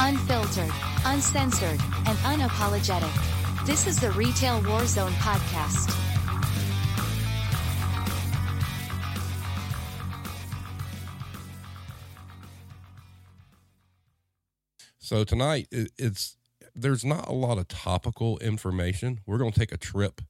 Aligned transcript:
Unfiltered, 0.00 0.70
uncensored, 1.06 1.80
and 2.06 2.16
unapologetic. 2.18 3.66
This 3.66 3.88
is 3.88 3.98
the 3.98 4.12
Retail 4.12 4.62
Warzone 4.62 5.10
podcast. 5.14 5.92
So 14.98 15.24
tonight 15.24 15.66
it's 15.72 16.36
there's 16.76 17.04
not 17.04 17.26
a 17.26 17.32
lot 17.32 17.58
of 17.58 17.66
topical 17.66 18.38
information. 18.38 19.18
We're 19.26 19.38
going 19.38 19.52
to 19.52 19.58
take 19.58 19.72
a 19.72 19.76
trip 19.76 20.20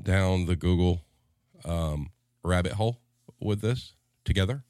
down 0.00 0.46
the 0.46 0.56
Google 0.56 1.02
um, 1.64 2.10
rabbit 2.42 2.72
hole 2.72 3.02
with 3.38 3.60
this 3.60 3.96
together. 4.24 4.64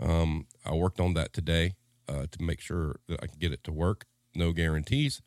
Um, 0.00 0.46
I 0.64 0.72
worked 0.72 1.00
on 1.00 1.12
that 1.14 1.34
today 1.34 1.74
uh, 2.08 2.26
to 2.30 2.42
make 2.42 2.60
sure 2.60 2.96
that 3.08 3.22
I 3.22 3.26
can 3.26 3.38
get 3.38 3.52
it 3.52 3.64
to 3.64 3.72
work. 3.72 4.06
No 4.34 4.52
guarantees 4.52 5.22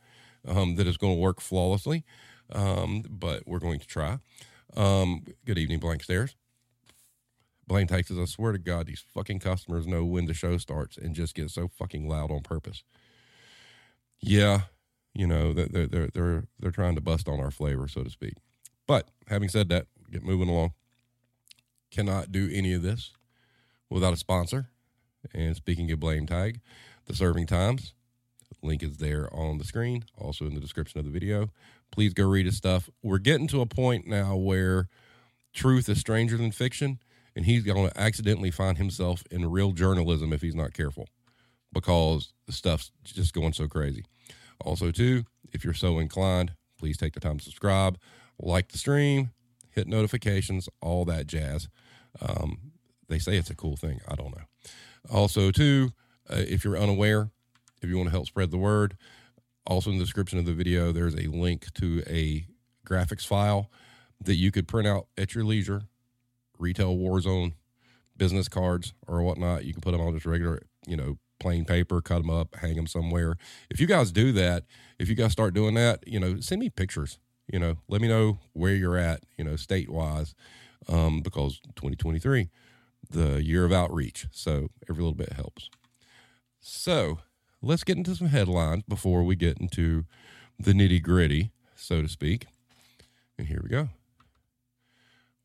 um, 0.48 0.76
that 0.76 0.88
it's 0.88 0.98
going 0.98 1.16
to 1.16 1.22
work 1.22 1.41
flawlessly, 1.41 2.04
um, 2.52 3.04
but 3.09 3.44
we're 3.45 3.59
going 3.59 3.80
to 3.80 3.88
try. 3.88 4.20
Um, 4.76 5.23
good 5.45 5.58
evening, 5.58 5.80
Blank 5.80 6.04
Stairs. 6.04 6.35
Blaine 7.68 7.88
Texas, 7.88 8.18
I 8.18 8.26
swear 8.26 8.54
to 8.54 8.58
God, 8.58 8.88
these 8.88 9.04
fucking 9.13 9.40
customers 9.40 9.85
know 9.85 10.05
when 10.05 10.26
the 10.26 10.34
show 10.34 10.58
starts 10.58 10.98
and 10.98 11.13
just 11.13 11.35
get 11.35 11.49
so 11.49 11.68
fucking 11.68 12.08
loud 12.08 12.32
on 12.32 12.40
purpose. 12.40 12.84
Yeah, 14.20 14.62
you 15.13 15.27
know 15.27 15.52
they're 15.54 15.88
they're 15.88 16.07
they're 16.13 16.44
they're 16.59 16.71
trying 16.71 16.96
to 16.96 17.02
bust 17.02 17.27
on 17.27 17.40
our 17.40 17.52
flavor, 17.52 17.88
so 17.88 18.04
to 18.04 18.09
speak. 18.09 18.35
But 18.88 19.09
having 19.27 19.49
said 19.49 19.68
that, 19.70 19.88
get 20.09 20.23
moving 20.23 20.48
along. 20.48 20.73
Cannot 21.91 22.32
do 22.32 22.49
any 22.52 22.73
of 22.73 22.82
this 22.82 23.12
without 23.90 24.13
a 24.13 24.18
sponsor. 24.18 24.70
And 25.34 25.55
speaking 25.55 25.91
of 25.91 25.99
blame 25.99 26.26
tag, 26.26 26.62
the 27.05 27.16
serving 27.16 27.48
times 27.48 27.94
link 28.62 28.84
is 28.84 28.98
there 28.98 29.34
on 29.34 29.58
the 29.58 29.63
screen, 29.63 30.04
also 30.18 30.45
in 30.45 30.54
the 30.54 30.59
description 30.59 30.99
of 30.99 31.05
the 31.05 31.12
video. 31.12 31.49
Please 31.91 32.13
go 32.13 32.27
read 32.27 32.46
his 32.46 32.57
stuff. 32.57 32.90
We're 33.04 33.18
getting 33.20 33.48
to 33.49 33.62
a 33.62 33.65
point 33.65 34.07
now 34.07 34.35
where 34.35 34.87
truth 35.54 35.90
is 35.90 35.99
stranger 35.99 36.37
than 36.37 36.52
fiction, 36.52 36.99
and 37.35 37.46
he's 37.46 37.63
going 37.63 37.90
to 37.90 37.99
accidentally 37.99 38.52
find 38.52 38.77
himself 38.77 39.24
in 39.32 39.49
real 39.49 39.71
journalism 39.71 40.34
if 40.34 40.41
he's 40.41 40.55
not 40.55 40.74
careful 40.74 41.07
because 41.74 42.34
the 42.46 42.52
stuff's 42.52 42.91
just 43.04 43.34
going 43.34 43.54
so 43.54 43.68
crazy. 43.68 44.05
Also, 44.62 44.91
too, 44.91 45.24
if 45.52 45.63
you're 45.63 45.74
so 45.74 45.99
inclined, 45.99 46.54
please 46.80 46.98
take 46.98 47.13
the 47.13 47.20
time 47.20 47.37
to 47.37 47.43
subscribe, 47.43 47.98
like 48.40 48.70
the 48.70 48.77
stream, 48.77 49.32
hit 49.70 49.87
notifications, 49.87 50.68
all 50.82 51.05
that 51.05 51.27
jazz. 51.27 51.68
Um, 52.21 52.71
they 53.07 53.20
say 53.20 53.37
it's 53.37 53.49
a 53.49 53.55
cool 53.55 53.77
thing. 53.77 53.99
I 54.07 54.15
don't 54.15 54.35
know. 54.35 54.43
Also, 55.12 55.52
too, 55.52 55.91
uh, 56.30 56.44
if 56.48 56.63
you're 56.63 56.77
unaware, 56.77 57.30
if 57.82 57.90
you 57.90 57.98
want 57.98 58.08
to 58.08 58.12
help 58.12 58.27
spread 58.27 58.52
the 58.52 58.58
word, 58.58 58.98
also 59.66 59.91
in 59.91 59.98
the 59.98 60.04
description 60.04 60.40
of 60.40 60.46
the 60.46 60.54
video, 60.54 60.91
there's 60.91 61.16
a 61.16 61.27
link 61.27 61.72
to 61.74 62.04
a 62.08 62.46
graphics 62.86 63.26
file 63.26 63.70
that 64.24 64.36
you 64.36 64.52
could 64.52 64.68
print 64.68 64.88
out 64.88 65.08
at 65.18 65.36
your 65.36 65.44
leisure, 65.44 65.84
retail 66.58 66.96
Warzone 66.97 67.53
business 68.16 68.47
cards 68.47 68.94
or 69.08 69.22
whatnot. 69.22 69.66
You 69.66 69.74
can 69.74 69.81
put 69.81 69.91
them 69.91 70.02
on 70.02 70.14
just 70.14 70.25
regular, 70.25 70.64
you 70.88 70.97
know, 70.97 71.18
plain 71.40 71.66
paper, 71.66 72.02
cut 72.02 72.19
them 72.19 72.30
up, 72.30 72.56
hang 72.56 72.75
them 72.75 72.88
somewhere. 72.88 73.38
If 73.69 73.80
you 73.80 73.88
guys 73.88 74.12
do 74.12 74.31
that, 74.34 74.64
if 74.97 75.08
you 75.08 75.16
guys 75.16 75.31
start 75.31 75.53
doing 75.53 75.75
that, 75.75 76.08
you 76.08 76.19
know, 76.19 76.40
send 76.40 76.59
me 76.59 76.69
pictures. 76.69 77.19
You 77.52 77.59
know, 77.59 77.78
let 77.88 78.02
me 78.02 78.08
know 78.08 78.40
where 78.53 78.74
you're 78.74 78.97
at, 78.97 79.24
you 79.38 79.44
know, 79.46 79.56
state 79.56 79.90
wise, 79.90 80.36
um, 80.90 81.22
because 81.22 81.59
2023, 81.75 82.50
the 83.09 83.44
year 83.44 83.66
of 83.66 83.72
outreach. 83.72 84.28
So 84.31 84.69
every 84.90 85.03
little 85.03 85.18
bit 85.18 85.34
helps. 85.34 85.69
So 86.59 87.19
let's 87.62 87.84
get 87.84 87.97
into 87.97 88.16
some 88.16 88.28
headlines 88.28 88.84
before 88.88 89.24
we 89.24 89.36
get 89.36 89.58
into 89.59 90.06
the 90.59 90.74
nitty 90.74 91.02
gritty, 91.02 91.52
so 91.75 92.02
to 92.02 92.08
speak. 92.09 92.47
And 93.38 93.47
here 93.47 93.62
we 93.64 93.69
go 93.69 93.90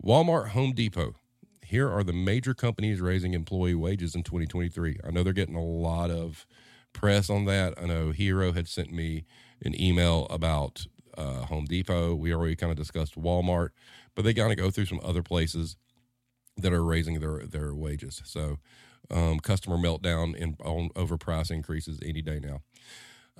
Walmart, 0.03 0.49
Home 0.49 0.73
Depot, 0.73 1.15
here 1.73 1.91
are 1.91 2.03
the 2.03 2.13
major 2.13 2.55
companies 2.55 3.01
raising 3.01 3.35
employee 3.35 3.75
wages 3.75 4.15
in 4.15 4.23
2023. 4.23 4.99
I 5.07 5.11
know 5.11 5.23
they're 5.23 5.33
getting 5.33 5.55
a 5.55 5.65
lot 5.65 6.11
of 6.11 6.47
press 6.93 7.31
on 7.31 7.45
that. 7.47 7.75
I 7.81 7.87
know 7.87 8.11
Hero 8.11 8.53
had 8.53 8.69
sent 8.69 8.93
me 8.93 9.25
an 9.65 9.81
email 9.81 10.27
about 10.29 10.87
uh, 11.17 11.45
Home 11.47 11.65
Depot. 11.65 12.15
We 12.15 12.35
already 12.35 12.57
kind 12.57 12.71
of 12.71 12.77
discussed 12.77 13.15
Walmart, 13.15 13.71
but 14.15 14.25
they 14.25 14.35
kind 14.35 14.53
of 14.53 14.59
go 14.59 14.71
through 14.71 14.87
some 14.87 15.01
other 15.03 15.23
places 15.23 15.77
that 16.57 16.73
are 16.73 16.85
raising 16.85 17.21
their 17.21 17.39
their 17.47 17.75
wages. 17.75 18.23
So, 18.25 18.59
um, 19.11 19.41
customer 19.41 19.77
meltdown 19.77 20.41
and 20.41 20.57
on 20.65 20.91
over 20.97 21.17
price 21.17 21.51
increases 21.51 21.99
any 22.05 22.23
day 22.23 22.41
now. 22.41 22.63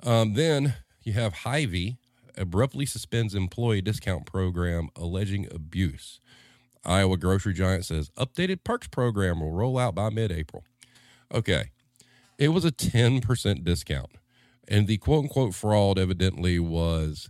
Um, 0.03 0.33
then 0.33 0.75
you 1.03 1.13
have 1.13 1.33
Hy-Vee 1.33 1.97
abruptly 2.37 2.85
suspends 2.85 3.35
employee 3.35 3.81
discount 3.81 4.25
program 4.25 4.89
alleging 4.95 5.47
abuse. 5.53 6.19
Iowa 6.85 7.17
grocery 7.17 7.53
giant 7.53 7.85
says 7.85 8.09
updated 8.17 8.63
perks 8.63 8.87
program 8.87 9.39
will 9.39 9.51
roll 9.51 9.77
out 9.77 9.95
by 9.95 10.09
mid 10.09 10.31
April. 10.31 10.63
Okay. 11.33 11.71
It 12.37 12.49
was 12.49 12.65
a 12.65 12.71
10% 12.71 13.63
discount. 13.63 14.11
And 14.67 14.87
the 14.87 14.97
quote 14.97 15.25
unquote 15.25 15.53
fraud 15.53 15.99
evidently 15.99 16.59
was 16.59 17.29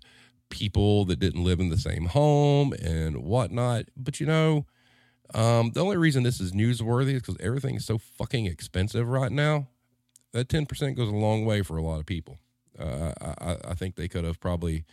people 0.49 1.03
that 1.05 1.19
didn't 1.19 1.43
live 1.43 1.59
in 1.59 1.69
the 1.69 1.77
same 1.77 2.05
home 2.05 2.73
and 2.73 3.17
whatnot. 3.23 3.85
But 3.97 4.19
you 4.19 4.25
know, 4.25 4.65
um, 5.33 5.71
the 5.71 5.81
only 5.81 5.97
reason 5.97 6.23
this 6.23 6.39
is 6.39 6.51
newsworthy 6.51 7.13
is 7.13 7.21
because 7.21 7.37
everything 7.39 7.75
is 7.75 7.85
so 7.85 7.97
fucking 7.97 8.45
expensive 8.45 9.07
right 9.07 9.31
now. 9.31 9.67
That 10.31 10.47
10% 10.47 10.95
goes 10.95 11.09
a 11.09 11.15
long 11.15 11.45
way 11.45 11.61
for 11.61 11.77
a 11.77 11.83
lot 11.83 11.99
of 11.99 12.05
people. 12.05 12.39
Uh, 12.77 13.11
I, 13.21 13.57
I 13.69 13.73
think 13.75 13.95
they 13.95 14.07
could 14.07 14.23
have 14.23 14.39
probably 14.39 14.83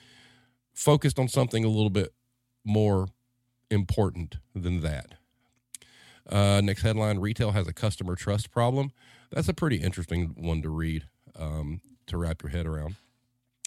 focused 0.75 1.19
on 1.19 1.29
something 1.29 1.65
a 1.65 1.69
little 1.69 1.91
bit 1.91 2.13
more 2.65 3.09
important 3.71 4.37
than 4.55 4.81
that. 4.81 5.15
Uh, 6.29 6.61
next 6.63 6.83
headline 6.83 7.19
Retail 7.19 7.53
has 7.53 7.67
a 7.67 7.73
customer 7.73 8.15
trust 8.15 8.51
problem. 8.51 8.93
That's 9.31 9.49
a 9.49 9.55
pretty 9.55 9.77
interesting 9.77 10.35
one 10.37 10.63
to 10.63 10.69
read 10.69 11.05
um, 11.39 11.81
to 12.07 12.17
wrap 12.17 12.43
your 12.43 12.51
head 12.51 12.67
around. 12.67 12.97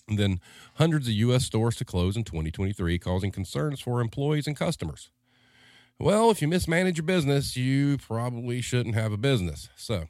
And 0.07 0.19
then 0.19 0.41
hundreds 0.75 1.07
of 1.07 1.13
U.S. 1.13 1.45
stores 1.45 1.78
to 1.78 1.85
close 1.85 2.17
in 2.17 2.23
2023, 2.23 3.00
causing 3.00 3.31
concerns 3.31 3.79
for 3.79 4.01
employees 4.01 4.47
and 4.47 4.56
customers. 4.56 5.09
Well, 6.00 6.31
if 6.31 6.42
you 6.42 6.48
mismanage 6.48 6.98
your 6.98 7.06
business, 7.06 7.56
you 7.56 7.98
probably 7.98 8.62
shouldn't 8.62 8.96
have 8.96 9.14
a 9.14 9.18
business. 9.18 9.70
So 9.76 10.06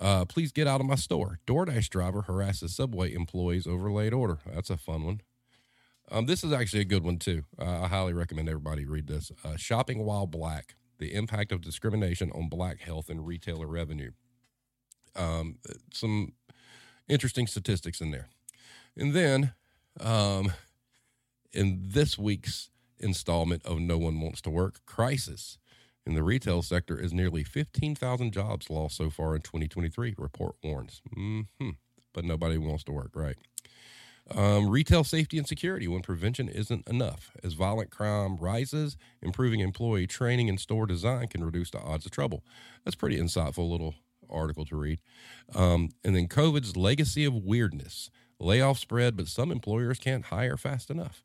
uh, 0.00 0.24
please 0.24 0.52
get 0.52 0.66
out 0.66 0.80
of 0.80 0.86
my 0.86 0.94
store. 0.94 1.40
DoorDash 1.46 1.88
driver 1.90 2.22
harasses 2.22 2.74
Subway 2.74 3.12
employees 3.12 3.66
over 3.66 3.90
late 3.90 4.12
order. 4.12 4.38
That's 4.46 4.70
a 4.70 4.76
fun 4.76 5.04
one. 5.04 5.20
Um, 6.10 6.26
this 6.26 6.42
is 6.42 6.52
actually 6.52 6.80
a 6.80 6.86
good 6.86 7.04
one 7.04 7.18
too. 7.18 7.44
Uh, 7.60 7.82
I 7.82 7.88
highly 7.88 8.12
recommend 8.12 8.48
everybody 8.48 8.84
read 8.84 9.06
this. 9.06 9.30
Uh, 9.44 9.56
Shopping 9.56 10.04
while 10.04 10.26
black: 10.26 10.74
the 10.98 11.14
impact 11.14 11.52
of 11.52 11.60
discrimination 11.60 12.32
on 12.32 12.48
black 12.48 12.80
health 12.80 13.08
and 13.08 13.26
retailer 13.26 13.66
revenue. 13.66 14.10
Um, 15.14 15.58
some 15.92 16.32
interesting 17.08 17.46
statistics 17.46 18.00
in 18.00 18.10
there, 18.10 18.28
and 18.96 19.12
then 19.12 19.52
um, 20.00 20.52
in 21.52 21.78
this 21.80 22.18
week's 22.18 22.70
installment 23.00 23.64
of 23.64 23.80
No 23.80 23.98
One 23.98 24.20
Wants 24.20 24.40
to 24.42 24.50
Work, 24.50 24.84
crisis 24.86 25.58
in 26.06 26.14
the 26.14 26.22
retail 26.22 26.62
sector 26.62 26.98
is 26.98 27.12
nearly 27.12 27.44
15,000 27.44 28.32
jobs 28.32 28.70
lost 28.70 28.96
so 28.96 29.10
far 29.10 29.34
in 29.36 29.42
2023. 29.42 30.14
Report 30.16 30.56
warns. 30.62 31.02
Mm-hmm. 31.16 31.70
But 32.12 32.24
nobody 32.24 32.58
wants 32.58 32.84
to 32.84 32.92
work, 32.92 33.10
right? 33.14 33.36
Um, 34.34 34.68
retail 34.68 35.04
safety 35.04 35.38
and 35.38 35.46
security 35.46 35.88
when 35.88 36.02
prevention 36.02 36.48
isn't 36.48 36.88
enough. 36.88 37.30
As 37.42 37.52
violent 37.52 37.90
crime 37.90 38.36
rises, 38.36 38.96
improving 39.22 39.60
employee 39.60 40.06
training 40.06 40.48
and 40.48 40.58
store 40.58 40.86
design 40.86 41.28
can 41.28 41.44
reduce 41.44 41.70
the 41.70 41.80
odds 41.80 42.06
of 42.06 42.12
trouble. 42.12 42.44
That's 42.84 42.96
pretty 42.96 43.18
insightful 43.18 43.70
little 43.70 43.94
article 44.28 44.64
to 44.66 44.76
read. 44.76 45.00
Um, 45.54 45.90
and 46.04 46.14
then 46.14 46.28
COVID's 46.28 46.76
legacy 46.76 47.24
of 47.24 47.34
weirdness. 47.34 48.10
Layoffs 48.40 48.78
spread, 48.78 49.16
but 49.16 49.26
some 49.28 49.50
employers 49.50 49.98
can't 49.98 50.26
hire 50.26 50.56
fast 50.56 50.90
enough. 50.90 51.24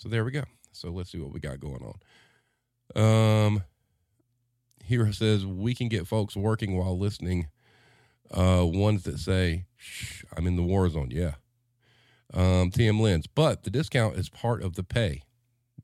So 0.00 0.08
there 0.08 0.24
we 0.24 0.30
go. 0.30 0.44
So 0.72 0.88
let's 0.88 1.12
see 1.12 1.18
what 1.18 1.30
we 1.30 1.40
got 1.40 1.60
going 1.60 1.94
on. 2.96 3.46
Um, 3.46 3.64
here 4.82 5.12
says 5.12 5.44
we 5.44 5.74
can 5.74 5.88
get 5.88 6.06
folks 6.06 6.34
working 6.34 6.74
while 6.78 6.98
listening. 6.98 7.48
Uh, 8.30 8.64
ones 8.64 9.02
that 9.02 9.18
say, 9.18 9.66
Shh, 9.76 10.24
I'm 10.34 10.46
in 10.46 10.56
the 10.56 10.62
war 10.62 10.88
zone. 10.88 11.10
Yeah, 11.10 11.34
um, 12.32 12.70
TM 12.70 12.98
Lens. 12.98 13.26
But 13.26 13.64
the 13.64 13.70
discount 13.70 14.16
is 14.16 14.30
part 14.30 14.62
of 14.62 14.74
the 14.74 14.84
pay. 14.84 15.22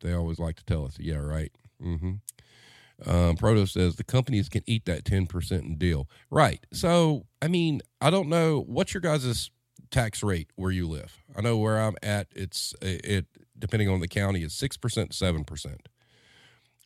They 0.00 0.14
always 0.14 0.38
like 0.38 0.56
to 0.56 0.64
tell 0.64 0.86
us, 0.86 0.96
yeah, 0.98 1.16
right. 1.16 1.52
Mm-hmm. 1.82 3.10
Um, 3.10 3.36
Proto 3.36 3.66
says 3.66 3.96
the 3.96 4.04
companies 4.04 4.48
can 4.48 4.62
eat 4.66 4.86
that 4.86 5.04
10% 5.04 5.60
in 5.60 5.76
deal. 5.76 6.08
Right. 6.30 6.64
So, 6.72 7.26
I 7.42 7.48
mean, 7.48 7.82
I 8.00 8.08
don't 8.08 8.28
know 8.28 8.64
what's 8.66 8.94
your 8.94 9.02
guys' 9.02 9.50
tax 9.90 10.22
rate 10.22 10.48
where 10.56 10.70
you 10.70 10.88
live. 10.88 11.18
I 11.36 11.42
know 11.42 11.58
where 11.58 11.78
I'm 11.78 11.96
at, 12.02 12.28
it's 12.34 12.74
it 12.80 13.26
depending 13.58 13.88
on 13.88 14.00
the 14.00 14.08
county, 14.08 14.42
is 14.42 14.52
6%, 14.52 14.78
7%. 14.78 15.76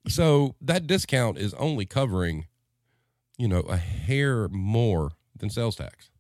So 0.08 0.54
that 0.60 0.86
discount 0.86 1.38
is 1.38 1.54
only 1.54 1.86
covering, 1.86 2.46
you 3.36 3.48
know, 3.48 3.60
a 3.60 3.76
hair 3.76 4.48
more 4.48 5.12
than 5.36 5.50
sales 5.50 5.76
tax. 5.76 6.10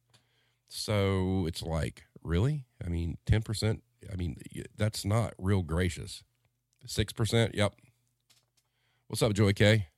So 0.68 1.46
it's 1.46 1.62
like, 1.62 2.04
really? 2.22 2.66
I 2.84 2.88
mean, 2.88 3.16
10%, 3.26 3.80
I 4.12 4.16
mean, 4.16 4.36
that's 4.76 5.04
not 5.04 5.34
real 5.38 5.62
gracious. 5.62 6.22
6%, 6.86 7.54
yep. 7.54 7.74
What's 9.08 9.22
up, 9.22 9.32
Joy 9.34 9.52
K? 9.52 9.88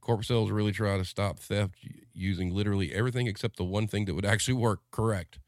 Corporate 0.00 0.26
sales 0.26 0.50
really 0.50 0.72
try 0.72 0.96
to 0.96 1.04
stop 1.04 1.38
theft 1.38 1.74
using 2.14 2.50
literally 2.50 2.94
everything 2.94 3.26
except 3.26 3.56
the 3.56 3.64
one 3.64 3.86
thing 3.86 4.06
that 4.06 4.14
would 4.14 4.24
actually 4.24 4.54
work. 4.54 4.80
Correct. 4.90 5.38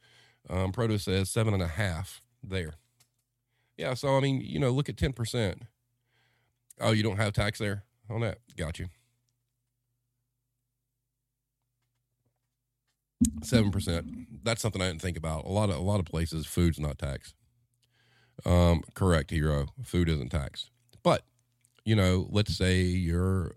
Um, 0.51 0.73
Proto 0.73 0.99
says 0.99 1.31
seven 1.31 1.55
and 1.55 1.63
a 1.63 1.69
half 1.69 2.21
there. 2.43 2.75
Yeah, 3.77 3.95
so 3.95 4.17
I 4.17 4.21
mean, 4.21 4.41
you 4.41 4.59
know, 4.59 4.71
look 4.71 4.89
at 4.89 4.97
10%. 4.97 5.63
Oh, 6.81 6.93
you 6.93 7.03
don't 7.03 7.17
have 7.17 7.33
tax 7.33 7.59
there 7.59 7.85
on 8.11 8.21
that? 8.21 8.39
Got 8.57 8.79
you. 8.79 8.89
Seven 13.43 13.71
percent. 13.71 14.45
That's 14.45 14.61
something 14.61 14.83
I 14.83 14.89
didn't 14.89 15.03
think 15.03 15.17
about. 15.17 15.45
A 15.45 15.49
lot 15.49 15.71
of 15.71 15.77
a 15.77 15.81
lot 15.83 16.01
of 16.01 16.07
places, 16.07 16.47
food's 16.47 16.81
not 16.81 16.99
taxed. 16.99 17.35
Um, 18.45 18.83
correct, 18.95 19.31
hero. 19.31 19.67
Food 19.85 20.09
isn't 20.09 20.31
taxed. 20.31 20.71
But 21.03 21.25
you 21.85 21.95
know, 21.97 22.27
let's 22.31 22.57
say 22.57 22.81
you're 22.83 23.57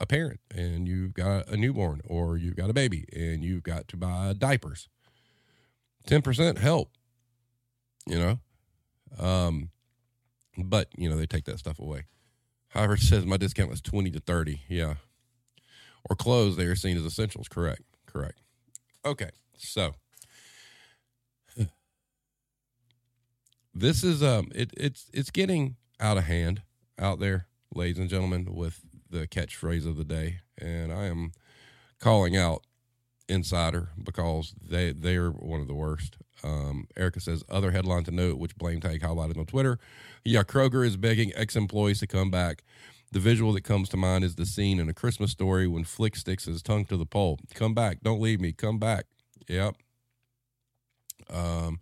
a 0.00 0.06
parent 0.06 0.40
and 0.54 0.86
you've 0.86 1.14
got 1.14 1.48
a 1.48 1.56
newborn 1.56 2.02
or 2.06 2.36
you've 2.36 2.56
got 2.56 2.70
a 2.70 2.74
baby 2.74 3.06
and 3.12 3.42
you've 3.42 3.62
got 3.62 3.88
to 3.88 3.96
buy 3.96 4.34
diapers. 4.36 4.88
Ten 6.06 6.22
percent 6.22 6.58
help. 6.58 6.90
You 8.06 8.18
know, 8.18 8.38
um, 9.18 9.70
but 10.58 10.88
you 10.96 11.08
know 11.08 11.16
they 11.16 11.26
take 11.26 11.44
that 11.44 11.58
stuff 11.58 11.78
away. 11.78 12.06
However, 12.68 12.96
says 12.96 13.24
my 13.26 13.36
discount 13.36 13.70
was 13.70 13.80
twenty 13.80 14.10
to 14.10 14.20
thirty. 14.20 14.62
Yeah, 14.68 14.94
or 16.08 16.16
clothes 16.16 16.56
they 16.56 16.64
are 16.64 16.76
seen 16.76 16.96
as 16.96 17.04
essentials. 17.04 17.48
Correct. 17.48 17.82
Correct. 18.06 18.40
Okay, 19.04 19.30
so 19.56 19.94
this 23.74 24.02
is 24.02 24.22
um 24.22 24.48
it, 24.54 24.72
it's 24.76 25.10
it's 25.12 25.30
getting 25.30 25.76
out 26.00 26.16
of 26.16 26.24
hand 26.24 26.62
out 26.98 27.20
there, 27.20 27.46
ladies 27.74 27.98
and 27.98 28.08
gentlemen, 28.08 28.54
with 28.54 28.80
the 29.10 29.26
catchphrase 29.28 29.86
of 29.86 29.96
the 29.96 30.04
day, 30.04 30.40
and 30.58 30.92
I 30.92 31.04
am 31.04 31.32
calling 32.00 32.36
out 32.36 32.62
Insider 33.28 33.90
because 34.02 34.54
they 34.62 34.92
they're 34.92 35.30
one 35.30 35.60
of 35.60 35.66
the 35.66 35.74
worst. 35.74 36.16
Um, 36.44 36.86
Erica 36.96 37.20
says 37.20 37.42
other 37.48 37.70
headline 37.70 38.04
to 38.04 38.10
note, 38.10 38.38
which 38.38 38.56
blame 38.56 38.80
tag 38.80 39.00
highlighted 39.00 39.38
on 39.38 39.46
Twitter. 39.46 39.78
Yeah, 40.24 40.42
Kroger 40.42 40.86
is 40.86 40.96
begging 40.96 41.32
ex-employees 41.34 42.00
to 42.00 42.06
come 42.06 42.30
back. 42.30 42.62
The 43.12 43.20
visual 43.20 43.52
that 43.54 43.62
comes 43.62 43.88
to 43.90 43.96
mind 43.96 44.24
is 44.24 44.34
the 44.34 44.46
scene 44.46 44.78
in 44.78 44.88
a 44.88 44.94
Christmas 44.94 45.30
story 45.30 45.66
when 45.66 45.84
Flick 45.84 46.16
sticks 46.16 46.44
his 46.44 46.62
tongue 46.62 46.84
to 46.86 46.96
the 46.96 47.06
pole. 47.06 47.38
Come 47.54 47.74
back, 47.74 47.98
don't 48.02 48.20
leave 48.20 48.40
me. 48.40 48.52
Come 48.52 48.78
back. 48.78 49.06
Yep. 49.48 49.76
Um, 51.30 51.80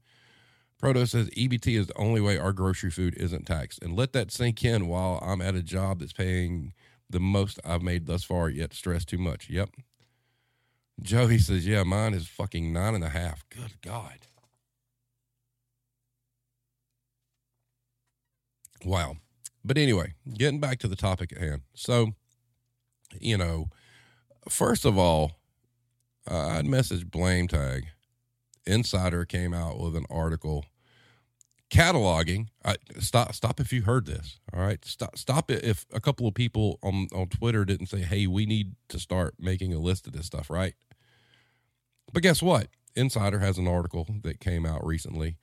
Proto 0.78 1.06
says 1.06 1.30
EBT 1.30 1.78
is 1.78 1.86
the 1.86 1.98
only 1.98 2.20
way 2.20 2.38
our 2.38 2.52
grocery 2.52 2.90
food 2.90 3.14
isn't 3.16 3.46
taxed, 3.46 3.82
and 3.82 3.96
let 3.96 4.12
that 4.12 4.30
sink 4.30 4.64
in 4.64 4.86
while 4.86 5.18
I'm 5.22 5.40
at 5.40 5.54
a 5.54 5.62
job 5.62 6.00
that's 6.00 6.12
paying 6.12 6.72
the 7.08 7.20
most 7.20 7.58
I've 7.64 7.82
made 7.82 8.06
thus 8.06 8.24
far. 8.24 8.48
Yet 8.48 8.74
stress 8.74 9.04
too 9.04 9.18
much. 9.18 9.48
Yep. 9.48 9.70
Joey 11.02 11.38
says, 11.38 11.66
"Yeah, 11.66 11.82
mine 11.82 12.14
is 12.14 12.26
fucking 12.28 12.72
nine 12.72 12.94
and 12.94 13.04
a 13.04 13.08
half. 13.10 13.48
Good 13.50 13.80
God." 13.82 14.26
Wow. 18.84 19.16
But 19.64 19.78
anyway, 19.78 20.14
getting 20.34 20.60
back 20.60 20.78
to 20.80 20.88
the 20.88 20.96
topic 20.96 21.32
at 21.32 21.38
hand. 21.38 21.62
So, 21.74 22.12
you 23.18 23.38
know, 23.38 23.70
first 24.48 24.84
of 24.84 24.98
all, 24.98 25.32
uh, 26.30 26.48
I'd 26.48 26.66
message 26.66 27.10
blame 27.10 27.48
tag. 27.48 27.86
Insider 28.66 29.24
came 29.24 29.54
out 29.54 29.78
with 29.78 29.96
an 29.96 30.06
article 30.10 30.64
cataloging. 31.70 32.48
I, 32.64 32.76
stop, 32.98 33.34
stop 33.34 33.60
if 33.60 33.72
you 33.72 33.82
heard 33.82 34.06
this. 34.06 34.38
All 34.52 34.60
right, 34.60 34.84
stop, 34.84 35.16
stop 35.18 35.50
it 35.50 35.64
if 35.64 35.86
a 35.92 36.00
couple 36.00 36.26
of 36.26 36.34
people 36.34 36.78
on 36.82 37.08
on 37.14 37.28
Twitter 37.28 37.64
didn't 37.64 37.86
say, 37.86 38.00
"Hey, 38.00 38.26
we 38.26 38.46
need 38.46 38.74
to 38.88 38.98
start 38.98 39.34
making 39.38 39.72
a 39.72 39.78
list 39.78 40.06
of 40.06 40.12
this 40.12 40.26
stuff." 40.26 40.50
Right. 40.50 40.74
But 42.12 42.22
guess 42.22 42.42
what? 42.42 42.68
Insider 42.94 43.40
has 43.40 43.58
an 43.58 43.66
article 43.66 44.06
that 44.22 44.38
came 44.38 44.64
out 44.64 44.86
recently, 44.86 45.36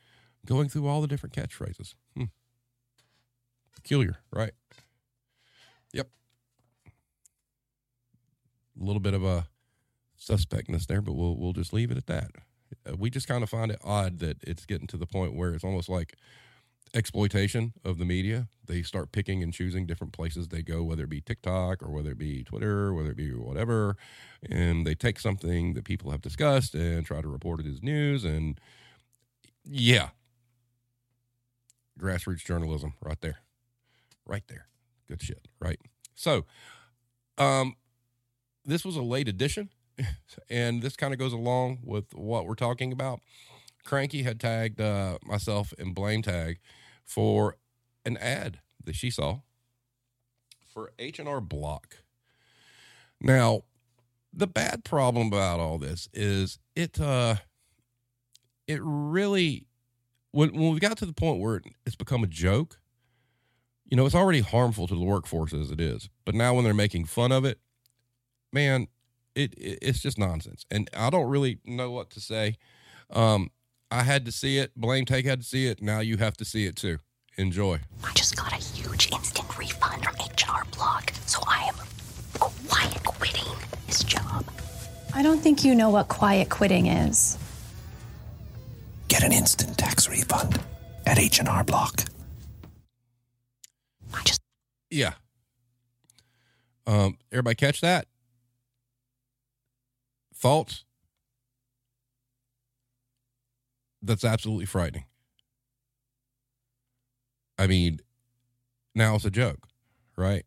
going 0.45 0.69
through 0.69 0.87
all 0.87 1.01
the 1.01 1.07
different 1.07 1.35
catchphrases. 1.35 1.95
Hmm 2.15 2.25
peculiar, 3.81 4.17
right? 4.31 4.51
Yep. 5.93 6.07
A 8.79 8.83
little 8.83 8.99
bit 8.99 9.13
of 9.13 9.23
a 9.23 9.47
suspectness 10.15 10.85
there, 10.85 11.01
but 11.01 11.13
we'll 11.13 11.37
we'll 11.37 11.53
just 11.53 11.73
leave 11.73 11.91
it 11.91 11.97
at 11.97 12.07
that. 12.07 12.31
Uh, 12.87 12.95
we 12.97 13.09
just 13.09 13.27
kind 13.27 13.43
of 13.43 13.49
find 13.49 13.71
it 13.71 13.79
odd 13.83 14.19
that 14.19 14.37
it's 14.43 14.65
getting 14.65 14.87
to 14.87 14.97
the 14.97 15.05
point 15.05 15.35
where 15.35 15.53
it's 15.53 15.63
almost 15.63 15.89
like 15.89 16.15
exploitation 16.93 17.73
of 17.85 17.97
the 17.97 18.05
media. 18.05 18.47
They 18.65 18.81
start 18.81 19.11
picking 19.11 19.41
and 19.43 19.53
choosing 19.53 19.85
different 19.85 20.13
places 20.13 20.49
they 20.49 20.61
go, 20.61 20.83
whether 20.83 21.03
it 21.03 21.09
be 21.09 21.21
TikTok 21.21 21.81
or 21.81 21.89
whether 21.91 22.11
it 22.11 22.17
be 22.17 22.43
Twitter, 22.43 22.93
whether 22.93 23.11
it 23.11 23.17
be 23.17 23.31
whatever, 23.31 23.95
and 24.49 24.85
they 24.85 24.95
take 24.95 25.19
something 25.19 25.73
that 25.73 25.85
people 25.85 26.11
have 26.11 26.21
discussed 26.21 26.75
and 26.75 27.05
try 27.05 27.21
to 27.21 27.27
report 27.27 27.61
it 27.61 27.67
as 27.67 27.81
news. 27.81 28.25
And 28.25 28.59
yeah, 29.63 30.09
grassroots 31.99 32.43
journalism 32.43 32.93
right 33.01 33.21
there 33.21 33.37
right 34.25 34.43
there. 34.47 34.67
Good 35.07 35.21
shit, 35.21 35.47
right? 35.59 35.79
So, 36.15 36.45
um, 37.37 37.75
this 38.65 38.85
was 38.85 38.95
a 38.95 39.01
late 39.01 39.27
edition, 39.27 39.69
and 40.49 40.81
this 40.81 40.95
kind 40.95 41.13
of 41.13 41.19
goes 41.19 41.33
along 41.33 41.79
with 41.83 42.13
what 42.13 42.45
we're 42.45 42.55
talking 42.55 42.91
about. 42.91 43.19
Cranky 43.83 44.23
had 44.23 44.39
tagged 44.39 44.79
uh, 44.79 45.17
myself 45.23 45.73
and 45.79 45.95
Blame 45.95 46.21
Tag 46.21 46.59
for 47.03 47.57
an 48.05 48.17
ad 48.17 48.59
that 48.83 48.95
she 48.95 49.09
saw 49.09 49.39
for 50.71 50.91
H&R 50.99 51.41
Block. 51.41 51.97
Now, 53.19 53.63
the 54.33 54.47
bad 54.47 54.83
problem 54.83 55.27
about 55.27 55.59
all 55.59 55.77
this 55.77 56.07
is 56.13 56.57
it 56.75 56.99
uh 56.99 57.35
it 58.67 58.79
really 58.81 59.67
when 60.31 60.53
when 60.53 60.73
we 60.73 60.79
got 60.79 60.97
to 60.97 61.05
the 61.05 61.13
point 61.13 61.41
where 61.41 61.61
it's 61.85 61.95
become 61.95 62.23
a 62.23 62.27
joke, 62.27 62.79
you 63.85 63.97
know, 63.97 64.05
it's 64.05 64.15
already 64.15 64.39
harmful 64.39 64.87
to 64.87 64.95
the 64.95 65.03
workforce 65.03 65.53
as 65.53 65.69
it 65.69 65.81
is. 65.81 66.09
But 66.25 66.35
now 66.35 66.53
when 66.53 66.63
they're 66.63 66.73
making 66.73 67.05
fun 67.05 67.31
of 67.31 67.43
it, 67.43 67.59
man, 68.53 68.87
it, 69.35 69.53
it 69.55 69.79
it's 69.81 69.99
just 69.99 70.17
nonsense. 70.17 70.65
And 70.71 70.89
I 70.95 71.09
don't 71.09 71.29
really 71.29 71.59
know 71.65 71.91
what 71.91 72.09
to 72.11 72.19
say. 72.19 72.57
Um, 73.09 73.51
I 73.89 74.03
had 74.03 74.25
to 74.25 74.31
see 74.31 74.57
it. 74.57 74.71
Blame 74.75 75.05
Tag 75.05 75.25
had 75.25 75.41
to 75.41 75.45
see 75.45 75.67
it. 75.67 75.81
Now 75.81 75.99
you 75.99 76.17
have 76.17 76.37
to 76.37 76.45
see 76.45 76.65
it 76.65 76.75
too. 76.75 76.99
Enjoy. 77.37 77.79
I 78.03 78.11
just 78.13 78.35
got 78.35 78.51
a 78.51 78.55
huge 78.55 79.11
instant 79.11 79.57
refund 79.57 80.03
from 80.03 80.15
H&R 80.21 80.65
Block, 80.75 81.13
so 81.25 81.41
I 81.47 81.69
am 81.69 81.75
quiet 82.39 83.03
quitting 83.03 83.53
this 83.87 84.03
job. 84.03 84.45
I 85.13 85.23
don't 85.23 85.39
think 85.39 85.63
you 85.63 85.75
know 85.75 85.89
what 85.89 86.07
quiet 86.07 86.49
quitting 86.49 86.87
is. 86.87 87.37
Get 89.07 89.23
an 89.23 89.31
instant 89.31 89.77
tax 89.77 90.09
refund 90.09 90.59
at 91.05 91.19
H&R 91.19 91.63
Block. 91.63 92.03
I 94.13 94.21
just 94.23 94.41
Yeah. 94.89 95.13
Um, 96.87 97.17
everybody 97.31 97.55
catch 97.55 97.81
that? 97.81 98.07
Thoughts? 100.41 100.85
That's 104.01 104.25
absolutely 104.25 104.65
frightening. 104.65 105.05
I 107.59 107.67
mean, 107.67 107.99
now 108.95 109.13
it's 109.13 109.25
a 109.25 109.29
joke, 109.29 109.67
right? 110.17 110.43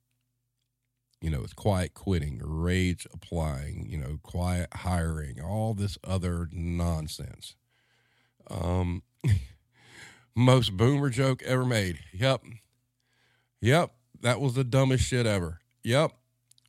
You 1.20 1.30
know, 1.30 1.42
it's 1.42 1.52
quiet 1.52 1.94
quitting, 1.94 2.40
rage 2.42 3.06
applying, 3.14 3.86
you 3.88 3.96
know, 3.96 4.18
quiet 4.24 4.68
hiring, 4.74 5.40
all 5.40 5.74
this 5.74 5.96
other 6.02 6.48
nonsense. 6.50 7.54
Um, 8.50 9.04
most 10.34 10.76
boomer 10.76 11.08
joke 11.08 11.40
ever 11.44 11.64
made. 11.64 12.00
Yep. 12.12 12.42
Yep. 13.60 13.92
That 14.22 14.40
was 14.40 14.54
the 14.54 14.64
dumbest 14.64 15.04
shit 15.04 15.24
ever. 15.24 15.60
Yep. 15.84 16.10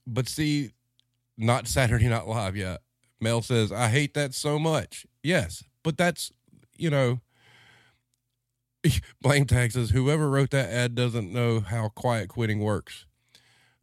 But 0.06 0.30
see, 0.30 0.74
not 1.38 1.68
Saturday 1.68 2.08
Night 2.08 2.28
Live 2.28 2.56
yet. 2.56 2.82
Mel 3.20 3.42
says, 3.42 3.72
I 3.72 3.90
hate 3.90 4.14
that 4.14 4.34
so 4.34 4.60
much. 4.60 5.06
Yes. 5.24 5.64
But 5.84 5.98
that's, 5.98 6.32
you 6.78 6.90
know, 6.90 7.22
blame 9.22 9.46
taxes. 9.46 9.92
whoever 9.92 10.30
wrote 10.30 10.52
that 10.52 10.70
ad 10.70 10.96
doesn't 10.96 11.32
know 11.32 11.60
how 11.60 11.90
quiet 11.90 12.30
quitting 12.30 12.60
works. 12.60 13.06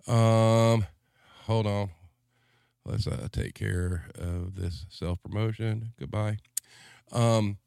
Um, 0.07 0.87
hold 1.45 1.67
on. 1.67 1.91
Let's 2.85 3.07
uh, 3.07 3.29
take 3.31 3.55
care 3.55 4.07
of 4.19 4.57
this 4.57 4.87
self 4.89 5.23
promotion. 5.23 5.93
Goodbye. 5.99 6.39
Um, 7.13 7.59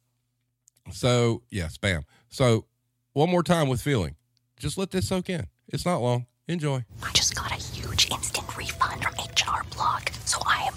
so 0.91 1.43
yeah, 1.49 1.67
spam. 1.67 2.03
So 2.29 2.65
one 3.13 3.29
more 3.29 3.43
time 3.43 3.69
with 3.69 3.81
feeling. 3.81 4.15
Just 4.59 4.77
let 4.77 4.91
this 4.91 5.07
soak 5.07 5.29
in. 5.29 5.47
It's 5.69 5.85
not 5.85 5.97
long. 6.01 6.25
Enjoy. 6.47 6.83
I 7.01 7.11
just 7.13 7.35
got 7.35 7.51
a 7.51 7.55
huge 7.55 8.11
instant 8.11 8.55
refund 8.57 9.03
from 9.03 9.13
H&R 9.19 9.63
Block, 9.73 10.11
so 10.25 10.39
I 10.45 10.63
am 10.67 10.75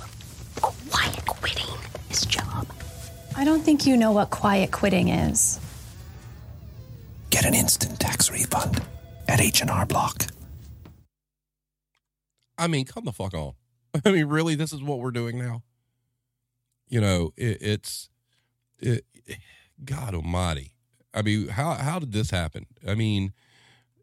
quitting 1.55 1.75
this 2.09 2.25
job. 2.27 2.67
I 3.37 3.45
don't 3.45 3.63
think 3.63 3.87
you 3.87 3.97
know 3.97 4.13
what 4.13 4.31
quiet 4.31 4.71
quitting 4.73 5.09
is. 5.09 5.61
Get 7.31 7.45
an 7.45 7.55
instant 7.55 8.01
tax 8.01 8.31
refund 8.31 8.83
at 9.29 9.41
H&R 9.41 9.87
Block. 9.87 10.25
I 12.57 12.67
mean, 12.67 12.85
come 12.87 13.05
the 13.05 13.13
fuck 13.13 13.35
on. 13.35 13.53
I 14.05 14.11
mean, 14.11 14.27
really, 14.27 14.55
this 14.55 14.73
is 14.73 14.83
what 14.83 14.99
we're 14.99 15.11
doing 15.11 15.39
now. 15.39 15.63
You 16.89 17.01
know, 17.01 17.33
it, 17.37 17.59
it's 17.61 18.09
it, 18.81 19.05
God 19.85 20.15
Almighty. 20.15 20.73
I 21.15 21.23
mean, 21.23 21.49
how 21.49 21.75
how 21.75 21.99
did 21.99 22.13
this 22.13 22.31
happen? 22.31 22.67
I 22.87 22.95
mean, 22.95 23.33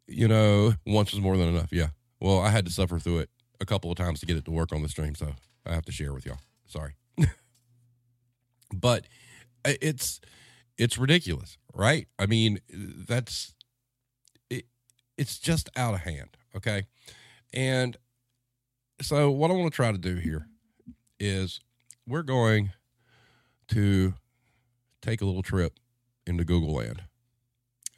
you 0.08 0.28
know, 0.28 0.74
once 0.86 1.12
was 1.12 1.22
more 1.22 1.36
than 1.36 1.50
enough. 1.50 1.72
Yeah. 1.72 1.90
Well, 2.20 2.40
I 2.40 2.50
had 2.50 2.66
to 2.66 2.72
suffer 2.72 3.00
through 3.00 3.20
it 3.20 3.30
a 3.60 3.66
couple 3.66 3.92
of 3.92 3.98
times 3.98 4.20
to 4.20 4.26
get 4.26 4.38
it 4.38 4.46
to 4.46 4.52
work 4.52 4.72
on 4.72 4.82
the 4.82 4.90
stream, 4.90 5.16
so 5.16 5.34
I 5.66 5.74
have 5.74 5.86
to 5.86 5.92
share 5.92 6.14
with 6.14 6.26
y'all. 6.26 6.40
Sorry, 6.68 6.96
but 8.74 9.08
it's 9.64 10.20
it's 10.78 10.98
ridiculous, 10.98 11.58
right? 11.74 12.08
I 12.20 12.26
mean, 12.26 12.60
that's 12.70 13.54
it. 14.50 14.66
It's 15.18 15.40
just 15.40 15.70
out 15.76 15.94
of 15.94 16.02
hand. 16.02 16.38
Okay, 16.56 16.84
and 17.54 17.98
so 19.02 19.30
what 19.32 19.52
I 19.52 19.54
want 19.54 19.72
to 19.72 19.76
try 19.76 19.92
to 19.92 19.98
do 19.98 20.16
here 20.16 20.48
is 21.20 21.60
we're 22.08 22.24
going 22.24 22.72
to 23.70 24.14
take 25.02 25.22
a 25.22 25.26
little 25.26 25.44
trip 25.44 25.80
into 26.26 26.44
Google 26.44 26.74
land. 26.74 27.04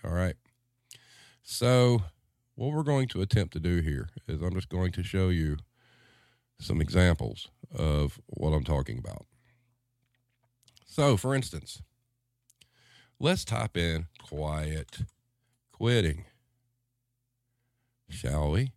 All 0.03 0.11
right. 0.11 0.35
So 1.43 2.03
what 2.55 2.73
we're 2.73 2.83
going 2.83 3.07
to 3.09 3.21
attempt 3.21 3.53
to 3.53 3.59
do 3.59 3.81
here 3.81 4.09
is 4.27 4.41
I'm 4.41 4.53
just 4.53 4.69
going 4.69 4.91
to 4.93 5.03
show 5.03 5.29
you 5.29 5.57
some 6.59 6.81
examples 6.81 7.49
of 7.73 8.19
what 8.27 8.51
I'm 8.51 8.63
talking 8.63 8.97
about. 8.97 9.25
So, 10.97 11.15
for 11.15 11.35
instance, 11.35 11.83
let's 13.19 13.45
type 13.45 13.77
in 13.77 14.07
quiet 14.17 15.01
quitting, 15.71 16.25
shall 18.09 18.49
we? 18.49 18.71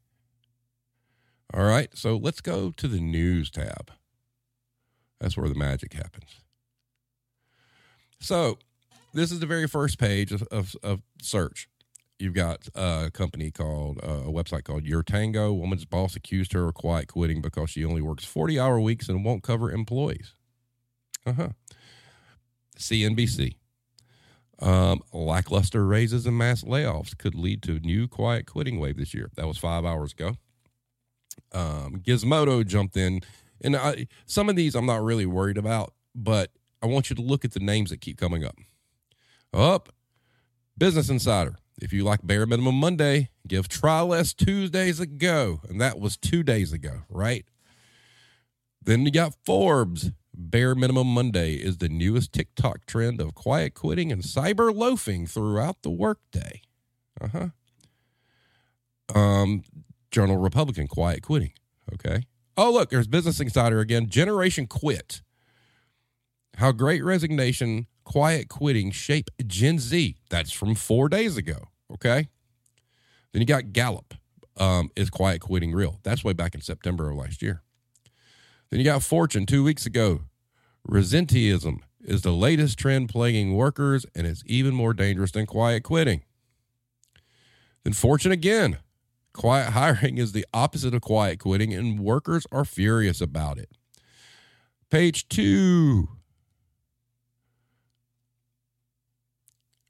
All 1.54 1.64
right, 1.64 1.88
so 1.94 2.18
let's 2.18 2.42
go 2.42 2.72
to 2.72 2.88
the 2.88 3.00
news 3.00 3.50
tab. 3.50 3.90
That's 5.18 5.34
where 5.34 5.48
the 5.48 5.54
magic 5.54 5.94
happens. 5.94 6.42
So, 8.20 8.58
this 9.14 9.32
is 9.32 9.40
the 9.40 9.46
very 9.46 9.66
first 9.66 9.98
page 9.98 10.30
of, 10.30 10.42
of, 10.50 10.76
of 10.82 11.00
search. 11.22 11.70
You've 12.18 12.34
got 12.34 12.68
a 12.74 13.10
company 13.14 13.50
called, 13.50 13.98
uh, 14.02 14.26
a 14.26 14.30
website 14.30 14.64
called 14.64 14.84
YourTango. 14.84 15.58
Woman's 15.58 15.86
boss 15.86 16.16
accused 16.16 16.52
her 16.52 16.68
of 16.68 16.74
quiet 16.74 17.08
quitting 17.08 17.40
because 17.40 17.70
she 17.70 17.82
only 17.82 18.02
works 18.02 18.26
40 18.26 18.60
hour 18.60 18.78
weeks 18.78 19.08
and 19.08 19.24
won't 19.24 19.42
cover 19.42 19.70
employees. 19.72 20.34
Uh 21.24 21.32
huh. 21.32 21.48
CNBC. 22.80 23.56
Um, 24.60 25.00
lackluster 25.12 25.86
raises 25.86 26.26
and 26.26 26.36
mass 26.36 26.64
layoffs 26.64 27.16
could 27.16 27.34
lead 27.34 27.62
to 27.62 27.76
a 27.76 27.80
new 27.80 28.08
quiet 28.08 28.46
quitting 28.46 28.78
wave 28.78 28.98
this 28.98 29.14
year. 29.14 29.30
That 29.36 29.46
was 29.46 29.56
five 29.56 29.84
hours 29.84 30.12
ago. 30.12 30.36
Um, 31.52 32.02
Gizmodo 32.02 32.66
jumped 32.66 32.96
in, 32.96 33.22
and 33.62 33.76
I, 33.76 34.06
some 34.26 34.48
of 34.48 34.56
these 34.56 34.74
I'm 34.74 34.86
not 34.86 35.02
really 35.02 35.26
worried 35.26 35.56
about, 35.56 35.94
but 36.14 36.50
I 36.82 36.86
want 36.86 37.08
you 37.08 37.16
to 37.16 37.22
look 37.22 37.44
at 37.44 37.52
the 37.52 37.60
names 37.60 37.90
that 37.90 38.00
keep 38.00 38.18
coming 38.18 38.44
up. 38.44 38.56
Up, 39.52 39.90
Business 40.76 41.08
Insider. 41.08 41.56
If 41.80 41.94
you 41.94 42.04
like 42.04 42.20
Bare 42.22 42.44
Minimum 42.44 42.74
Monday, 42.74 43.30
give 43.48 43.66
Try 43.66 44.02
Less 44.02 44.34
Tuesdays 44.34 45.00
a 45.00 45.06
go, 45.06 45.60
and 45.68 45.80
that 45.80 45.98
was 45.98 46.18
two 46.18 46.42
days 46.42 46.72
ago, 46.74 47.02
right? 47.08 47.46
Then 48.82 49.06
you 49.06 49.10
got 49.10 49.34
Forbes. 49.46 50.10
Bare 50.32 50.74
Minimum 50.74 51.08
Monday 51.08 51.54
is 51.54 51.78
the 51.78 51.88
newest 51.88 52.32
TikTok 52.32 52.86
trend 52.86 53.20
of 53.20 53.34
quiet 53.34 53.74
quitting 53.74 54.12
and 54.12 54.22
cyber 54.22 54.74
loafing 54.74 55.26
throughout 55.26 55.82
the 55.82 55.90
workday. 55.90 56.62
Uh 57.20 57.28
huh. 57.28 57.48
Um, 59.18 59.64
Journal 60.10 60.36
Republican, 60.36 60.86
quiet 60.86 61.22
quitting. 61.22 61.52
Okay. 61.92 62.24
Oh, 62.56 62.72
look, 62.72 62.90
there's 62.90 63.08
Business 63.08 63.40
Insider 63.40 63.80
again. 63.80 64.08
Generation 64.08 64.66
quit. 64.66 65.22
How 66.56 66.72
great 66.72 67.02
resignation, 67.02 67.86
quiet 68.04 68.48
quitting 68.48 68.90
shape 68.90 69.30
Gen 69.46 69.78
Z. 69.78 70.16
That's 70.28 70.52
from 70.52 70.74
four 70.74 71.08
days 71.08 71.36
ago. 71.36 71.68
Okay. 71.92 72.28
Then 73.32 73.40
you 73.40 73.46
got 73.46 73.72
Gallup. 73.72 74.14
Um, 74.56 74.90
is 74.94 75.10
quiet 75.10 75.40
quitting 75.40 75.72
real? 75.72 76.00
That's 76.02 76.22
way 76.22 76.32
back 76.34 76.54
in 76.54 76.60
September 76.60 77.10
of 77.10 77.16
last 77.16 77.40
year. 77.40 77.62
Then 78.70 78.78
you 78.78 78.84
got 78.84 79.02
Fortune 79.02 79.46
two 79.46 79.64
weeks 79.64 79.84
ago. 79.84 80.20
Resenteeism 80.88 81.80
is 82.00 82.22
the 82.22 82.32
latest 82.32 82.78
trend 82.78 83.08
plaguing 83.08 83.54
workers 83.54 84.06
and 84.14 84.26
is 84.26 84.42
even 84.46 84.74
more 84.74 84.94
dangerous 84.94 85.32
than 85.32 85.46
quiet 85.46 85.82
quitting. 85.82 86.22
Then 87.84 87.92
Fortune 87.92 88.32
again. 88.32 88.78
Quiet 89.32 89.70
hiring 89.72 90.18
is 90.18 90.32
the 90.32 90.46
opposite 90.54 90.94
of 90.94 91.02
quiet 91.02 91.40
quitting, 91.40 91.74
and 91.74 92.00
workers 92.00 92.46
are 92.52 92.64
furious 92.64 93.20
about 93.20 93.58
it. 93.58 93.70
Page 94.88 95.28
two. 95.28 96.08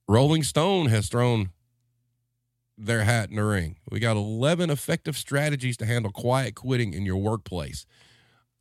Rolling 0.09 0.43
Stone 0.43 0.87
has 0.87 1.09
thrown 1.09 1.51
their 2.77 3.05
hat 3.05 3.31
in 3.31 3.37
the 3.37 3.45
ring. 3.45 3.77
We 3.91 4.01
got 4.01 4.17
11 4.17 4.71
effective 4.71 5.17
strategies 5.17 5.77
to 5.77 5.87
handle 5.87 6.11
quiet 6.11 6.55
quitting 6.55 6.95
in 6.95 7.05
your 7.05 7.19
workplace 7.19 7.87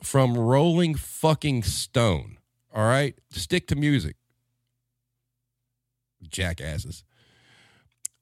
from 0.01 0.37
Rolling 0.37 0.95
fucking 0.95 1.63
Stone. 1.63 2.37
All 2.73 2.87
right? 2.87 3.15
Stick 3.29 3.67
to 3.67 3.75
music. 3.75 4.15
Jackasses. 6.27 7.03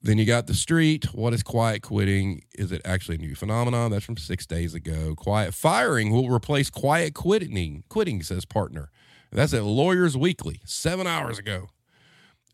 Then 0.02 0.18
you 0.18 0.26
got 0.26 0.48
the 0.48 0.54
street. 0.54 1.14
What 1.14 1.34
is 1.34 1.44
quiet 1.44 1.82
quitting? 1.82 2.44
Is 2.56 2.72
it 2.72 2.82
actually 2.86 3.16
a 3.16 3.20
new 3.20 3.36
phenomenon? 3.36 3.92
That's 3.92 4.06
from 4.06 4.18
six 4.18 4.46
days 4.46 4.74
ago. 4.74 5.16
Quiet 5.16 5.54
firing 5.54 6.12
will 6.12 6.30
replace 6.30 6.70
quiet 6.70 7.14
quitting. 7.14 7.84
Quitting 7.90 8.22
says 8.22 8.46
partner. 8.46 8.90
That's 9.32 9.54
at 9.54 9.64
Lawyers 9.64 10.16
Weekly, 10.16 10.62
seven 10.66 11.08
hours 11.08 11.38
ago. 11.38 11.70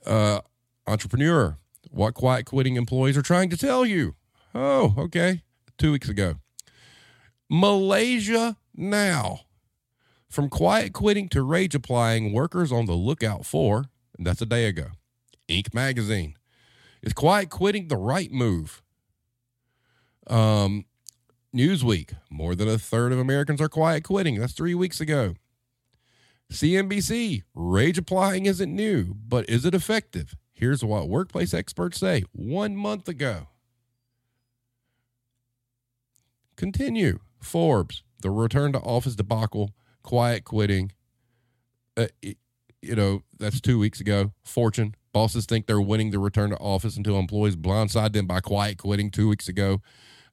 Uh, 0.06 0.40
entrepreneur. 0.88 1.58
What 1.92 2.14
quiet 2.14 2.46
quitting 2.46 2.76
employees 2.76 3.18
are 3.18 3.22
trying 3.22 3.50
to 3.52 3.58
tell 3.58 3.86
you? 3.86 4.16
Oh, 4.56 4.96
okay. 4.98 5.44
Two 5.78 5.92
weeks 5.92 6.10
ago. 6.10 6.36
Malaysia 7.50 8.58
now. 8.76 9.42
From 10.30 10.50
quiet 10.50 10.94
quitting 10.94 11.30
to 11.30 11.44
rage 11.44 11.76
applying, 11.76 12.34
workers 12.34 12.72
on 12.72 12.86
the 12.86 12.94
lookout 12.94 13.46
for, 13.46 13.86
that's 14.18 14.42
a 14.42 14.48
day 14.48 14.66
ago. 14.66 14.88
Inc. 15.48 15.74
magazine. 15.74 16.36
Is 17.02 17.14
quiet 17.14 17.50
quitting 17.50 17.88
the 17.88 17.98
right 17.98 18.32
move? 18.32 18.82
Um, 20.28 20.86
Newsweek. 21.56 22.16
More 22.30 22.56
than 22.56 22.68
a 22.68 22.78
third 22.78 23.12
of 23.12 23.20
Americans 23.20 23.62
are 23.62 23.70
quiet 23.70 24.04
quitting. 24.04 24.40
That's 24.40 24.54
three 24.54 24.74
weeks 24.74 25.00
ago. 25.00 25.36
CNBC. 26.52 27.44
Rage 27.54 27.98
applying 27.98 28.46
isn't 28.46 28.74
new, 28.74 29.16
but 29.28 29.48
is 29.50 29.66
it 29.66 29.76
effective? 29.76 30.36
Here's 30.54 30.84
what 30.84 31.10
workplace 31.10 31.54
experts 31.54 32.00
say 32.00 32.24
one 32.32 32.76
month 32.76 33.08
ago. 33.08 33.48
Continue. 36.56 37.20
Forbes. 37.42 38.04
The 38.24 38.32
return 38.32 38.74
to 38.74 38.80
office 38.80 39.16
debacle. 39.16 39.72
Quiet 40.02 40.44
quitting. 40.46 40.92
Uh, 41.96 42.08
it, 42.22 42.38
you 42.82 42.96
know, 42.96 43.22
that's 43.38 43.62
two 43.62 43.78
weeks 43.78 44.00
ago. 44.00 44.32
Fortune. 44.44 44.96
Bosses 45.14 45.46
think 45.46 45.68
they're 45.68 45.80
winning 45.80 46.12
the 46.12 46.20
return 46.20 46.50
to 46.50 46.58
office 46.58 46.98
until 46.98 47.20
employees 47.20 47.56
blindside 47.56 48.14
them 48.14 48.26
by 48.26 48.40
quiet 48.40 48.78
quitting 48.80 49.12
two 49.12 49.30
weeks 49.30 49.48
ago. 49.48 49.82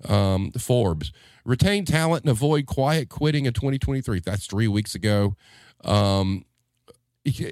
Um, 0.08 0.50
Forbes. 0.52 1.12
Retain 1.44 1.84
talent 1.84 2.24
and 2.24 2.30
avoid 2.30 2.66
quiet 2.66 3.08
quitting 3.08 3.44
in 3.44 3.52
2023. 3.52 4.20
That's 4.20 4.46
three 4.46 4.68
weeks 4.68 4.94
ago. 4.94 5.36
Um, 5.84 6.44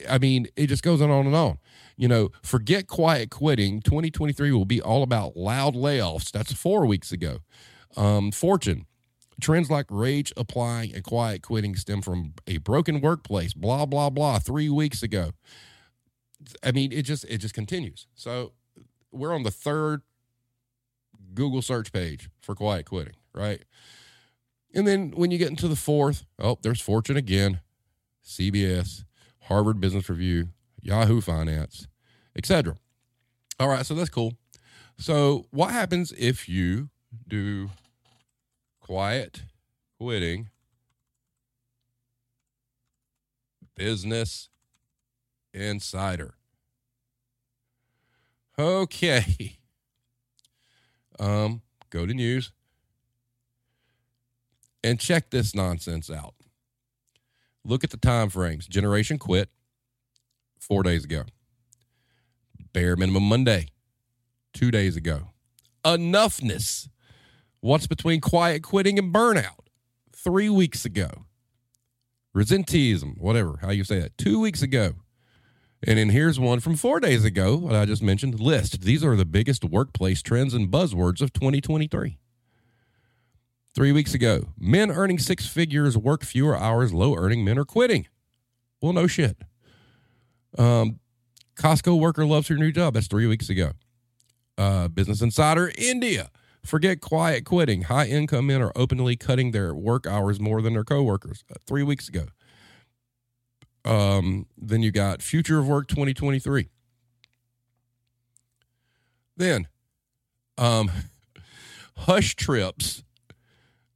I 0.09 0.19
mean, 0.19 0.47
it 0.57 0.69
just 0.69 0.83
goes 0.83 1.03
on 1.03 1.11
and 1.11 1.35
on. 1.35 1.59
You 1.97 2.09
know, 2.09 2.31
forget 2.43 2.87
quiet 2.87 3.31
quitting. 3.31 3.81
2023 3.81 4.53
will 4.53 4.65
be 4.65 4.81
all 4.81 5.03
about 5.03 5.37
loud 5.37 5.75
layoffs. 5.75 6.31
That's 6.31 6.53
four 6.53 6.87
weeks 6.87 7.13
ago. 7.13 7.41
Um, 7.97 8.31
Fortune. 8.31 8.87
Trends 9.41 9.71
like 9.71 9.87
rage 9.89 10.33
applying 10.37 10.95
and 10.95 11.05
quiet 11.05 11.43
quitting 11.43 11.77
stem 11.77 12.03
from 12.03 12.35
a 12.47 12.59
broken 12.59 13.01
workplace. 13.01 13.55
Blah 13.55 13.87
blah 13.87 14.11
blah. 14.11 14.39
Three 14.39 14.69
weeks 14.69 15.03
ago. 15.03 15.33
I 16.63 16.73
mean, 16.73 16.93
it 16.93 17.03
just 17.03 17.25
it 17.25 17.39
just 17.39 17.55
continues. 17.55 18.07
So 18.15 18.53
we're 19.13 19.35
on 19.35 19.43
the 19.43 19.51
third 19.51 20.03
Google 21.35 21.63
search 21.63 21.93
page 21.93 22.29
for 22.41 22.55
quiet 22.55 22.87
quitting, 22.87 23.15
right? 23.35 23.63
And 24.75 24.87
then 24.87 25.13
when 25.15 25.31
you 25.31 25.39
get 25.39 25.51
into 25.51 25.69
the 25.69 25.77
fourth, 25.77 26.25
oh, 26.39 26.59
there's 26.63 26.81
Fortune 26.81 27.17
again, 27.17 27.61
CBS, 28.25 29.05
Harvard 29.43 29.81
Business 29.81 30.09
Review, 30.09 30.49
Yahoo 30.83 31.21
Finance, 31.21 31.89
etc. 32.37 32.77
All 33.59 33.69
right, 33.69 33.85
so 33.85 33.95
that's 33.95 34.11
cool. 34.11 34.35
So 34.99 35.47
what 35.51 35.71
happens 35.71 36.13
if 36.13 36.49
you 36.49 36.91
do 37.27 37.71
quiet 38.89 39.43
quitting 39.99 40.49
business 43.77 44.49
Insider. 45.53 46.35
Okay. 48.59 49.59
Um, 51.21 51.61
go 51.91 52.07
to 52.07 52.15
news 52.15 52.53
and 54.83 54.99
check 54.99 55.31
this 55.31 55.55
nonsense 55.55 56.11
out. 56.11 56.35
Look 57.65 57.85
at 57.85 57.91
the 57.91 57.99
time 57.99 58.31
frames. 58.31 58.67
Generation 58.67 59.19
quit 59.19 59.51
four 60.59 60.83
days 60.83 61.05
ago. 61.05 61.25
Bare 62.73 62.97
minimum 62.97 63.25
Monday, 63.25 63.69
two 64.55 64.71
days 64.71 64.97
ago. 64.97 65.33
Enoughness. 65.85 66.89
What's 67.61 67.87
between 67.87 68.21
quiet 68.21 68.63
quitting 68.63 68.99
and 68.99 69.13
burnout? 69.13 69.59
Three 70.15 70.49
weeks 70.49 70.85
ago. 70.85 71.27
Resenteeism, 72.37 73.19
whatever, 73.19 73.59
how 73.63 73.71
you 73.71 73.85
say 73.85 73.99
that. 74.01 74.17
two 74.17 74.39
weeks 74.41 74.63
ago. 74.63 74.93
And 75.87 75.99
then 75.99 76.11
here's 76.11 76.39
one 76.41 76.61
from 76.61 76.77
four 76.77 77.01
days 77.01 77.25
ago, 77.25 77.57
what 77.57 77.75
I 77.75 77.85
just 77.85 78.03
mentioned. 78.03 78.39
List. 78.41 78.83
These 78.83 79.05
are 79.05 79.17
the 79.17 79.25
biggest 79.25 79.65
workplace 79.65 80.23
trends 80.23 80.55
and 80.55 80.71
buzzwords 80.71 81.21
of 81.21 81.33
2023. 81.33 82.19
Three 83.75 83.93
weeks 83.93 84.15
ago, 84.15 84.49
men 84.59 84.91
earning 84.91 85.19
six 85.19 85.47
figures 85.47 85.97
work 85.97 86.25
fewer 86.25 86.57
hours, 86.57 86.93
low 86.93 87.17
earning 87.17 87.45
men 87.45 87.59
are 87.59 87.65
quitting. 87.65 88.07
Well, 88.81 88.93
no 88.93 89.07
shit. 89.07 89.37
Um, 90.57 90.99
Costco 91.57 91.99
worker 91.99 92.25
loves 92.27 92.49
her 92.49 92.57
new 92.57 92.73
job. 92.73 92.95
That's 92.95 93.07
three 93.07 93.27
weeks 93.27 93.49
ago. 93.49 93.73
Uh, 94.57 94.89
Business 94.89 95.23
Insider 95.23 95.71
India. 95.77 96.31
Forget 96.69 97.01
quiet 97.01 97.47
quitting. 97.47 97.85
High 97.85 98.09
income 98.09 98.49
men 98.49 98.61
are 98.61 98.73
openly 98.77 99.17
cutting 99.17 99.53
their 99.53 99.75
work 99.75 100.07
hours 100.07 100.39
more 100.39 100.61
than 100.61 100.75
their 100.75 100.85
coworkers. 100.85 101.43
Uh, 101.51 101.55
three 101.67 101.83
weeks 101.83 102.11
ago. 102.11 102.27
Um, 103.87 104.45
then 104.59 104.83
you 104.83 104.93
got 104.93 105.23
Future 105.23 105.59
of 105.61 105.67
Work 105.67 105.89
2023. 105.89 106.69
Then, 109.39 109.67
um, 110.59 110.91
Hush 111.97 112.37
Trips. 112.37 113.03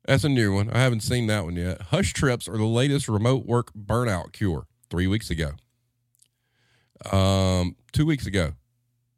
That's 0.07 0.25
a 0.25 0.31
new 0.31 0.55
one. 0.55 0.71
I 0.71 0.79
haven't 0.79 1.02
seen 1.02 1.26
that 1.26 1.45
one 1.45 1.57
yet. 1.57 1.83
Hush 1.83 2.14
Trips 2.14 2.49
are 2.49 2.57
the 2.57 2.64
latest 2.64 3.07
remote 3.07 3.45
work 3.45 3.71
burnout 3.75 4.33
cure. 4.33 4.67
Three 4.88 5.07
weeks 5.07 5.29
ago. 5.29 5.50
Um, 7.14 7.76
two 7.93 8.07
weeks 8.07 8.26
ago. 8.26 8.55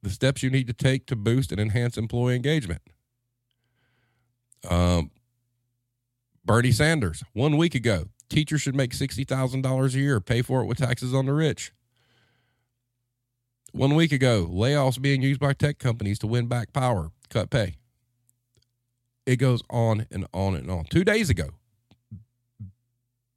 The 0.02 0.11
steps 0.11 0.42
you 0.42 0.50
need 0.50 0.66
to 0.66 0.73
take 0.73 1.06
to 1.06 1.14
boost 1.14 1.52
and 1.52 1.61
enhance 1.61 1.96
employee 1.96 2.34
engagement. 2.34 2.82
Um, 4.68 5.11
Bernie 6.44 6.73
Sanders, 6.73 7.23
one 7.33 7.56
week 7.56 7.75
ago. 7.75 8.06
Teachers 8.28 8.62
should 8.62 8.75
make 8.75 8.92
$60,000 8.92 9.94
a 9.94 9.99
year, 9.99 10.21
pay 10.21 10.42
for 10.42 10.62
it 10.62 10.66
with 10.66 10.78
taxes 10.78 11.14
on 11.14 11.26
the 11.26 11.33
rich. 11.33 11.73
One 13.73 13.94
week 13.94 14.12
ago, 14.12 14.47
layoffs 14.50 15.00
being 15.00 15.23
used 15.23 15.40
by 15.40 15.52
tech 15.52 15.78
companies 15.78 16.18
to 16.21 16.26
win 16.26 16.47
back 16.47 16.73
power, 16.73 17.11
cut 17.28 17.50
pay. 17.50 17.76
It 19.26 19.37
goes 19.37 19.62
on 19.71 20.06
and 20.11 20.26
on 20.33 20.54
and 20.54 20.71
on. 20.71 20.85
Two 20.85 21.04
days 21.04 21.30
ago, 21.30 21.50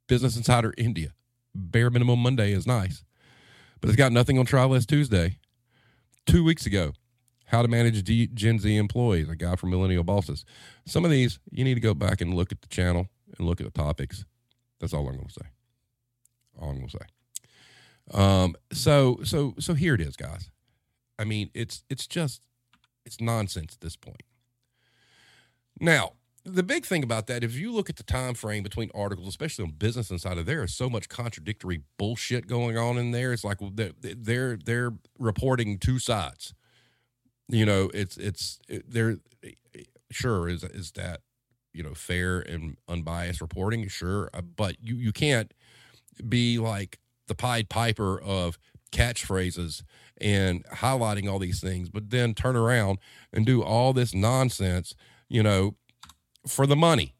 Business 0.06 0.36
Insider 0.36 0.74
India, 0.78 1.12
bare 1.54 1.90
minimum 1.90 2.20
Monday 2.20 2.52
is 2.52 2.66
nice, 2.66 3.04
but 3.80 3.88
it's 3.88 3.96
got 3.96 4.12
nothing 4.12 4.38
on 4.38 4.46
try 4.46 4.64
less 4.64 4.86
Tuesday. 4.86 5.38
Two 6.26 6.44
weeks 6.44 6.66
ago, 6.66 6.92
how 7.48 7.62
to 7.62 7.68
manage 7.68 8.02
D- 8.04 8.28
Gen 8.34 8.58
Z 8.58 8.76
employees, 8.76 9.28
a 9.28 9.34
guy 9.34 9.56
from 9.56 9.70
Millennial 9.70 10.04
Bosses. 10.04 10.44
Some 10.86 11.04
of 11.04 11.10
these, 11.10 11.38
you 11.50 11.64
need 11.64 11.74
to 11.74 11.80
go 11.80 11.94
back 11.94 12.20
and 12.20 12.34
look 12.34 12.52
at 12.52 12.60
the 12.60 12.68
channel 12.68 13.08
and 13.36 13.46
look 13.46 13.60
at 13.60 13.64
the 13.64 13.72
topics. 13.72 14.24
That's 14.80 14.92
all 14.92 15.08
I'm 15.08 15.16
going 15.16 15.28
to 15.28 15.32
say. 15.32 15.46
All 16.60 16.70
I'm 16.70 16.76
going 16.76 16.88
to 16.88 16.98
say. 16.98 17.06
Um, 18.12 18.54
so, 18.70 19.20
so, 19.24 19.54
so 19.58 19.72
here 19.72 19.94
it 19.94 20.00
is, 20.02 20.14
guys. 20.14 20.50
I 21.18 21.24
mean, 21.24 21.50
it's, 21.54 21.84
it's 21.88 22.06
just, 22.06 22.42
it's 23.06 23.20
nonsense 23.20 23.74
at 23.74 23.80
this 23.80 23.96
point. 23.96 24.22
Now, 25.80 26.12
the 26.44 26.62
big 26.62 26.84
thing 26.84 27.02
about 27.02 27.28
that, 27.28 27.42
if 27.42 27.54
you 27.54 27.72
look 27.72 27.88
at 27.88 27.96
the 27.96 28.02
time 28.02 28.34
frame 28.34 28.62
between 28.62 28.90
articles, 28.94 29.28
especially 29.28 29.64
on 29.64 29.70
Business 29.72 30.10
Insider, 30.10 30.42
there 30.42 30.62
is 30.64 30.74
so 30.74 30.90
much 30.90 31.08
contradictory 31.08 31.82
bullshit 31.96 32.46
going 32.46 32.76
on 32.76 32.98
in 32.98 33.10
there. 33.10 33.32
It's 33.32 33.44
like 33.44 33.58
they're 33.60 33.92
they're, 34.00 34.58
they're 34.62 34.92
reporting 35.18 35.78
two 35.78 35.98
sides. 35.98 36.54
You 37.48 37.66
know, 37.66 37.90
it's 37.94 38.16
it's 38.16 38.58
it, 38.68 38.90
they're 38.90 39.18
sure 40.10 40.48
is 40.48 40.62
is 40.64 40.92
that 40.92 41.20
you 41.72 41.82
know 41.82 41.94
fair 41.94 42.40
and 42.40 42.76
unbiased 42.88 43.40
reporting, 43.40 43.86
sure, 43.88 44.30
uh, 44.34 44.42
but 44.42 44.76
you 44.80 44.96
you 44.96 45.12
can't 45.12 45.52
be 46.28 46.58
like 46.58 46.98
the 47.26 47.34
Pied 47.34 47.68
Piper 47.68 48.20
of 48.20 48.58
catchphrases 48.90 49.82
and 50.20 50.64
highlighting 50.66 51.30
all 51.30 51.38
these 51.38 51.60
things, 51.60 51.90
but 51.90 52.10
then 52.10 52.34
turn 52.34 52.56
around 52.56 52.98
and 53.32 53.46
do 53.46 53.62
all 53.62 53.92
this 53.92 54.14
nonsense, 54.14 54.94
you 55.28 55.42
know, 55.42 55.76
for 56.46 56.66
the 56.66 56.76
money. 56.76 57.14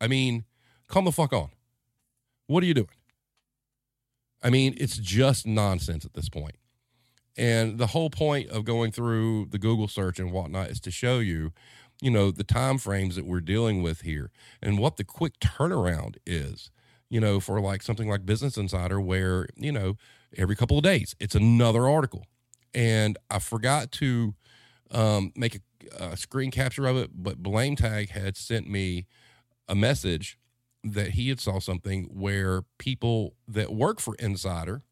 I 0.00 0.06
mean, 0.06 0.44
come 0.88 1.04
the 1.04 1.12
fuck 1.12 1.32
on. 1.32 1.50
What 2.46 2.62
are 2.62 2.66
you 2.66 2.74
doing? 2.74 2.88
I 4.42 4.50
mean, 4.50 4.74
it's 4.76 4.96
just 4.96 5.46
nonsense 5.46 6.04
at 6.04 6.14
this 6.14 6.28
point. 6.28 6.56
And 7.36 7.78
the 7.78 7.88
whole 7.88 8.10
point 8.10 8.50
of 8.50 8.64
going 8.64 8.92
through 8.92 9.46
the 9.50 9.58
Google 9.58 9.88
search 9.88 10.18
and 10.18 10.32
whatnot 10.32 10.70
is 10.70 10.80
to 10.80 10.90
show 10.90 11.18
you, 11.18 11.52
you 12.00 12.10
know, 12.10 12.30
the 12.30 12.44
time 12.44 12.78
frames 12.78 13.16
that 13.16 13.26
we're 13.26 13.40
dealing 13.40 13.82
with 13.82 14.02
here 14.02 14.30
and 14.62 14.78
what 14.78 14.96
the 14.96 15.04
quick 15.04 15.38
turnaround 15.40 16.16
is, 16.24 16.70
you 17.10 17.20
know, 17.20 17.38
for 17.40 17.60
like 17.60 17.82
something 17.82 18.08
like 18.08 18.24
Business 18.24 18.56
Insider, 18.56 19.00
where, 19.00 19.46
you 19.56 19.72
know, 19.72 19.96
every 20.36 20.56
couple 20.56 20.78
of 20.78 20.84
days 20.84 21.14
it's 21.20 21.34
another 21.34 21.88
article. 21.88 22.24
And 22.74 23.18
I 23.30 23.38
forgot 23.38 23.92
to 23.92 24.34
um, 24.90 25.32
make 25.36 25.56
a, 25.56 26.04
a 26.04 26.16
screen 26.16 26.50
capture 26.50 26.86
of 26.86 26.96
it, 26.96 27.10
but 27.14 27.42
Blame 27.42 27.76
Tag 27.76 28.10
had 28.10 28.36
sent 28.36 28.68
me 28.68 29.06
a 29.68 29.74
message 29.74 30.38
that 30.84 31.12
he 31.12 31.28
had 31.28 31.40
saw 31.40 31.58
something 31.58 32.04
where 32.12 32.62
people 32.78 33.34
that 33.48 33.74
work 33.74 34.00
for 34.00 34.14
Insider 34.16 34.82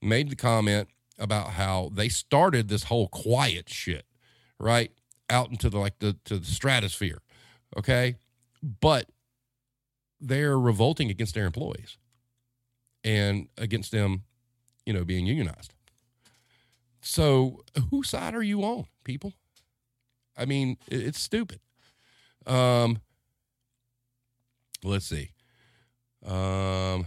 made 0.00 0.30
the 0.30 0.36
comment 0.36 0.88
about 1.18 1.50
how 1.50 1.90
they 1.92 2.08
started 2.08 2.68
this 2.68 2.84
whole 2.84 3.08
quiet 3.08 3.68
shit, 3.68 4.06
right? 4.58 4.92
Out 5.30 5.50
into 5.50 5.68
the 5.68 5.78
like 5.78 5.98
the 5.98 6.16
to 6.24 6.38
the 6.38 6.46
stratosphere. 6.46 7.20
Okay. 7.76 8.16
But 8.62 9.08
they're 10.20 10.58
revolting 10.58 11.10
against 11.10 11.34
their 11.34 11.46
employees 11.46 11.96
and 13.04 13.48
against 13.56 13.92
them, 13.92 14.22
you 14.84 14.92
know, 14.92 15.04
being 15.04 15.26
unionized. 15.26 15.74
So 17.00 17.64
whose 17.90 18.10
side 18.10 18.34
are 18.34 18.42
you 18.42 18.62
on, 18.62 18.86
people? 19.04 19.32
I 20.36 20.44
mean, 20.44 20.76
it's 20.88 21.20
stupid. 21.20 21.60
Um 22.46 22.98
let's 24.82 25.06
see. 25.06 25.30
Um 26.24 27.06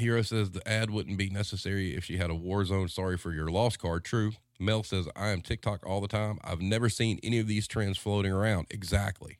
Hero 0.00 0.22
says 0.22 0.50
the 0.50 0.66
ad 0.68 0.90
wouldn't 0.90 1.16
be 1.16 1.30
necessary 1.30 1.96
if 1.96 2.04
she 2.04 2.16
had 2.16 2.30
a 2.30 2.34
war 2.34 2.64
zone. 2.64 2.88
Sorry 2.88 3.16
for 3.16 3.32
your 3.32 3.48
lost 3.48 3.78
card. 3.78 4.04
True. 4.04 4.32
Mel 4.58 4.82
says 4.82 5.08
I 5.16 5.28
am 5.28 5.40
TikTok 5.40 5.86
all 5.86 6.00
the 6.00 6.08
time. 6.08 6.38
I've 6.44 6.60
never 6.60 6.88
seen 6.88 7.18
any 7.22 7.38
of 7.38 7.46
these 7.46 7.66
trends 7.66 7.96
floating 7.96 8.32
around. 8.32 8.66
Exactly. 8.70 9.38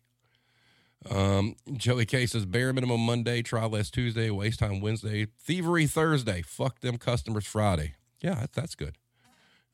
Um, 1.08 1.56
Joey 1.72 2.04
K 2.04 2.26
says 2.26 2.44
bare 2.44 2.72
minimum 2.72 3.00
Monday, 3.00 3.42
try 3.42 3.64
less 3.64 3.90
Tuesday, 3.90 4.30
waste 4.30 4.58
time 4.58 4.80
Wednesday, 4.80 5.26
thievery 5.38 5.86
Thursday, 5.86 6.42
fuck 6.42 6.80
them 6.80 6.98
customers 6.98 7.46
Friday. 7.46 7.94
Yeah, 8.20 8.46
that's 8.52 8.74
good. 8.74 8.96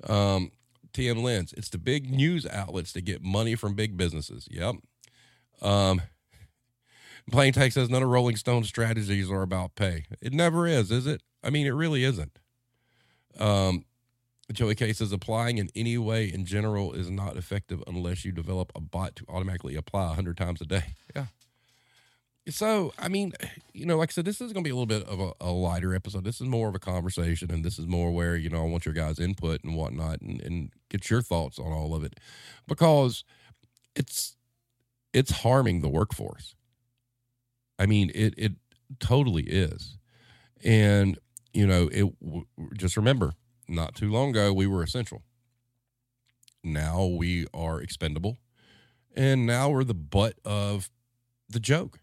Um, 0.04 0.52
TM 0.92 1.22
Lens, 1.22 1.52
it's 1.56 1.68
the 1.68 1.78
big 1.78 2.10
news 2.10 2.46
outlets 2.46 2.92
that 2.92 3.02
get 3.02 3.22
money 3.22 3.56
from 3.56 3.74
big 3.74 3.96
businesses. 3.96 4.46
Yep. 4.50 4.76
Um, 5.62 6.02
Plain 7.30 7.52
Text 7.52 7.74
says 7.74 7.90
none 7.90 8.02
of 8.02 8.08
Rolling 8.08 8.36
Stone 8.36 8.64
strategies 8.64 9.30
are 9.30 9.42
about 9.42 9.74
pay. 9.74 10.04
It 10.20 10.32
never 10.32 10.66
is, 10.66 10.90
is 10.90 11.06
it? 11.06 11.22
I 11.42 11.50
mean, 11.50 11.66
it 11.66 11.70
really 11.70 12.04
isn't. 12.04 12.38
Um, 13.38 13.84
Joey 14.52 14.76
K 14.76 14.92
says 14.92 15.12
applying 15.12 15.58
in 15.58 15.68
any 15.74 15.98
way 15.98 16.26
in 16.26 16.44
general 16.44 16.92
is 16.92 17.10
not 17.10 17.36
effective 17.36 17.82
unless 17.86 18.24
you 18.24 18.30
develop 18.30 18.70
a 18.74 18.80
bot 18.80 19.16
to 19.16 19.24
automatically 19.28 19.74
apply 19.74 20.06
100 20.06 20.36
times 20.36 20.60
a 20.60 20.64
day. 20.64 20.94
Yeah. 21.14 21.26
So, 22.48 22.92
I 22.96 23.08
mean, 23.08 23.32
you 23.72 23.86
know, 23.86 23.96
like 23.96 24.10
I 24.10 24.12
said, 24.12 24.24
this 24.24 24.40
is 24.40 24.52
going 24.52 24.62
to 24.62 24.68
be 24.68 24.70
a 24.70 24.76
little 24.76 24.86
bit 24.86 25.02
of 25.08 25.18
a, 25.18 25.32
a, 25.40 25.50
lighter 25.50 25.96
episode. 25.96 26.22
This 26.22 26.40
is 26.40 26.46
more 26.46 26.68
of 26.68 26.76
a 26.76 26.78
conversation, 26.78 27.50
and 27.50 27.64
this 27.64 27.76
is 27.76 27.88
more 27.88 28.12
where, 28.12 28.36
you 28.36 28.48
know, 28.48 28.62
I 28.62 28.68
want 28.68 28.86
your 28.86 28.94
guys' 28.94 29.18
input 29.18 29.64
and 29.64 29.74
whatnot 29.74 30.20
and, 30.20 30.40
and 30.42 30.70
get 30.88 31.10
your 31.10 31.22
thoughts 31.22 31.58
on 31.58 31.72
all 31.72 31.92
of 31.92 32.04
it 32.04 32.20
because 32.68 33.24
it's 33.96 34.36
it's 35.12 35.30
harming 35.42 35.80
the 35.80 35.88
workforce. 35.88 36.54
I 37.78 37.86
mean, 37.86 38.10
it 38.14 38.34
it 38.36 38.52
totally 39.00 39.44
is, 39.44 39.98
and 40.64 41.18
you 41.52 41.66
know, 41.66 41.88
it. 41.92 42.12
Just 42.76 42.96
remember, 42.96 43.34
not 43.68 43.94
too 43.94 44.10
long 44.10 44.30
ago, 44.30 44.52
we 44.52 44.66
were 44.66 44.82
essential. 44.82 45.22
Now 46.64 47.04
we 47.06 47.46
are 47.54 47.80
expendable, 47.80 48.38
and 49.14 49.46
now 49.46 49.70
we're 49.70 49.84
the 49.84 49.94
butt 49.94 50.34
of 50.44 50.90
the 51.48 51.60
joke. 51.60 52.00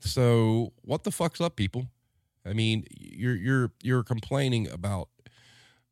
So, 0.00 0.72
what 0.82 1.04
the 1.04 1.10
fuck's 1.10 1.40
up, 1.40 1.56
people? 1.56 1.86
I 2.44 2.52
mean, 2.52 2.84
you're 2.90 3.34
you're 3.34 3.72
you're 3.82 4.04
complaining 4.04 4.68
about 4.68 5.08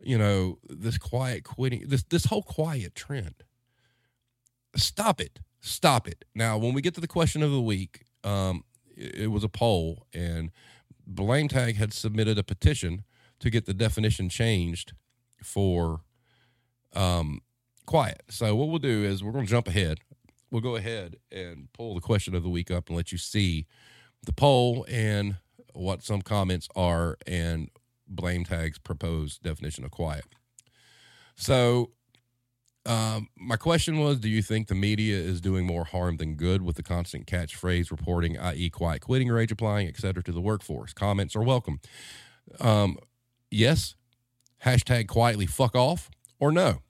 you 0.01 0.18
know 0.18 0.59
this 0.68 0.99
quiet 0.99 1.44
quitting 1.44 1.88
this 1.88 2.05
this 2.05 2.27
whole 2.27 2.42
quiet 2.42 2.94
trend. 2.94 3.35
Stop 4.77 5.20
it. 5.20 5.40
Stop 5.61 6.09
it. 6.09 6.25
Now, 6.35 6.59
when 6.59 6.75
we 6.75 6.83
get 6.83 6.94
to 6.94 7.01
the 7.01 7.09
question 7.09 7.42
of 7.42 7.51
the 7.51 7.61
week, 7.61 8.03
um, 8.25 8.65
it, 8.97 9.31
was 9.31 9.45
a 9.45 9.49
poll, 9.49 10.07
and 10.13 10.51
Blame 11.07 11.49
Tag 11.49 11.77
had 11.77 11.93
submitted 11.93 12.39
a 12.39 12.43
petition 12.43 13.05
to 13.41 13.51
get 13.51 13.67
the 13.67 13.75
definition 13.75 14.29
changed 14.29 14.93
for 15.43 16.01
um, 16.95 17.41
quiet. 17.87 18.23
So 18.31 18.55
what 18.57 18.69
we'll 18.69 18.79
do 18.79 19.05
is 19.05 19.23
we're 19.23 19.33
going 19.33 19.47
to 19.47 19.51
jump 19.51 19.69
ahead. 19.69 19.99
We'll 20.51 20.63
go 20.63 20.77
ahead 20.77 21.17
and 21.31 21.69
pull 21.73 21.95
the 21.95 22.01
question 22.01 22.35
of 22.35 22.43
the 22.43 22.49
week 22.49 22.71
up 22.71 22.89
and 22.89 22.97
let 22.97 23.13
you 23.13 23.19
see 23.19 23.67
the 24.25 24.33
poll 24.33 24.87
and 24.89 25.37
what 25.75 26.03
some 26.03 26.23
comments 26.23 26.69
are 26.77 27.19
and 27.27 27.69
blame 28.07 28.45
tags 28.45 28.79
proposed 28.79 29.43
definition 29.43 29.85
of 29.85 29.91
quiet. 29.91 30.25
So 31.37 31.91
um, 32.87 33.29
my 33.37 33.57
question 33.57 33.99
was 33.99 34.18
Do 34.18 34.29
you 34.29 34.42
think 34.42 34.68
the 34.68 34.75
media 34.75 35.16
is 35.16 35.40
doing 35.40 35.66
more 35.66 35.85
harm 35.85 36.18
than 36.18 36.35
good 36.35 36.62
with 36.62 36.77
the 36.77 36.83
constant 36.83 37.27
catchphrase 37.27 37.90
reporting, 37.90 38.38
i.e., 38.38 38.70
quiet 38.70 39.03
quitting, 39.03 39.29
rage 39.29 39.53
applying, 39.53 39.88
et 39.88 39.97
cetera, 39.97 40.23
to 40.23 40.33
the 40.33 40.40
workforce? 40.40 40.92
Comments 40.92 41.35
are 41.35 41.42
welcome. 41.42 41.81
Um, 42.61 42.99
yes, 43.51 43.94
hashtag 44.64 45.09
quietly 45.09 45.47
fuck 45.47 45.75
off, 45.75 46.11
or 46.38 46.53
no. 46.53 46.81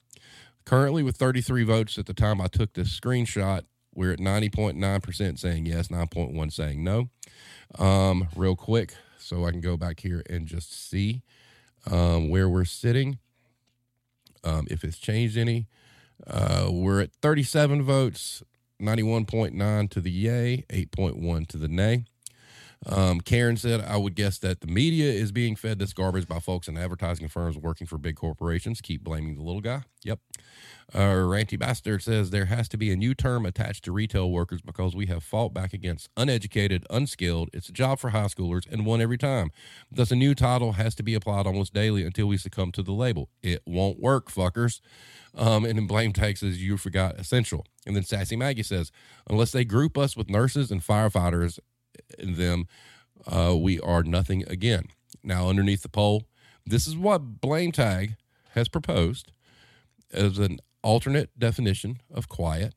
Currently, 0.65 1.03
with 1.03 1.15
33 1.17 1.63
votes 1.63 1.97
at 1.97 2.07
the 2.07 2.13
time 2.13 2.41
I 2.41 2.47
took 2.47 2.73
this 2.73 2.99
screenshot, 2.99 3.61
we're 3.93 4.11
at 4.11 4.19
90.9% 4.19 5.39
saying 5.39 5.65
yes, 5.65 5.87
9.1 5.87 6.51
saying 6.51 6.83
no. 6.83 7.09
Um, 7.79 8.27
real 8.35 8.55
quick, 8.55 8.95
so 9.17 9.45
I 9.45 9.51
can 9.51 9.61
go 9.61 9.77
back 9.77 10.01
here 10.01 10.23
and 10.29 10.45
just 10.47 10.89
see 10.89 11.21
um, 11.89 12.29
where 12.29 12.49
we're 12.49 12.65
sitting, 12.65 13.19
um, 14.43 14.67
if 14.69 14.83
it's 14.83 14.97
changed 14.97 15.37
any. 15.37 15.67
Uh, 16.25 16.69
we're 16.71 17.01
at 17.01 17.13
37 17.21 17.83
votes, 17.83 18.43
91.9 18.81 19.89
to 19.89 20.01
the 20.01 20.11
yay, 20.11 20.65
8.1 20.69 21.47
to 21.47 21.57
the 21.57 21.67
nay. 21.67 22.05
Um, 22.85 23.19
Karen 23.21 23.57
said, 23.57 23.81
I 23.81 23.97
would 23.97 24.15
guess 24.15 24.37
that 24.39 24.61
the 24.61 24.67
media 24.67 25.11
is 25.11 25.31
being 25.31 25.55
fed 25.55 25.79
this 25.79 25.93
garbage 25.93 26.27
by 26.27 26.39
folks 26.39 26.67
in 26.67 26.77
advertising 26.77 27.27
firms 27.27 27.57
working 27.57 27.87
for 27.87 27.97
big 27.97 28.15
corporations. 28.15 28.81
Keep 28.81 29.03
blaming 29.03 29.35
the 29.35 29.43
little 29.43 29.61
guy. 29.61 29.83
Yep. 30.03 30.19
Uh, 30.93 30.99
Ranty 30.99 31.57
Bastard 31.57 32.03
says 32.03 32.29
there 32.29 32.45
has 32.45 32.69
to 32.69 32.77
be 32.77 32.91
a 32.91 32.95
new 32.95 33.15
term 33.15 33.43
attached 33.43 33.83
to 33.85 33.91
retail 33.91 34.29
workers 34.29 34.61
because 34.61 34.95
we 34.95 35.07
have 35.07 35.23
fought 35.23 35.51
back 35.51 35.73
against 35.73 36.09
uneducated, 36.15 36.85
unskilled. 36.91 37.49
It's 37.53 37.69
a 37.69 37.73
job 37.73 37.97
for 37.97 38.11
high 38.11 38.25
schoolers 38.25 38.71
and 38.71 38.85
won 38.85 39.01
every 39.01 39.17
time. 39.17 39.49
Thus, 39.91 40.11
a 40.11 40.15
new 40.15 40.35
title 40.35 40.73
has 40.73 40.93
to 40.95 41.03
be 41.03 41.15
applied 41.15 41.47
almost 41.47 41.73
daily 41.73 42.03
until 42.03 42.27
we 42.27 42.37
succumb 42.37 42.71
to 42.73 42.83
the 42.83 42.91
label. 42.91 43.29
It 43.41 43.63
won't 43.65 43.99
work, 43.99 44.31
fuckers. 44.31 44.79
Um, 45.33 45.65
and 45.65 45.77
then 45.77 45.87
Blame 45.87 46.13
Tag 46.13 46.37
says, 46.37 46.63
You 46.63 46.77
forgot 46.77 47.19
essential. 47.19 47.65
And 47.87 47.95
then 47.95 48.03
Sassy 48.03 48.35
Maggie 48.35 48.63
says, 48.63 48.91
Unless 49.27 49.53
they 49.53 49.65
group 49.65 49.97
us 49.97 50.15
with 50.15 50.29
nurses 50.29 50.69
and 50.69 50.81
firefighters 50.81 51.59
in 52.17 52.35
them, 52.35 52.67
uh, 53.27 53.55
we 53.57 53.79
are 53.79 54.03
nothing 54.03 54.43
again. 54.47 54.85
Now, 55.23 55.49
underneath 55.49 55.81
the 55.81 55.89
poll, 55.89 56.23
this 56.65 56.87
is 56.87 56.95
what 56.97 57.41
Blame 57.41 57.71
Tag 57.71 58.15
has 58.53 58.67
proposed 58.67 59.31
as 60.11 60.37
an 60.39 60.59
alternate 60.83 61.37
definition 61.37 62.01
of 62.13 62.29
quiet, 62.29 62.73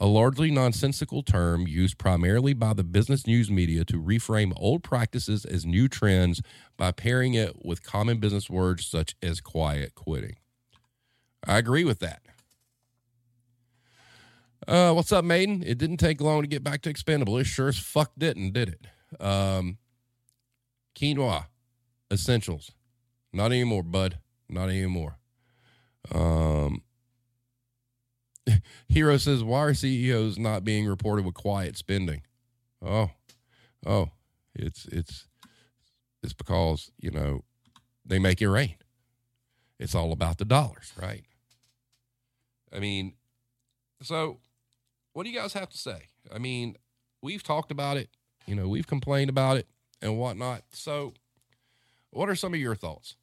a 0.00 0.06
largely 0.06 0.50
nonsensical 0.50 1.22
term 1.22 1.66
used 1.66 1.98
primarily 1.98 2.54
by 2.54 2.72
the 2.72 2.84
business 2.84 3.26
news 3.26 3.50
media 3.50 3.84
to 3.84 4.00
reframe 4.00 4.52
old 4.56 4.82
practices 4.82 5.44
as 5.44 5.66
new 5.66 5.88
trends 5.88 6.40
by 6.76 6.90
pairing 6.90 7.34
it 7.34 7.64
with 7.64 7.82
common 7.82 8.18
business 8.18 8.48
words 8.48 8.86
such 8.86 9.14
as 9.22 9.40
quiet 9.40 9.94
quitting. 9.94 10.36
I 11.46 11.58
agree 11.58 11.84
with 11.84 11.98
that. 11.98 12.22
Uh, 14.68 14.92
what's 14.92 15.10
up, 15.10 15.24
Maiden? 15.24 15.62
It 15.64 15.78
didn't 15.78 15.96
take 15.96 16.20
long 16.20 16.42
to 16.42 16.46
get 16.46 16.62
back 16.62 16.82
to 16.82 16.90
expendable. 16.90 17.38
It 17.38 17.44
sure 17.44 17.68
as 17.68 17.78
fuck 17.78 18.12
didn't, 18.18 18.52
did 18.52 18.68
it? 18.68 19.24
Um, 19.24 19.78
quinoa, 20.94 21.46
essentials. 22.12 22.72
Not 23.32 23.52
anymore, 23.52 23.82
bud. 23.82 24.18
Not 24.48 24.68
anymore. 24.68 25.18
Um, 26.12 26.82
Hero 28.88 29.16
says, 29.16 29.42
why 29.42 29.60
are 29.60 29.74
CEOs 29.74 30.38
not 30.38 30.64
being 30.64 30.86
reported 30.86 31.24
with 31.24 31.34
quiet 31.34 31.76
spending? 31.76 32.22
Oh, 32.82 33.10
oh, 33.86 34.10
it's 34.54 34.86
it's 34.86 35.26
it's 36.22 36.32
because 36.32 36.90
you 36.98 37.10
know 37.10 37.44
they 38.06 38.18
make 38.18 38.40
it 38.40 38.48
rain. 38.48 38.76
It's 39.78 39.94
all 39.94 40.12
about 40.12 40.38
the 40.38 40.44
dollars, 40.44 40.92
right? 41.00 41.24
I 42.72 42.78
mean, 42.78 43.14
so 44.02 44.40
what 45.12 45.24
do 45.24 45.30
you 45.30 45.38
guys 45.38 45.52
have 45.52 45.70
to 45.70 45.78
say? 45.78 46.08
I 46.32 46.38
mean, 46.38 46.76
we've 47.22 47.42
talked 47.42 47.70
about 47.70 47.96
it, 47.96 48.10
you 48.46 48.54
know, 48.54 48.68
we've 48.68 48.86
complained 48.86 49.30
about 49.30 49.56
it 49.56 49.66
and 50.02 50.18
whatnot. 50.18 50.62
So, 50.72 51.14
what 52.10 52.28
are 52.28 52.34
some 52.34 52.54
of 52.54 52.60
your 52.60 52.74
thoughts? 52.74 53.16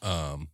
Um, 0.00 0.48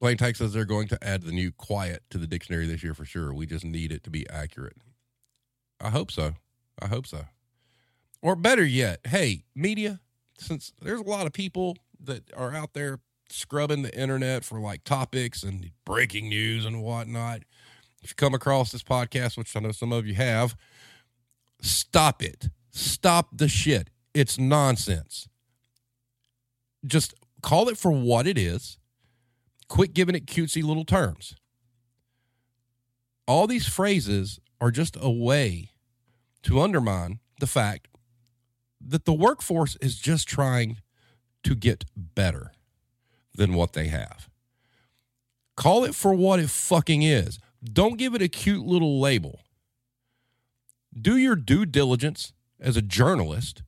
Blaine 0.00 0.18
says 0.18 0.52
they're 0.52 0.64
going 0.64 0.88
to 0.88 0.98
add 1.00 1.22
the 1.22 1.30
new 1.30 1.52
quiet 1.52 2.02
to 2.10 2.18
the 2.18 2.26
dictionary 2.26 2.66
this 2.66 2.82
year 2.82 2.92
for 2.92 3.04
sure. 3.04 3.32
We 3.32 3.46
just 3.46 3.64
need 3.64 3.92
it 3.92 4.02
to 4.02 4.10
be 4.10 4.28
accurate. 4.28 4.76
I 5.80 5.90
hope 5.90 6.10
so. 6.10 6.34
I 6.80 6.88
hope 6.88 7.06
so. 7.06 7.26
Or 8.20 8.34
better 8.34 8.64
yet, 8.64 9.00
hey, 9.04 9.44
media, 9.54 10.00
since 10.38 10.72
there's 10.82 11.00
a 11.00 11.04
lot 11.04 11.26
of 11.26 11.32
people 11.32 11.76
that 12.04 12.32
are 12.34 12.54
out 12.54 12.74
there 12.74 13.00
scrubbing 13.28 13.82
the 13.82 13.98
internet 13.98 14.44
for 14.44 14.60
like 14.60 14.84
topics 14.84 15.42
and 15.42 15.70
breaking 15.84 16.28
news 16.28 16.64
and 16.64 16.82
whatnot. 16.82 17.42
If 18.02 18.10
you 18.10 18.14
come 18.16 18.34
across 18.34 18.72
this 18.72 18.82
podcast, 18.82 19.38
which 19.38 19.56
I 19.56 19.60
know 19.60 19.72
some 19.72 19.92
of 19.92 20.06
you 20.06 20.14
have, 20.14 20.56
stop 21.60 22.22
it. 22.22 22.48
Stop 22.70 23.36
the 23.36 23.48
shit. 23.48 23.90
It's 24.12 24.38
nonsense. 24.38 25.28
Just 26.84 27.14
call 27.42 27.68
it 27.68 27.78
for 27.78 27.92
what 27.92 28.26
it 28.26 28.36
is. 28.36 28.78
Quit 29.68 29.94
giving 29.94 30.14
it 30.14 30.26
cutesy 30.26 30.62
little 30.62 30.84
terms. 30.84 31.36
All 33.26 33.46
these 33.46 33.66
phrases 33.66 34.40
are 34.60 34.70
just 34.70 34.96
a 35.00 35.10
way 35.10 35.70
to 36.42 36.60
undermine 36.60 37.20
the 37.40 37.46
fact 37.46 37.88
that 38.84 39.04
the 39.04 39.12
workforce 39.12 39.76
is 39.80 39.98
just 39.98 40.28
trying 40.28 40.78
to 41.44 41.54
get 41.54 41.84
better 41.96 42.52
than 43.34 43.54
what 43.54 43.72
they 43.72 43.88
have. 43.88 44.28
Call 45.56 45.84
it 45.84 45.94
for 45.94 46.14
what 46.14 46.40
it 46.40 46.50
fucking 46.50 47.02
is. 47.02 47.38
Don't 47.62 47.98
give 47.98 48.14
it 48.14 48.22
a 48.22 48.28
cute 48.28 48.64
little 48.66 49.00
label. 49.00 49.40
Do 50.98 51.16
your 51.16 51.36
due 51.36 51.64
diligence 51.64 52.32
as 52.60 52.76
a 52.76 52.82
journalist. 52.82 53.62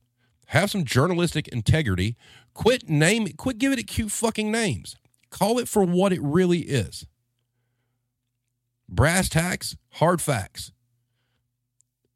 Have 0.47 0.71
some 0.71 0.83
journalistic 0.83 1.47
integrity. 1.49 2.15
Quit 2.53 2.89
name 2.89 3.27
quit 3.37 3.57
giving 3.57 3.79
it 3.79 3.87
cute 3.87 4.11
fucking 4.11 4.51
names. 4.51 4.95
Call 5.29 5.59
it 5.59 5.67
for 5.67 5.83
what 5.83 6.13
it 6.13 6.21
really 6.21 6.59
is. 6.59 7.07
Brass 8.87 9.29
tacks, 9.29 9.75
hard 9.93 10.21
facts. 10.21 10.71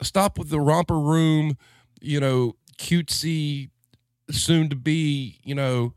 Stop 0.01 0.37
with 0.37 0.49
the 0.49 0.61
romper 0.61 0.99
room, 0.99 1.57
you 1.99 2.19
know, 2.19 2.55
cutesy 2.77 3.69
soon 4.31 4.69
to 4.69 4.75
be, 4.75 5.39
you 5.43 5.55
know, 5.55 5.93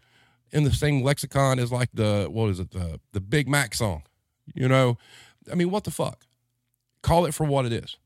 in 0.50 0.64
the 0.64 0.72
same 0.72 1.02
lexicon 1.02 1.58
as 1.58 1.72
like 1.72 1.88
the 1.94 2.28
what 2.30 2.50
is 2.50 2.60
it 2.60 2.70
the 2.70 3.00
the 3.12 3.20
Big 3.20 3.48
Mac 3.48 3.74
song, 3.74 4.02
you 4.54 4.68
know? 4.68 4.98
I 5.50 5.54
mean, 5.54 5.70
what 5.70 5.84
the 5.84 5.90
fuck? 5.90 6.26
Call 7.02 7.26
it 7.26 7.34
for 7.34 7.44
what 7.44 7.66
it 7.66 7.72
is, 7.72 7.96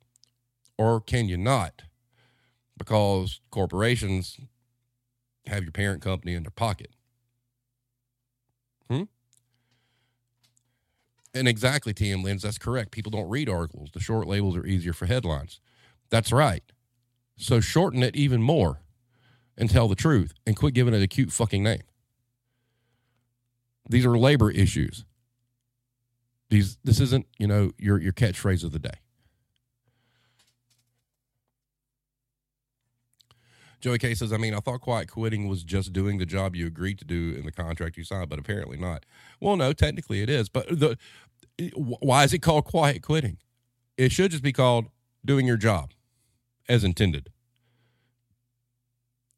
or 0.78 1.00
can 1.00 1.28
you 1.28 1.36
not? 1.36 1.82
Because 2.78 3.40
corporations 3.50 4.38
have 5.46 5.62
your 5.62 5.72
parent 5.72 6.02
company 6.02 6.34
in 6.34 6.42
their 6.42 6.50
pocket. 6.50 6.90
Hmm. 8.88 9.04
And 11.34 11.46
exactly, 11.48 11.92
TM 11.92 12.24
Lens, 12.24 12.42
that's 12.42 12.58
correct. 12.58 12.90
People 12.90 13.10
don't 13.10 13.28
read 13.28 13.48
articles. 13.48 13.90
The 13.92 14.00
short 14.00 14.26
labels 14.26 14.56
are 14.56 14.66
easier 14.66 14.92
for 14.92 15.06
headlines. 15.06 15.60
That's 16.08 16.32
right. 16.32 16.62
So 17.36 17.60
shorten 17.60 18.02
it 18.02 18.16
even 18.16 18.42
more 18.42 18.80
and 19.56 19.70
tell 19.70 19.88
the 19.88 19.94
truth 19.94 20.32
and 20.46 20.56
quit 20.56 20.74
giving 20.74 20.94
it 20.94 21.02
a 21.02 21.06
cute 21.06 21.32
fucking 21.32 21.62
name. 21.62 21.82
These 23.88 24.04
are 24.04 24.16
labor 24.18 24.50
issues. 24.50 25.04
These 26.50 26.78
this 26.84 27.00
isn't, 27.00 27.26
you 27.38 27.46
know, 27.46 27.72
your 27.78 28.00
your 28.00 28.12
catchphrase 28.12 28.64
of 28.64 28.72
the 28.72 28.78
day. 28.78 29.00
Joey 33.80 33.98
K 33.98 34.14
says, 34.14 34.32
I 34.32 34.38
mean, 34.38 34.54
I 34.54 34.58
thought 34.58 34.80
quiet 34.80 35.10
quitting 35.10 35.48
was 35.48 35.62
just 35.62 35.92
doing 35.92 36.18
the 36.18 36.26
job 36.26 36.56
you 36.56 36.66
agreed 36.66 36.98
to 36.98 37.04
do 37.04 37.34
in 37.36 37.44
the 37.44 37.52
contract 37.52 37.96
you 37.96 38.04
signed, 38.04 38.28
but 38.28 38.38
apparently 38.38 38.78
not. 38.78 39.04
Well, 39.38 39.56
no, 39.56 39.72
technically 39.72 40.22
it 40.22 40.30
is. 40.30 40.48
But 40.48 40.66
the 40.68 40.96
Why 41.74 42.24
is 42.24 42.32
it 42.32 42.40
called 42.40 42.64
quiet 42.64 43.02
quitting? 43.02 43.38
It 43.96 44.12
should 44.12 44.30
just 44.30 44.42
be 44.42 44.52
called 44.52 44.86
doing 45.24 45.46
your 45.46 45.56
job 45.56 45.92
as 46.68 46.84
intended. 46.84 47.30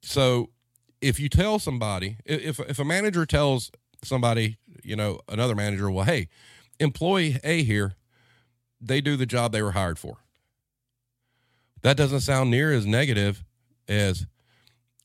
So 0.00 0.50
if 1.00 1.20
you 1.20 1.28
tell 1.28 1.58
somebody, 1.58 2.18
if 2.24 2.60
if 2.60 2.78
a 2.78 2.84
manager 2.84 3.26
tells 3.26 3.70
somebody, 4.02 4.58
you 4.82 4.96
know, 4.96 5.20
another 5.28 5.54
manager, 5.54 5.90
well, 5.90 6.04
hey, 6.04 6.28
employee 6.78 7.38
A 7.44 7.62
here, 7.62 7.94
they 8.80 9.00
do 9.00 9.16
the 9.16 9.26
job 9.26 9.52
they 9.52 9.62
were 9.62 9.72
hired 9.72 9.98
for. 9.98 10.18
That 11.82 11.96
doesn't 11.96 12.20
sound 12.20 12.50
near 12.50 12.72
as 12.72 12.86
negative 12.86 13.44
as, 13.88 14.26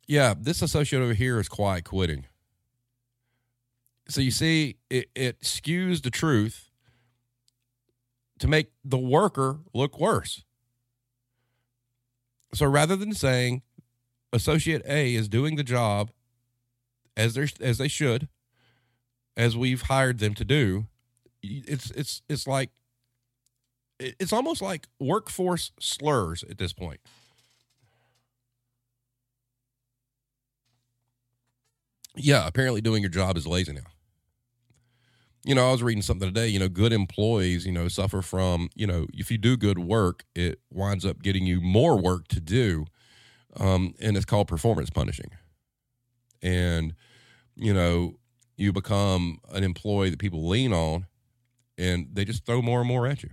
yeah, 0.08 0.34
this 0.40 0.62
associate 0.62 1.02
over 1.02 1.14
here 1.14 1.40
is 1.40 1.48
quiet 1.48 1.86
quitting. 1.86 2.26
So 4.10 4.22
you 4.22 4.32
see, 4.32 4.78
it, 4.90 5.10
it 5.16 5.42
skews 5.42 6.02
the 6.02 6.10
truth 6.10 6.70
to 8.40 8.48
make 8.48 8.72
the 8.84 8.98
worker 8.98 9.60
look 9.74 10.00
worse. 10.00 10.44
So 12.54 12.66
rather 12.66 12.96
than 12.96 13.14
saying 13.14 13.62
associate 14.34 14.84
A 14.88 15.16
is 15.16 15.30
doing 15.30 15.56
the 15.58 15.64
job 15.64 16.12
as 17.18 17.34
they 17.36 17.48
as 17.62 17.78
they 17.78 17.88
should, 17.88 18.28
as 19.36 19.58
we've 19.58 19.84
hired 19.84 20.20
them 20.20 20.34
to 20.36 20.46
do, 20.46 20.86
it's 21.44 21.92
it's 21.92 22.22
it's 22.30 22.48
like 22.48 22.72
it's 24.00 24.34
almost 24.34 24.62
like 24.62 24.88
workforce 25.00 25.72
slurs 25.80 26.44
at 26.50 26.58
this 26.58 26.74
point. 26.74 27.00
Yeah, 32.16 32.46
apparently 32.48 32.82
doing 32.82 33.02
your 33.04 33.10
job 33.10 33.38
is 33.38 33.48
lazy 33.48 33.74
now. 33.74 33.82
You 35.46 35.56
know, 35.56 35.68
I 35.68 35.72
was 35.72 35.84
reading 35.84 36.02
something 36.02 36.28
today, 36.28 36.48
you 36.48 36.58
know, 36.60 36.70
good 36.70 36.94
employees, 36.94 37.66
you 37.66 37.74
know, 37.74 37.90
suffer 37.90 38.22
from, 38.22 38.70
you 38.76 38.88
know, 38.88 39.08
if 39.14 39.30
you 39.30 39.38
do 39.38 39.58
good 39.58 39.78
work, 39.78 40.24
it 40.34 40.60
winds 40.72 41.06
up 41.06 41.22
getting 41.22 41.46
you 41.46 41.60
more 41.60 42.00
work 42.00 42.30
to 42.30 42.40
do. 42.40 42.86
Um, 43.60 43.94
and 44.00 44.18
it's 44.18 44.26
called 44.26 44.48
performance 44.48 44.90
punishing. 44.90 45.32
And, 46.42 46.96
you 47.56 47.74
know, 47.74 48.16
you 48.58 48.74
become 48.74 49.40
an 49.52 49.64
employee 49.64 50.10
that 50.10 50.20
people 50.20 50.48
lean 50.48 50.74
on 50.74 51.06
and 51.78 52.08
they 52.12 52.26
just 52.26 52.46
throw 52.46 52.62
more 52.62 52.80
and 52.80 52.88
more 52.88 53.08
at 53.08 53.24
you. 53.24 53.30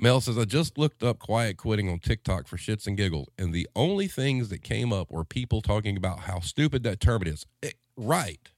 Mel 0.00 0.20
says, 0.22 0.38
I 0.38 0.44
just 0.44 0.78
looked 0.78 1.02
up 1.02 1.18
quiet 1.18 1.58
quitting 1.58 1.90
on 1.90 1.98
TikTok 1.98 2.48
for 2.48 2.56
shits 2.56 2.86
and 2.86 2.96
giggles, 2.96 3.28
and 3.36 3.52
the 3.52 3.68
only 3.76 4.08
things 4.08 4.48
that 4.48 4.62
came 4.62 4.94
up 4.94 5.10
were 5.10 5.24
people 5.24 5.60
talking 5.60 5.94
about 5.94 6.20
how 6.20 6.40
stupid 6.40 6.82
that 6.84 7.00
term 7.00 7.22
is. 7.24 7.44
It, 7.60 7.66
eh, 7.66 7.72
right. 7.98 8.50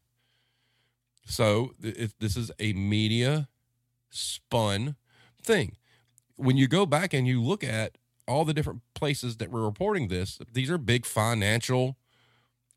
So 1.26 1.72
it, 1.82 2.12
this 2.20 2.36
is 2.36 2.52
a 2.60 2.72
media 2.74 3.48
spun 4.08 4.94
thing. 5.42 5.76
When 6.36 6.56
you 6.56 6.68
go 6.68 6.86
back 6.86 7.12
and 7.12 7.26
you 7.26 7.42
look 7.42 7.64
at 7.64 7.98
all 8.26 8.44
the 8.44 8.54
different 8.54 8.82
places 8.94 9.36
that 9.36 9.50
were 9.50 9.64
reporting 9.64 10.08
this, 10.08 10.38
these 10.52 10.70
are 10.70 10.78
big 10.78 11.06
financial 11.06 11.96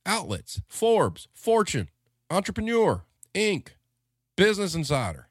outlets 0.05 0.62
Forbes, 0.67 1.27
Fortune, 1.34 1.89
Entrepreneur, 2.29 3.03
Inc., 3.34 3.69
Business 4.36 4.75
Insider. 4.75 5.29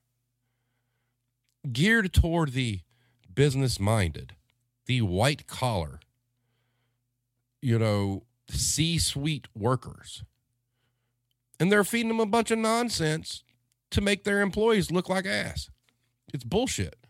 Geared 1.73 2.13
toward 2.13 2.53
the 2.53 2.81
business 3.35 3.81
minded, 3.81 4.35
the 4.87 5.01
white 5.01 5.47
collar, 5.47 6.01
you 7.63 7.79
know, 7.79 8.25
C 8.51 8.99
suite 8.99 9.49
workers. 9.55 10.25
And 11.59 11.73
they're 11.73 11.85
feeding 11.85 12.09
them 12.09 12.21
a 12.21 12.27
bunch 12.27 12.51
of 12.51 12.59
nonsense 12.59 13.43
to 13.91 14.01
make 14.01 14.25
their 14.25 14.43
employees 14.43 14.91
look 14.91 15.09
like 15.09 15.25
ass. 15.25 15.71
It's 16.33 16.45
bullshit. 16.45 17.04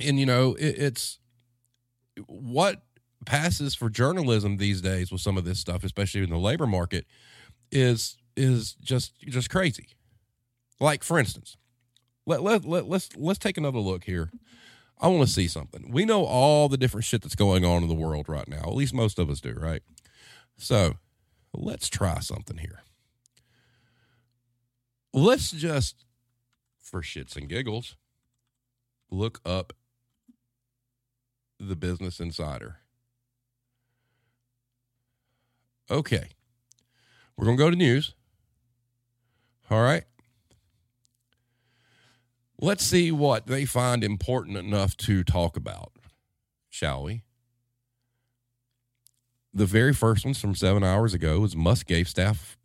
And, 0.00 0.18
you 0.18 0.26
know, 0.26 0.54
it, 0.54 0.78
it's 0.78 1.18
what 2.26 2.82
passes 3.26 3.74
for 3.74 3.88
journalism 3.88 4.56
these 4.56 4.80
days 4.80 5.10
with 5.10 5.20
some 5.20 5.36
of 5.38 5.44
this 5.44 5.58
stuff, 5.58 5.84
especially 5.84 6.22
in 6.22 6.30
the 6.30 6.38
labor 6.38 6.66
market, 6.66 7.06
is 7.70 8.16
is 8.36 8.74
just 8.74 9.18
just 9.20 9.50
crazy. 9.50 9.88
Like 10.80 11.04
for 11.04 11.18
instance, 11.18 11.56
let, 12.26 12.42
let, 12.42 12.64
let, 12.64 12.88
let's 12.88 13.08
let's 13.16 13.38
take 13.38 13.56
another 13.56 13.78
look 13.78 14.04
here. 14.04 14.30
I 14.98 15.08
want 15.08 15.26
to 15.26 15.32
see 15.32 15.48
something. 15.48 15.90
We 15.90 16.04
know 16.04 16.24
all 16.24 16.68
the 16.68 16.76
different 16.76 17.04
shit 17.04 17.22
that's 17.22 17.34
going 17.34 17.64
on 17.64 17.82
in 17.82 17.88
the 17.88 17.94
world 17.94 18.28
right 18.28 18.48
now. 18.48 18.62
At 18.62 18.74
least 18.74 18.94
most 18.94 19.18
of 19.18 19.28
us 19.28 19.40
do, 19.40 19.52
right? 19.52 19.82
So 20.56 20.94
let's 21.52 21.88
try 21.88 22.20
something 22.20 22.58
here. 22.58 22.82
Let's 25.12 25.50
just, 25.50 26.04
for 26.80 27.02
shits 27.02 27.36
and 27.36 27.48
giggles, 27.48 27.96
look 29.10 29.40
up 29.44 29.72
the 31.58 31.76
Business 31.76 32.20
Insider. 32.20 32.76
Okay. 35.90 36.28
We're 37.36 37.46
going 37.46 37.56
to 37.56 37.62
go 37.62 37.70
to 37.70 37.76
news. 37.76 38.14
All 39.70 39.82
right. 39.82 40.04
Let's 42.60 42.84
see 42.84 43.10
what 43.10 43.46
they 43.46 43.64
find 43.64 44.04
important 44.04 44.56
enough 44.56 44.96
to 44.98 45.24
talk 45.24 45.56
about, 45.56 45.92
shall 46.70 47.02
we? 47.02 47.24
The 49.52 49.66
very 49.66 49.92
first 49.92 50.24
one's 50.24 50.40
from 50.40 50.54
seven 50.54 50.82
hours 50.82 51.14
ago 51.14 51.40
was 51.40 51.54
Musk 51.54 51.86
gave 51.86 52.08
staff 52.08 52.56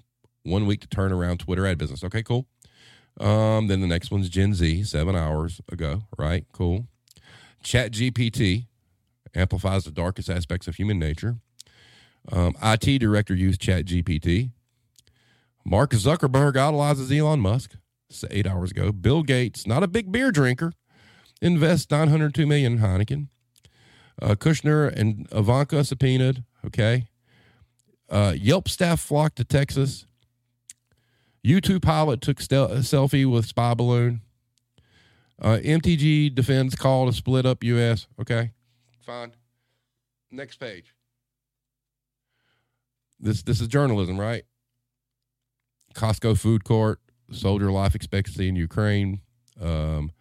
one 0.43 0.65
week 0.65 0.81
to 0.81 0.87
turn 0.87 1.11
around 1.11 1.39
Twitter 1.39 1.65
ad 1.65 1.77
business. 1.77 2.03
Okay, 2.03 2.23
cool. 2.23 2.45
Um, 3.19 3.67
then 3.67 3.81
the 3.81 3.87
next 3.87 4.11
one's 4.11 4.29
Gen 4.29 4.53
Z, 4.53 4.83
seven 4.85 5.15
hours 5.15 5.59
ago, 5.71 6.03
right? 6.17 6.45
Cool. 6.53 6.87
Chat 7.61 7.91
GPT 7.91 8.67
amplifies 9.35 9.83
the 9.83 9.91
darkest 9.91 10.29
aspects 10.29 10.67
of 10.67 10.75
human 10.75 10.99
nature. 10.99 11.37
Um, 12.31 12.55
IT 12.61 12.99
director 12.99 13.33
used 13.33 13.61
Chat 13.61 13.85
GPT. 13.85 14.51
Mark 15.65 15.91
Zuckerberg 15.91 16.57
idolizes 16.57 17.11
Elon 17.11 17.39
Musk 17.39 17.71
eight 18.29 18.47
hours 18.47 18.71
ago. 18.71 18.91
Bill 18.91 19.23
Gates, 19.23 19.67
not 19.67 19.83
a 19.83 19.87
big 19.87 20.11
beer 20.11 20.31
drinker, 20.31 20.73
invests 21.41 21.89
902 21.91 22.45
million 22.45 22.73
in 22.73 22.79
Heineken. 22.79 23.27
Uh, 24.21 24.35
Kushner 24.35 24.91
and 24.93 25.27
Ivanka 25.31 25.83
subpoenaed. 25.83 26.43
Okay. 26.65 27.07
Uh, 28.09 28.33
Yelp 28.35 28.67
staff 28.67 28.99
flocked 28.99 29.37
to 29.37 29.43
Texas. 29.43 30.05
U2 31.45 31.81
pilot 31.81 32.21
took 32.21 32.41
stel- 32.41 32.69
selfie 32.69 33.29
with 33.29 33.45
spy 33.45 33.73
balloon. 33.73 34.21
Uh, 35.41 35.57
MTG 35.63 36.33
defends 36.33 36.75
call 36.75 37.05
to 37.05 37.13
split 37.13 37.45
up 37.45 37.63
U.S. 37.63 38.07
Okay, 38.19 38.51
fine. 39.05 39.33
Next 40.31 40.57
page. 40.57 40.93
This 43.19 43.43
this 43.43 43.59
is 43.61 43.67
journalism, 43.67 44.19
right? 44.19 44.43
Costco 45.95 46.37
food 46.37 46.63
court 46.63 46.99
soldier 47.31 47.71
life 47.71 47.95
expectancy 47.95 48.47
in 48.47 48.55
Ukraine, 48.55 49.21
um, 49.61 50.11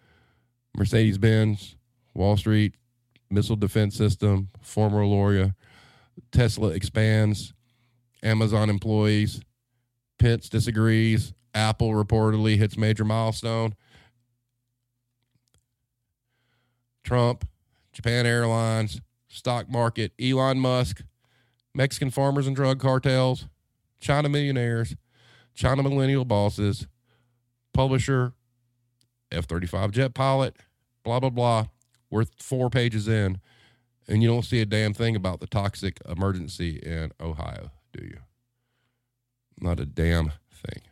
Mercedes 0.77 1.19
Benz, 1.19 1.77
Wall 2.15 2.37
Street, 2.37 2.75
missile 3.31 3.57
defense 3.57 3.97
system, 3.97 4.49
former 4.61 5.05
lawyer, 5.05 5.55
Tesla 6.33 6.69
expands, 6.69 7.53
Amazon 8.23 8.71
employees, 8.71 9.41
Pence 10.19 10.49
disagrees, 10.49 11.33
Apple 11.55 11.93
reportedly 11.93 12.57
hits 12.57 12.77
major 12.77 13.05
milestone, 13.05 13.75
Trump, 17.05 17.45
Japan 17.99 18.27
Airlines, 18.27 19.01
stock 19.27 19.69
market, 19.69 20.13
Elon 20.23 20.61
Musk, 20.61 21.03
Mexican 21.75 22.11
farmers 22.13 22.47
and 22.47 22.55
drug 22.55 22.79
cartels, 22.79 23.49
China 23.99 24.29
millionaires, 24.29 24.95
China 25.53 25.83
millennial 25.83 26.25
bosses, 26.25 26.87
publisher, 27.75 28.35
F 29.33 29.47
35 29.47 29.91
jet 29.91 30.15
pilot, 30.15 30.55
blah, 31.03 31.19
blah, 31.19 31.31
blah. 31.31 31.67
We're 32.09 32.27
four 32.39 32.71
pages 32.71 33.09
in, 33.09 33.41
and 34.07 34.23
you 34.23 34.29
don't 34.29 34.45
see 34.45 34.61
a 34.61 34.65
damn 34.65 34.95
thing 34.95 35.17
about 35.17 35.41
the 35.41 35.49
toxic 35.49 35.99
emergency 36.09 36.77
in 36.77 37.11
Ohio, 37.21 37.73
do 37.93 38.05
you? 38.05 38.19
Not 39.61 39.81
a 39.81 39.85
damn 39.85 40.31
thing. 40.53 40.83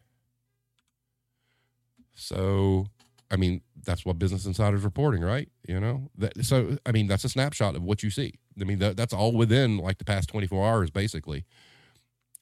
So, 2.16 2.88
I 3.31 3.37
mean, 3.37 3.61
that's 3.87 4.05
what 4.05 4.18
Business 4.18 4.44
Insider's 4.44 4.85
reporting, 4.85 5.22
right? 5.22 5.49
You 5.66 5.81
know, 5.81 6.11
that, 6.18 6.44
so 6.44 6.77
I 6.85 6.92
mean, 6.92 7.07
that's 7.07 7.25
a 7.25 7.29
snapshot 7.29 7.77
of 7.77 7.83
what 7.83 8.03
you 8.03 8.11
see. 8.11 8.35
I 8.61 8.64
mean, 8.64 8.81
that, 8.81 8.96
that's 8.96 9.14
all 9.14 9.33
within 9.33 9.79
like 9.79 9.99
the 9.99 10.05
past 10.05 10.29
24 10.29 10.66
hours, 10.66 10.90
basically. 10.90 11.44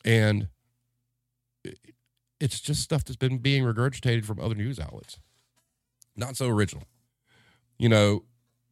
And 0.05 0.49
it's 2.41 2.61
just 2.61 2.83
stuff 2.83 3.05
that's 3.05 3.17
been 3.17 3.39
being 3.39 3.63
regurgitated 3.63 4.25
from 4.25 4.41
other 4.41 4.55
news 4.55 4.81
outlets. 4.81 5.21
Not 6.17 6.37
so 6.37 6.49
original. 6.49 6.85
You 7.79 7.89
know, 7.89 8.25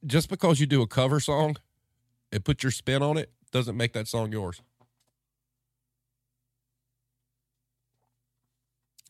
just 0.05 0.29
because 0.29 0.59
you 0.59 0.67
do 0.67 0.83
a 0.83 0.87
cover 0.87 1.21
song 1.21 1.57
and 2.33 2.45
put 2.45 2.63
your 2.63 2.73
spin 2.73 3.03
on 3.03 3.17
it 3.17 3.31
doesn't 3.51 3.77
make 3.77 3.93
that 3.93 4.09
song 4.09 4.33
yours. 4.33 4.63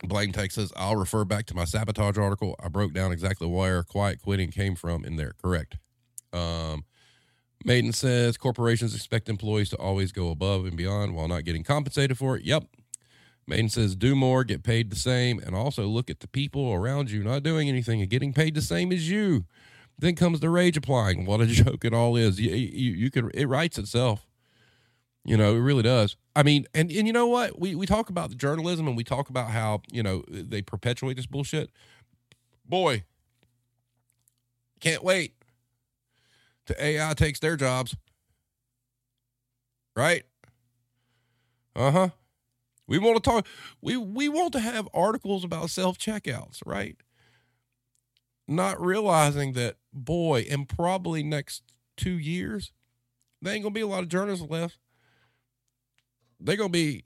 Blame 0.03 0.31
Tag 0.31 0.51
says, 0.51 0.73
I'll 0.75 0.95
refer 0.95 1.23
back 1.23 1.45
to 1.47 1.55
my 1.55 1.65
sabotage 1.65 2.17
article. 2.17 2.55
I 2.61 2.67
broke 2.67 2.93
down 2.93 3.11
exactly 3.11 3.47
where 3.47 3.83
quiet 3.83 4.21
quitting 4.21 4.51
came 4.51 4.75
from 4.75 5.05
in 5.05 5.15
there. 5.15 5.33
Correct. 5.41 5.77
Um, 6.33 6.85
Maiden 7.63 7.93
says 7.93 8.37
corporations 8.37 8.95
expect 8.95 9.29
employees 9.29 9.69
to 9.69 9.77
always 9.77 10.11
go 10.11 10.29
above 10.29 10.65
and 10.65 10.75
beyond 10.75 11.15
while 11.15 11.27
not 11.27 11.45
getting 11.45 11.63
compensated 11.63 12.17
for 12.17 12.35
it. 12.35 12.43
Yep. 12.43 12.65
Maiden 13.47 13.69
says 13.69 13.95
do 13.95 14.15
more, 14.15 14.43
get 14.43 14.63
paid 14.63 14.89
the 14.89 14.95
same, 14.95 15.39
and 15.39 15.55
also 15.55 15.85
look 15.85 16.09
at 16.09 16.19
the 16.21 16.27
people 16.27 16.73
around 16.73 17.11
you 17.11 17.23
not 17.23 17.43
doing 17.43 17.69
anything 17.69 18.01
and 18.01 18.09
getting 18.09 18.33
paid 18.33 18.55
the 18.55 18.61
same 18.61 18.91
as 18.91 19.09
you. 19.09 19.45
Then 19.97 20.15
comes 20.15 20.39
the 20.39 20.49
rage 20.49 20.75
applying. 20.75 21.25
What 21.25 21.41
a 21.41 21.45
joke 21.47 21.85
it 21.85 21.93
all 21.93 22.15
is. 22.15 22.39
You, 22.39 22.51
you, 22.51 22.91
you 22.91 23.11
could 23.11 23.31
it 23.33 23.47
writes 23.47 23.77
itself. 23.77 24.25
You 25.25 25.37
know, 25.37 25.55
it 25.55 25.59
really 25.59 25.83
does. 25.83 26.17
I 26.35 26.43
mean, 26.43 26.65
and, 26.73 26.91
and 26.91 27.07
you 27.07 27.13
know 27.13 27.27
what? 27.27 27.59
We 27.59 27.75
we 27.75 27.85
talk 27.85 28.09
about 28.09 28.29
the 28.29 28.35
journalism 28.35 28.87
and 28.87 28.97
we 28.97 29.05
talk 29.05 29.29
about 29.29 29.51
how, 29.51 29.81
you 29.91 30.03
know, 30.03 30.23
they 30.27 30.61
perpetuate 30.61 31.15
this 31.15 31.25
bullshit. 31.25 31.69
Boy, 32.65 33.03
can't 34.81 35.03
wait 35.03 35.35
to 36.65 36.83
AI 36.83 37.13
takes 37.13 37.39
their 37.39 37.55
jobs. 37.55 37.95
Right? 39.95 40.23
Uh-huh. 41.75 42.09
We 42.87 42.97
want 42.97 43.23
to 43.23 43.29
talk 43.29 43.47
we 43.81 43.95
we 43.95 44.27
want 44.27 44.51
to 44.53 44.59
have 44.59 44.89
articles 44.93 45.43
about 45.43 45.69
self-checkouts, 45.69 46.61
right? 46.65 46.97
Not 48.47 48.81
realizing 48.81 49.53
that 49.53 49.77
boy, 49.93 50.41
in 50.41 50.65
probably 50.65 51.23
next 51.23 51.63
2 51.97 52.11
years, 52.11 52.73
there 53.41 53.53
ain't 53.53 53.63
going 53.63 53.73
to 53.73 53.77
be 53.77 53.81
a 53.81 53.87
lot 53.87 54.03
of 54.03 54.09
journalists 54.09 54.45
left. 54.49 54.79
They're 56.43 56.57
going 56.57 56.69
to 56.69 56.73
be 56.73 57.03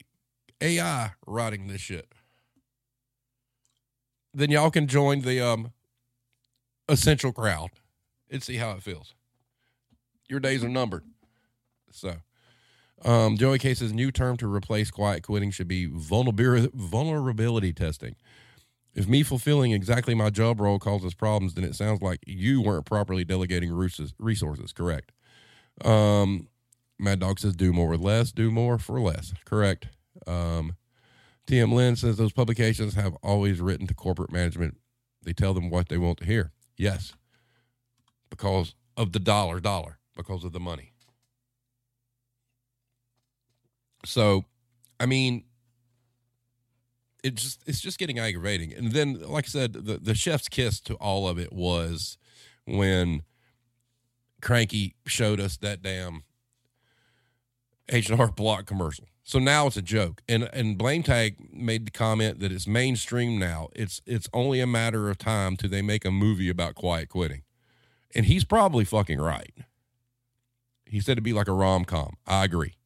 AI 0.60 1.12
writing 1.26 1.68
this 1.68 1.80
shit. 1.80 2.12
Then 4.34 4.50
y'all 4.50 4.70
can 4.70 4.86
join 4.86 5.22
the 5.22 5.40
um 5.40 5.72
essential 6.88 7.32
crowd 7.32 7.70
and 8.30 8.42
see 8.42 8.56
how 8.56 8.72
it 8.72 8.82
feels 8.82 9.14
your 10.28 10.40
days 10.40 10.62
are 10.62 10.68
numbered. 10.68 11.04
So, 11.90 12.16
um, 13.04 13.36
Joey 13.36 13.58
says 13.58 13.92
new 13.92 14.10
term 14.10 14.36
to 14.38 14.52
replace 14.52 14.90
quiet 14.90 15.22
quitting 15.22 15.50
should 15.50 15.68
be 15.68 15.86
vulnerability, 15.86 16.70
vulnerability 16.74 17.72
testing. 17.72 18.16
If 18.94 19.08
me 19.08 19.22
fulfilling 19.22 19.72
exactly 19.72 20.14
my 20.14 20.30
job 20.30 20.60
role 20.60 20.78
causes 20.78 21.14
problems, 21.14 21.54
then 21.54 21.64
it 21.64 21.74
sounds 21.74 22.02
like 22.02 22.20
you 22.26 22.60
weren't 22.60 22.84
properly 22.84 23.24
delegating 23.24 23.72
resources. 23.72 24.72
Correct. 24.72 25.12
Um, 25.84 26.48
Mad 26.98 27.20
Dog 27.20 27.38
says 27.38 27.54
do 27.54 27.72
more 27.72 27.88
with 27.88 28.00
less, 28.00 28.32
do 28.32 28.50
more 28.50 28.78
for 28.78 29.00
less. 29.00 29.32
Correct. 29.44 29.88
Um, 30.26 30.76
TM 31.46 31.72
Lynn 31.72 31.96
says 31.96 32.16
those 32.16 32.32
publications 32.32 32.94
have 32.94 33.14
always 33.22 33.60
written 33.60 33.86
to 33.86 33.94
corporate 33.94 34.32
management. 34.32 34.76
They 35.22 35.32
tell 35.32 35.54
them 35.54 35.70
what 35.70 35.88
they 35.88 35.98
want 35.98 36.18
to 36.18 36.24
hear. 36.24 36.52
Yes, 36.76 37.14
because 38.30 38.74
of 38.96 39.12
the 39.12 39.18
dollar 39.18 39.60
dollar 39.60 39.98
because 40.16 40.44
of 40.44 40.52
the 40.52 40.60
money. 40.60 40.92
So, 44.04 44.44
I 45.00 45.06
mean, 45.06 45.44
it 47.24 47.34
just 47.34 47.62
it's 47.66 47.80
just 47.80 47.98
getting 47.98 48.18
aggravating. 48.18 48.72
And 48.72 48.92
then, 48.92 49.20
like 49.20 49.46
I 49.46 49.48
said, 49.48 49.72
the 49.72 49.98
the 49.98 50.14
chef's 50.14 50.48
kiss 50.48 50.80
to 50.82 50.94
all 50.94 51.28
of 51.28 51.38
it 51.38 51.52
was 51.52 52.18
when 52.66 53.22
Cranky 54.42 54.96
showed 55.06 55.40
us 55.40 55.56
that 55.58 55.82
damn 55.82 56.24
H 57.88 58.10
and 58.10 58.20
R 58.20 58.30
Block 58.30 58.66
commercial. 58.66 59.06
So 59.22 59.38
now 59.38 59.66
it's 59.66 59.76
a 59.76 59.82
joke. 59.82 60.22
And 60.28 60.48
and 60.52 60.78
Blame 60.78 61.02
Tag 61.02 61.36
made 61.52 61.86
the 61.86 61.90
comment 61.90 62.40
that 62.40 62.50
it's 62.50 62.66
mainstream 62.66 63.38
now. 63.38 63.68
It's 63.74 64.00
it's 64.06 64.28
only 64.32 64.60
a 64.60 64.66
matter 64.66 65.10
of 65.10 65.18
time 65.18 65.56
till 65.56 65.70
they 65.70 65.82
make 65.82 66.04
a 66.04 66.10
movie 66.10 66.48
about 66.48 66.74
quiet 66.74 67.08
quitting. 67.08 67.42
And 68.14 68.26
he's 68.26 68.44
probably 68.44 68.84
fucking 68.84 69.20
right. 69.20 69.52
He 70.86 71.00
said 71.00 71.12
it'd 71.12 71.24
be 71.24 71.34
like 71.34 71.48
a 71.48 71.52
rom 71.52 71.84
com. 71.84 72.16
I 72.26 72.44
agree. 72.44 72.76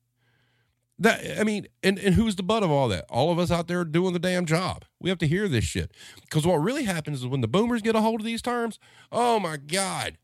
That 0.98 1.40
I 1.40 1.44
mean, 1.44 1.66
and, 1.82 1.98
and 1.98 2.14
who's 2.14 2.36
the 2.36 2.42
butt 2.42 2.62
of 2.62 2.70
all 2.70 2.88
that? 2.88 3.06
All 3.08 3.30
of 3.30 3.38
us 3.38 3.50
out 3.50 3.68
there 3.68 3.84
doing 3.84 4.12
the 4.12 4.18
damn 4.18 4.46
job. 4.46 4.84
We 5.00 5.10
have 5.10 5.18
to 5.18 5.26
hear 5.26 5.48
this 5.48 5.64
shit. 5.64 5.92
Because 6.20 6.46
what 6.46 6.56
really 6.56 6.84
happens 6.84 7.20
is 7.20 7.26
when 7.26 7.40
the 7.40 7.48
boomers 7.48 7.82
get 7.82 7.96
a 7.96 8.00
hold 8.00 8.20
of 8.20 8.26
these 8.26 8.42
terms, 8.42 8.78
oh 9.10 9.38
my 9.38 9.56
God. 9.56 10.18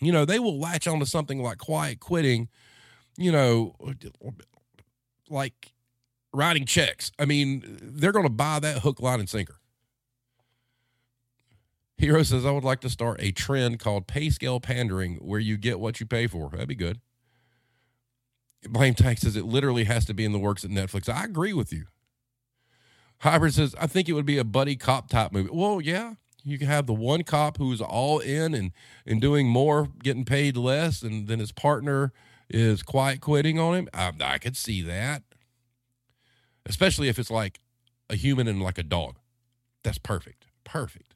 You 0.00 0.12
know, 0.12 0.24
they 0.24 0.38
will 0.38 0.58
latch 0.58 0.86
onto 0.86 1.06
something 1.06 1.42
like 1.42 1.58
quiet 1.58 1.98
quitting, 1.98 2.48
you 3.18 3.32
know, 3.32 3.74
like 5.28 5.72
writing 6.32 6.64
checks. 6.64 7.10
I 7.18 7.24
mean, 7.24 7.78
they're 7.82 8.12
going 8.12 8.24
to 8.24 8.30
buy 8.30 8.60
that 8.60 8.78
hook, 8.78 9.00
line, 9.00 9.20
and 9.20 9.28
sinker. 9.28 9.56
Hero 11.96 12.22
says, 12.22 12.46
I 12.46 12.52
would 12.52 12.64
like 12.64 12.80
to 12.82 12.88
start 12.88 13.20
a 13.20 13.32
trend 13.32 13.80
called 13.80 14.06
pay 14.06 14.30
scale 14.30 14.60
pandering 14.60 15.16
where 15.16 15.40
you 15.40 15.56
get 15.56 15.80
what 15.80 15.98
you 15.98 16.06
pay 16.06 16.28
for. 16.28 16.48
That'd 16.50 16.68
be 16.68 16.76
good. 16.76 17.00
Blame 18.68 18.94
Tag 18.94 19.18
says 19.18 19.36
it 19.36 19.44
literally 19.44 19.84
has 19.84 20.04
to 20.04 20.14
be 20.14 20.24
in 20.24 20.32
the 20.32 20.38
works 20.38 20.64
at 20.64 20.70
Netflix. 20.70 21.08
I 21.12 21.24
agree 21.24 21.52
with 21.52 21.72
you. 21.72 21.86
Hybrid 23.20 23.54
says, 23.54 23.74
I 23.80 23.88
think 23.88 24.08
it 24.08 24.12
would 24.12 24.26
be 24.26 24.38
a 24.38 24.44
buddy 24.44 24.76
cop 24.76 25.10
type 25.10 25.32
movie. 25.32 25.50
Well, 25.52 25.80
yeah. 25.80 26.14
You 26.44 26.56
can 26.56 26.68
have 26.68 26.86
the 26.86 26.94
one 26.94 27.24
cop 27.24 27.58
who's 27.58 27.80
all 27.80 28.20
in 28.20 28.54
and, 28.54 28.70
and 29.04 29.20
doing 29.20 29.48
more, 29.48 29.88
getting 30.02 30.24
paid 30.24 30.56
less, 30.56 31.02
and 31.02 31.26
then 31.26 31.40
his 31.40 31.50
partner 31.50 32.12
is 32.50 32.82
quiet 32.82 33.20
quitting 33.20 33.58
on 33.58 33.74
him. 33.74 33.88
I, 33.92 34.12
I 34.20 34.38
could 34.38 34.56
see 34.56 34.82
that. 34.82 35.22
Especially 36.66 37.08
if 37.08 37.18
it's 37.18 37.30
like 37.30 37.60
a 38.10 38.16
human 38.16 38.48
and 38.48 38.62
like 38.62 38.78
a 38.78 38.82
dog. 38.82 39.18
That's 39.82 39.98
perfect. 39.98 40.46
Perfect. 40.64 41.14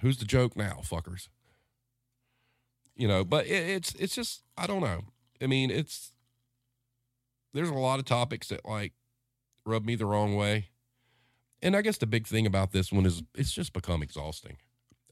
Who's 0.00 0.18
the 0.18 0.24
joke 0.24 0.56
now, 0.56 0.80
fuckers? 0.82 1.28
You 2.96 3.08
know, 3.08 3.24
but 3.24 3.46
it, 3.46 3.68
it's 3.68 3.94
it's 3.94 4.14
just 4.14 4.42
I 4.56 4.66
don't 4.66 4.82
know. 4.82 5.02
I 5.40 5.46
mean, 5.46 5.70
it's 5.70 6.12
there's 7.54 7.68
a 7.68 7.74
lot 7.74 7.98
of 7.98 8.04
topics 8.04 8.48
that 8.48 8.64
like 8.64 8.92
rub 9.64 9.84
me 9.84 9.94
the 9.94 10.06
wrong 10.06 10.36
way. 10.36 10.68
And 11.62 11.76
I 11.76 11.82
guess 11.82 11.98
the 11.98 12.06
big 12.06 12.26
thing 12.26 12.46
about 12.46 12.72
this 12.72 12.92
one 12.92 13.06
is 13.06 13.22
it's 13.34 13.52
just 13.52 13.72
become 13.72 14.02
exhausting. 14.02 14.56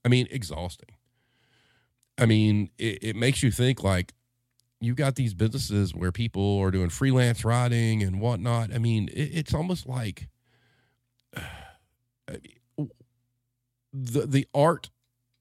I 0.05 0.09
mean, 0.09 0.27
exhausting. 0.31 0.91
I 2.19 2.27
mean, 2.27 2.71
it, 2.77 2.99
it 3.03 3.17
makes 3.17 3.43
you 3.43 3.51
think 3.51 3.83
like 3.83 4.13
you 4.81 4.95
got 4.95 5.15
these 5.15 5.35
businesses 5.35 5.95
where 5.95 6.11
people 6.11 6.59
are 6.59 6.71
doing 6.71 6.89
freelance 6.89 7.45
writing 7.45 8.03
and 8.03 8.21
whatnot. 8.21 8.73
I 8.73 8.79
mean, 8.79 9.09
it, 9.09 9.31
it's 9.33 9.55
almost 9.55 9.87
like 9.87 10.29
the 13.93 14.27
the 14.27 14.47
art 14.55 14.91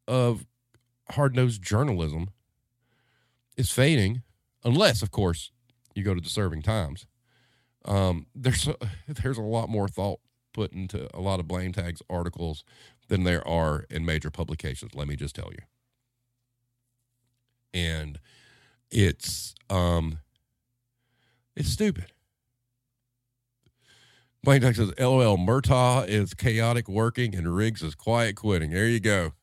of 0.08 0.45
hard 1.12 1.36
nosed 1.36 1.62
journalism 1.62 2.30
is 3.56 3.71
fading, 3.71 4.23
unless, 4.63 5.02
of 5.02 5.12
course, 5.12 5.52
you 5.95 6.04
go 6.04 6.13
to 6.13 6.21
the 6.21 6.30
Serving 6.30 6.62
Times. 6.62 7.06
Um, 7.86 8.28
there's 8.36 8.67
a, 8.67 8.75
there's 9.08 9.38
a 9.38 9.43
lot 9.43 9.69
more 9.69 9.88
thought 9.88 10.19
put 10.54 10.73
into 10.73 11.08
a 11.15 11.21
lot 11.21 11.39
of 11.39 11.47
Blame 11.47 11.71
Tag's 11.71 12.02
articles 12.10 12.63
than 13.08 13.23
there 13.23 13.47
are 13.47 13.86
in 13.89 14.06
major 14.06 14.30
publications. 14.30 14.95
Let 14.95 15.08
me 15.08 15.15
just 15.15 15.36
tell 15.36 15.52
you, 15.52 15.60
and 17.73 18.19
it's 18.91 19.56
um, 19.69 20.19
it's 21.56 21.69
stupid. 21.69 22.12
Blame 24.43 24.62
Tag 24.62 24.75
says, 24.75 24.93
LOL, 24.97 25.38
Murtaugh 25.38 26.08
is 26.08 26.34
chaotic 26.34 26.88
working 26.88 27.36
and 27.36 27.54
Riggs 27.54 27.84
is 27.84 27.93
quiet 27.93 28.38
quitting. 28.38 28.71
There 28.71 28.88
you 28.88 29.02
go. 29.02 29.34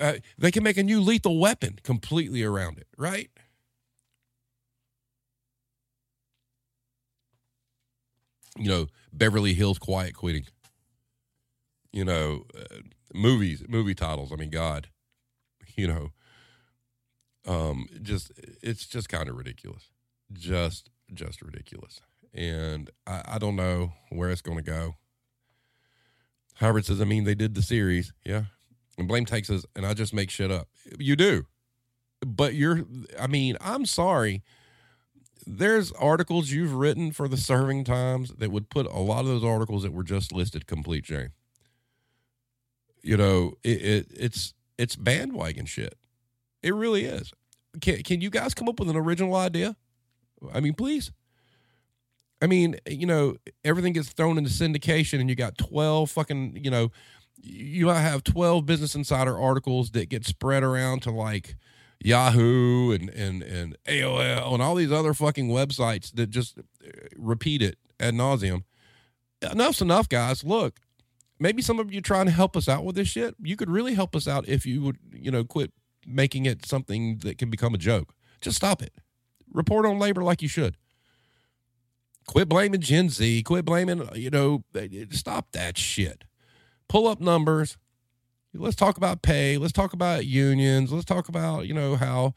Uh, 0.00 0.14
they 0.36 0.50
can 0.50 0.62
make 0.62 0.76
a 0.76 0.82
new 0.82 1.00
lethal 1.00 1.38
weapon 1.38 1.78
completely 1.82 2.42
around 2.42 2.78
it, 2.78 2.88
right? 2.96 3.30
You 8.56 8.68
know, 8.68 8.86
Beverly 9.12 9.54
Hills 9.54 9.78
quiet 9.78 10.14
quitting. 10.14 10.46
You 11.92 12.04
know, 12.04 12.44
uh, 12.56 12.78
movies, 13.14 13.62
movie 13.68 13.94
titles. 13.94 14.32
I 14.32 14.36
mean, 14.36 14.50
God, 14.50 14.88
you 15.76 15.86
know, 15.86 16.10
um, 17.48 17.88
just 18.02 18.30
it's 18.62 18.86
just 18.86 19.08
kind 19.08 19.28
of 19.28 19.36
ridiculous. 19.36 19.90
Just, 20.32 20.90
just 21.14 21.42
ridiculous 21.42 22.00
and 22.34 22.90
I, 23.06 23.22
I 23.26 23.38
don't 23.38 23.56
know 23.56 23.92
where 24.10 24.30
it's 24.30 24.42
going 24.42 24.58
to 24.58 24.64
go. 24.64 24.94
Howard 26.54 26.86
says, 26.86 27.00
I 27.00 27.04
mean, 27.04 27.24
they 27.24 27.34
did 27.34 27.54
the 27.54 27.62
series, 27.62 28.12
yeah. 28.24 28.44
And 28.96 29.06
Blame 29.06 29.24
Tag 29.24 29.46
says, 29.46 29.64
and 29.76 29.86
I 29.86 29.94
just 29.94 30.12
make 30.12 30.30
shit 30.30 30.50
up. 30.50 30.68
You 30.98 31.14
do, 31.14 31.46
but 32.20 32.54
you're. 32.54 32.82
I 33.18 33.28
mean, 33.28 33.56
I'm 33.60 33.86
sorry. 33.86 34.42
There's 35.46 35.92
articles 35.92 36.50
you've 36.50 36.74
written 36.74 37.12
for 37.12 37.28
the 37.28 37.36
Serving 37.36 37.84
Times 37.84 38.32
that 38.38 38.50
would 38.50 38.68
put 38.70 38.86
a 38.86 38.98
lot 38.98 39.20
of 39.20 39.26
those 39.26 39.44
articles 39.44 39.84
that 39.84 39.92
were 39.92 40.02
just 40.02 40.32
listed 40.32 40.66
complete 40.66 41.06
shame. 41.06 41.30
You 43.02 43.16
know, 43.16 43.54
it, 43.62 43.80
it 43.82 44.06
it's 44.16 44.52
it's 44.76 44.96
bandwagon 44.96 45.66
shit. 45.66 45.94
It 46.60 46.74
really 46.74 47.04
is. 47.04 47.32
Can 47.80 48.02
can 48.02 48.20
you 48.20 48.30
guys 48.30 48.54
come 48.54 48.68
up 48.68 48.78
with 48.78 48.88
an 48.88 48.96
original 48.96 49.34
idea? 49.36 49.76
I 50.52 50.60
mean, 50.60 50.74
please. 50.74 51.12
I 52.40 52.46
mean, 52.46 52.76
you 52.88 53.06
know, 53.06 53.36
everything 53.64 53.92
gets 53.92 54.10
thrown 54.10 54.38
into 54.38 54.50
syndication, 54.50 55.20
and 55.20 55.28
you 55.28 55.34
got 55.34 55.58
twelve 55.58 56.10
fucking, 56.10 56.60
you 56.62 56.70
know, 56.70 56.92
you 57.36 57.86
might 57.86 58.00
have 58.00 58.22
twelve 58.22 58.64
Business 58.66 58.94
Insider 58.94 59.36
articles 59.36 59.90
that 59.92 60.08
get 60.08 60.24
spread 60.24 60.62
around 60.62 61.02
to 61.02 61.10
like 61.10 61.56
Yahoo 62.00 62.92
and 62.92 63.10
and 63.10 63.42
and 63.42 63.76
AOL 63.86 64.54
and 64.54 64.62
all 64.62 64.74
these 64.74 64.92
other 64.92 65.14
fucking 65.14 65.48
websites 65.48 66.12
that 66.14 66.30
just 66.30 66.58
uh, 66.58 66.90
repeat 67.16 67.60
it 67.60 67.78
ad 67.98 68.14
nauseum. 68.14 68.62
Enough's 69.42 69.82
enough, 69.82 70.08
guys. 70.08 70.44
Look, 70.44 70.78
maybe 71.40 71.62
some 71.62 71.78
of 71.78 71.92
you 71.92 72.00
trying 72.00 72.26
to 72.26 72.32
help 72.32 72.56
us 72.56 72.68
out 72.68 72.84
with 72.84 72.96
this 72.96 73.08
shit. 73.08 73.34
You 73.42 73.56
could 73.56 73.70
really 73.70 73.94
help 73.94 74.14
us 74.14 74.28
out 74.28 74.48
if 74.48 74.66
you 74.66 74.82
would, 74.82 74.98
you 75.12 75.30
know, 75.30 75.44
quit 75.44 75.72
making 76.08 76.46
it 76.46 76.64
something 76.64 77.18
that 77.18 77.38
can 77.38 77.50
become 77.50 77.74
a 77.74 77.78
joke. 77.78 78.14
Just 78.40 78.56
stop 78.56 78.82
it. 78.82 78.94
Report 79.52 79.86
on 79.86 79.98
labor 79.98 80.22
like 80.22 80.42
you 80.42 80.48
should. 80.48 80.76
Quit 82.26 82.48
blaming 82.48 82.80
Gen 82.80 83.08
Z. 83.08 83.42
Quit 83.42 83.64
blaming, 83.64 84.06
you 84.14 84.30
know, 84.30 84.64
stop 85.10 85.52
that 85.52 85.78
shit. 85.78 86.24
Pull 86.88 87.06
up 87.06 87.20
numbers. 87.20 87.78
Let's 88.54 88.76
talk 88.76 88.96
about 88.96 89.22
pay. 89.22 89.56
Let's 89.56 89.72
talk 89.72 89.92
about 89.92 90.26
unions. 90.26 90.92
Let's 90.92 91.04
talk 91.04 91.28
about, 91.28 91.66
you 91.66 91.74
know, 91.74 91.96
how, 91.96 92.34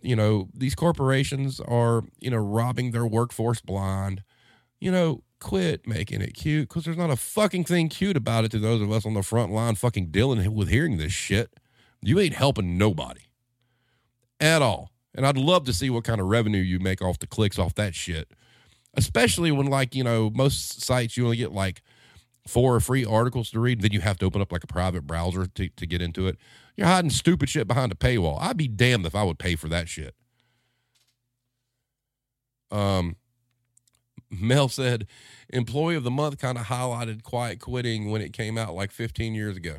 you 0.00 0.16
know, 0.16 0.48
these 0.54 0.74
corporations 0.74 1.60
are, 1.60 2.04
you 2.20 2.30
know, 2.30 2.38
robbing 2.38 2.90
their 2.90 3.06
workforce 3.06 3.60
blind. 3.60 4.22
You 4.80 4.90
know, 4.90 5.22
quit 5.40 5.86
making 5.86 6.20
it 6.22 6.34
cute 6.34 6.68
because 6.68 6.84
there's 6.84 6.96
not 6.96 7.10
a 7.10 7.16
fucking 7.16 7.64
thing 7.64 7.88
cute 7.88 8.16
about 8.16 8.44
it 8.44 8.50
to 8.50 8.58
those 8.58 8.80
of 8.80 8.90
us 8.90 9.06
on 9.06 9.14
the 9.14 9.22
front 9.22 9.52
line 9.52 9.74
fucking 9.74 10.10
dealing 10.10 10.54
with 10.54 10.68
hearing 10.68 10.96
this 10.96 11.12
shit. 11.12 11.54
You 12.02 12.20
ain't 12.20 12.34
helping 12.34 12.78
nobody 12.78 13.22
at 14.40 14.62
all. 14.62 14.90
And 15.14 15.26
I'd 15.26 15.38
love 15.38 15.64
to 15.64 15.72
see 15.72 15.90
what 15.90 16.04
kind 16.04 16.20
of 16.20 16.26
revenue 16.26 16.60
you 16.60 16.78
make 16.78 17.00
off 17.00 17.18
the 17.18 17.26
clicks 17.26 17.58
off 17.58 17.74
that 17.74 17.94
shit. 17.94 18.30
Especially 18.94 19.50
when, 19.50 19.66
like, 19.66 19.94
you 19.94 20.04
know, 20.04 20.30
most 20.34 20.82
sites 20.82 21.16
you 21.16 21.24
only 21.24 21.36
get 21.36 21.52
like 21.52 21.82
four 22.46 22.78
free 22.80 23.04
articles 23.04 23.50
to 23.50 23.60
read, 23.60 23.80
then 23.80 23.92
you 23.92 24.00
have 24.00 24.18
to 24.18 24.26
open 24.26 24.40
up 24.40 24.52
like 24.52 24.64
a 24.64 24.68
private 24.68 25.06
browser 25.06 25.46
to, 25.46 25.68
to 25.68 25.86
get 25.86 26.00
into 26.00 26.26
it. 26.26 26.36
You're 26.76 26.86
hiding 26.86 27.10
stupid 27.10 27.48
shit 27.48 27.66
behind 27.66 27.92
a 27.92 27.94
paywall. 27.94 28.38
I'd 28.40 28.56
be 28.56 28.68
damned 28.68 29.06
if 29.06 29.14
I 29.14 29.24
would 29.24 29.38
pay 29.38 29.56
for 29.56 29.68
that 29.68 29.88
shit. 29.88 30.14
Um, 32.70 33.16
Mel 34.30 34.68
said, 34.68 35.06
employee 35.50 35.96
of 35.96 36.04
the 36.04 36.10
month 36.10 36.38
kind 36.38 36.58
of 36.58 36.66
highlighted 36.66 37.22
quiet 37.22 37.60
quitting 37.60 38.10
when 38.10 38.20
it 38.20 38.32
came 38.32 38.58
out 38.58 38.74
like 38.74 38.90
15 38.90 39.34
years 39.34 39.56
ago. 39.56 39.76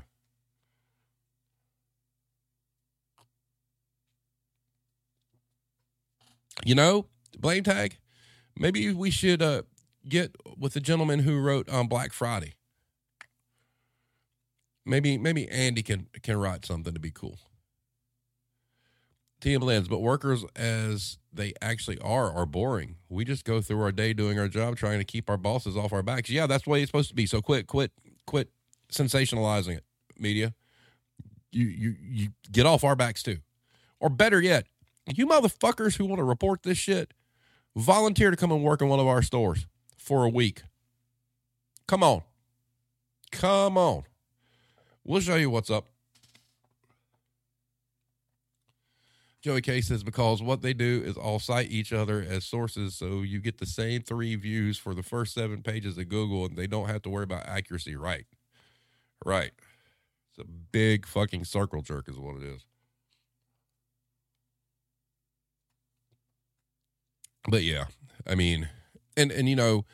You 6.65 6.75
know, 6.75 7.07
Blame 7.37 7.63
Tag. 7.63 7.97
Maybe 8.57 8.91
we 8.93 9.11
should 9.11 9.41
uh, 9.41 9.63
get 10.07 10.35
with 10.57 10.73
the 10.73 10.79
gentleman 10.79 11.19
who 11.19 11.39
wrote 11.39 11.69
on 11.69 11.81
um, 11.81 11.87
Black 11.87 12.13
Friday. 12.13 12.53
Maybe 14.85 15.17
maybe 15.17 15.49
Andy 15.49 15.83
can 15.83 16.07
can 16.23 16.37
write 16.37 16.65
something 16.65 16.93
to 16.93 16.99
be 16.99 17.11
cool. 17.11 17.37
TM 19.41 19.61
Lens, 19.61 19.87
but 19.87 19.99
workers 19.99 20.43
as 20.55 21.17
they 21.31 21.53
actually 21.61 21.99
are 21.99 22.31
are 22.31 22.45
boring. 22.45 22.95
We 23.09 23.23
just 23.23 23.43
go 23.43 23.61
through 23.61 23.81
our 23.81 23.91
day 23.91 24.13
doing 24.13 24.39
our 24.39 24.47
job, 24.47 24.77
trying 24.77 24.99
to 24.99 25.05
keep 25.05 25.29
our 25.29 25.37
bosses 25.37 25.77
off 25.77 25.93
our 25.93 26.01
backs. 26.01 26.29
Yeah, 26.29 26.47
that's 26.47 26.63
the 26.63 26.71
way 26.71 26.81
it's 26.81 26.89
supposed 26.89 27.09
to 27.09 27.15
be. 27.15 27.25
So 27.25 27.41
quit, 27.41 27.67
quit, 27.67 27.91
quit 28.25 28.49
sensationalizing 28.91 29.77
it, 29.77 29.83
media. 30.17 30.53
You 31.51 31.65
you 31.67 31.95
you 32.01 32.27
get 32.51 32.65
off 32.65 32.83
our 32.83 32.95
backs 32.95 33.21
too, 33.21 33.37
or 33.99 34.09
better 34.09 34.41
yet, 34.41 34.65
you 35.15 35.27
motherfuckers 35.27 35.97
who 35.97 36.05
want 36.05 36.19
to 36.19 36.23
report 36.23 36.63
this 36.63 36.77
shit, 36.77 37.13
volunteer 37.75 38.31
to 38.31 38.37
come 38.37 38.51
and 38.51 38.63
work 38.63 38.81
in 38.81 38.87
one 38.87 38.99
of 38.99 39.05
our 39.07 39.21
stores 39.21 39.67
for 39.95 40.23
a 40.23 40.29
week. 40.29 40.63
Come 41.87 42.01
on, 42.01 42.23
come 43.31 43.77
on. 43.77 44.03
We'll 45.03 45.21
show 45.21 45.35
you 45.35 45.51
what's 45.51 45.69
up. 45.69 45.85
Joey 49.41 49.61
K 49.61 49.79
says 49.81 50.03
because 50.03 50.41
what 50.41 50.61
they 50.61 50.73
do 50.73 51.01
is 51.05 51.15
all 51.15 51.39
cite 51.39 51.71
each 51.71 51.93
other 51.93 52.25
as 52.27 52.43
sources, 52.43 52.95
so 52.95 53.21
you 53.21 53.39
get 53.39 53.59
the 53.59 53.65
same 53.65 54.01
three 54.01 54.35
views 54.35 54.77
for 54.77 54.93
the 54.93 55.03
first 55.03 55.33
seven 55.33 55.61
pages 55.61 55.97
of 55.97 56.09
Google, 56.09 56.45
and 56.45 56.57
they 56.57 56.67
don't 56.67 56.89
have 56.89 57.03
to 57.03 57.09
worry 57.09 57.23
about 57.23 57.47
accuracy. 57.47 57.95
Right, 57.95 58.25
right. 59.23 59.51
It's 60.31 60.39
a 60.39 60.43
big 60.43 61.05
fucking 61.05 61.45
circle 61.45 61.81
jerk, 61.81 62.09
is 62.09 62.17
what 62.17 62.35
it 62.35 62.43
is. 62.43 62.65
But 67.47 67.63
yeah, 67.63 67.85
I 68.25 68.35
mean, 68.35 68.69
and 69.15 69.31
and 69.31 69.47
you 69.47 69.55
know, 69.55 69.85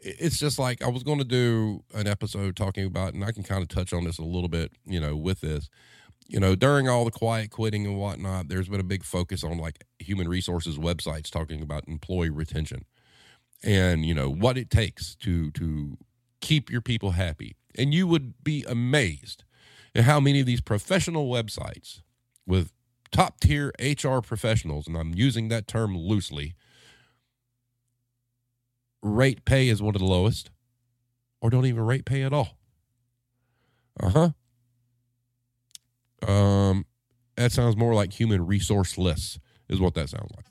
it's 0.00 0.38
just 0.38 0.58
like 0.58 0.82
I 0.82 0.88
was 0.88 1.02
going 1.02 1.18
to 1.18 1.24
do 1.24 1.82
an 1.94 2.06
episode 2.06 2.56
talking 2.56 2.86
about, 2.86 3.14
and 3.14 3.24
I 3.24 3.32
can 3.32 3.42
kind 3.42 3.62
of 3.62 3.68
touch 3.68 3.92
on 3.92 4.04
this 4.04 4.18
a 4.18 4.24
little 4.24 4.48
bit, 4.48 4.72
you 4.84 5.00
know, 5.00 5.16
with 5.16 5.40
this 5.40 5.68
you 6.28 6.40
know, 6.40 6.54
during 6.54 6.88
all 6.88 7.04
the 7.04 7.10
quiet 7.10 7.50
quitting 7.50 7.86
and 7.86 7.98
whatnot, 7.98 8.48
there's 8.48 8.68
been 8.68 8.80
a 8.80 8.84
big 8.84 9.04
focus 9.04 9.44
on 9.44 9.58
like 9.58 9.84
human 9.98 10.28
resources 10.28 10.78
websites 10.78 11.30
talking 11.30 11.60
about 11.60 11.86
employee 11.86 12.30
retention 12.30 12.86
and 13.62 14.04
you 14.04 14.14
know 14.14 14.28
what 14.28 14.58
it 14.58 14.70
takes 14.70 15.14
to 15.16 15.50
to 15.52 15.96
keep 16.40 16.70
your 16.70 16.80
people 16.80 17.12
happy. 17.12 17.54
And 17.76 17.94
you 17.94 18.06
would 18.06 18.42
be 18.42 18.64
amazed 18.68 19.44
at 19.94 20.04
how 20.04 20.20
many 20.20 20.40
of 20.40 20.46
these 20.46 20.60
professional 20.60 21.28
websites 21.28 22.00
with 22.46 22.72
top 23.10 23.40
tier 23.40 23.72
HR 23.78 24.18
professionals, 24.20 24.86
and 24.86 24.96
I'm 24.96 25.14
using 25.14 25.48
that 25.48 25.68
term 25.68 25.96
loosely, 25.96 26.54
rate 29.02 29.44
pay 29.44 29.68
is 29.68 29.82
one 29.82 29.94
of 29.94 30.00
the 30.00 30.06
lowest, 30.06 30.50
or 31.40 31.50
don't 31.50 31.66
even 31.66 31.84
rate 31.84 32.04
pay 32.04 32.22
at 32.22 32.32
all. 32.32 32.56
Uh 34.00 34.10
huh. 34.10 34.30
Um, 36.30 36.86
that 37.36 37.52
sounds 37.52 37.76
more 37.76 37.94
like 37.94 38.12
human 38.12 38.46
resourceless, 38.46 39.38
is 39.68 39.80
what 39.80 39.94
that 39.94 40.08
sounds 40.08 40.30
like. 40.36 40.46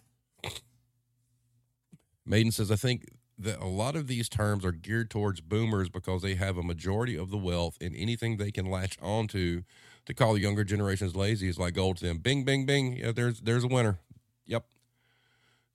Maiden 2.25 2.51
says, 2.51 2.71
I 2.71 2.75
think 2.75 3.05
that 3.37 3.59
a 3.59 3.67
lot 3.67 3.95
of 3.95 4.07
these 4.07 4.29
terms 4.29 4.63
are 4.63 4.71
geared 4.71 5.09
towards 5.09 5.41
boomers 5.41 5.89
because 5.89 6.21
they 6.21 6.35
have 6.35 6.57
a 6.57 6.63
majority 6.63 7.17
of 7.17 7.31
the 7.31 7.37
wealth 7.37 7.77
and 7.81 7.95
anything 7.95 8.37
they 8.37 8.51
can 8.51 8.65
latch 8.65 8.97
onto 9.01 9.61
to 9.61 9.63
to 10.05 10.13
call 10.13 10.33
the 10.33 10.39
younger 10.39 10.63
generations 10.63 11.15
lazy 11.15 11.47
is 11.47 11.59
like 11.59 11.75
gold 11.75 11.97
to 11.97 12.05
them. 12.05 12.17
Bing, 12.17 12.43
bing, 12.43 12.65
bing. 12.65 12.97
Yeah, 12.97 13.11
there's 13.11 13.41
there's 13.41 13.63
a 13.63 13.67
winner. 13.67 13.99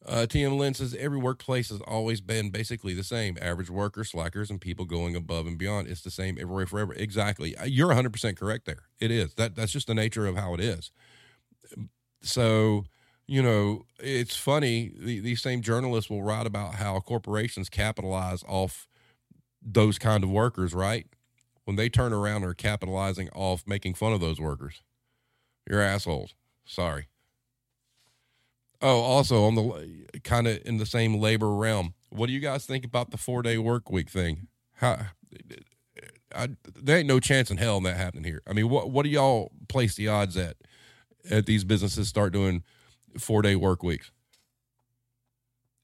Uh, 0.05 0.27
TM 0.29 0.57
Lynn 0.57 0.75
says 0.75 0.95
every 0.99 1.19
workplace 1.19 1.71
has 1.71 1.81
always 1.81 2.21
been 2.21 2.51
basically 2.51 2.95
the 2.95 3.03
same. 3.03 3.37
Average 3.41 3.71
workers, 3.71 4.11
slackers, 4.11 4.51
and 4.51 4.61
people 4.61 4.85
going 4.85 5.17
above 5.17 5.47
and 5.47 5.59
beyond. 5.59 5.89
It's 5.89 6.03
the 6.03 6.11
same 6.11 6.39
everywhere 6.41 6.67
forever. 6.67 6.93
Exactly. 6.95 7.57
Uh, 7.57 7.65
you're 7.65 7.93
100% 7.93 8.37
correct 8.37 8.67
there. 8.67 8.85
It 9.01 9.11
is. 9.11 9.35
That 9.35 9.57
That's 9.57 9.73
just 9.73 9.89
the 9.89 9.95
nature 9.95 10.27
of 10.27 10.37
how 10.37 10.55
it 10.55 10.61
is. 10.61 10.93
So, 12.23 12.85
you 13.27 13.43
know, 13.43 13.85
it's 13.99 14.37
funny. 14.37 14.93
The, 14.97 15.21
these 15.21 15.43
same 15.43 15.61
journalists 15.61 16.11
will 16.11 16.23
write 16.23 16.47
about 16.47 16.77
how 16.77 17.01
corporations 17.01 17.69
capitalize 17.69 18.45
off 18.47 18.87
those 19.61 19.99
kind 19.99 20.23
of 20.23 20.31
workers, 20.31 20.75
right? 20.75 21.07
When 21.65 21.77
they 21.77 21.89
turn 21.89 22.13
around 22.13 22.37
and 22.43 22.47
are 22.47 22.55
capitalizing 22.55 23.29
off 23.31 23.65
making 23.67 23.95
fun 23.95 24.13
of 24.13 24.21
those 24.21 24.41
workers. 24.41 24.83
You're 25.69 25.83
assholes. 25.83 26.35
Sorry. 26.65 27.09
Oh, 28.83 29.01
also 29.01 29.45
on 29.45 29.55
the 29.55 30.21
kind 30.23 30.47
of 30.47 30.61
in 30.65 30.77
the 30.77 30.87
same 30.87 31.15
labor 31.15 31.55
realm, 31.55 31.95
what 32.11 32.27
do 32.27 32.33
you 32.33 32.41
guys 32.41 32.67
think 32.67 32.85
about 32.85 33.11
the 33.11 33.17
four 33.17 33.43
day 33.43 33.59
work 33.59 33.91
week 33.91 34.11
thing? 34.11 34.49
How 34.75 35.07
I, 36.35 36.49
there 36.75 36.99
ain't 36.99 37.09
no 37.09 37.21
chance 37.21 37.51
in 37.51 37.57
hell 37.57 37.77
in 37.79 37.85
that 37.85 37.97
happening 37.97 38.25
here. 38.25 38.43
I 38.47 38.53
mean, 38.53 38.69
what 38.69 38.91
what 38.91 39.05
do 39.05 39.09
y'all 39.09 39.53
place 39.69 39.95
the 39.95 40.09
odds 40.09 40.37
at 40.37 40.57
at 41.31 41.47
these 41.47 41.65
businesses 41.65 42.09
start 42.09 42.33
doing 42.33 42.63
four 43.19 43.43
day 43.43 43.57
work 43.57 43.83
weeks? 43.83 44.11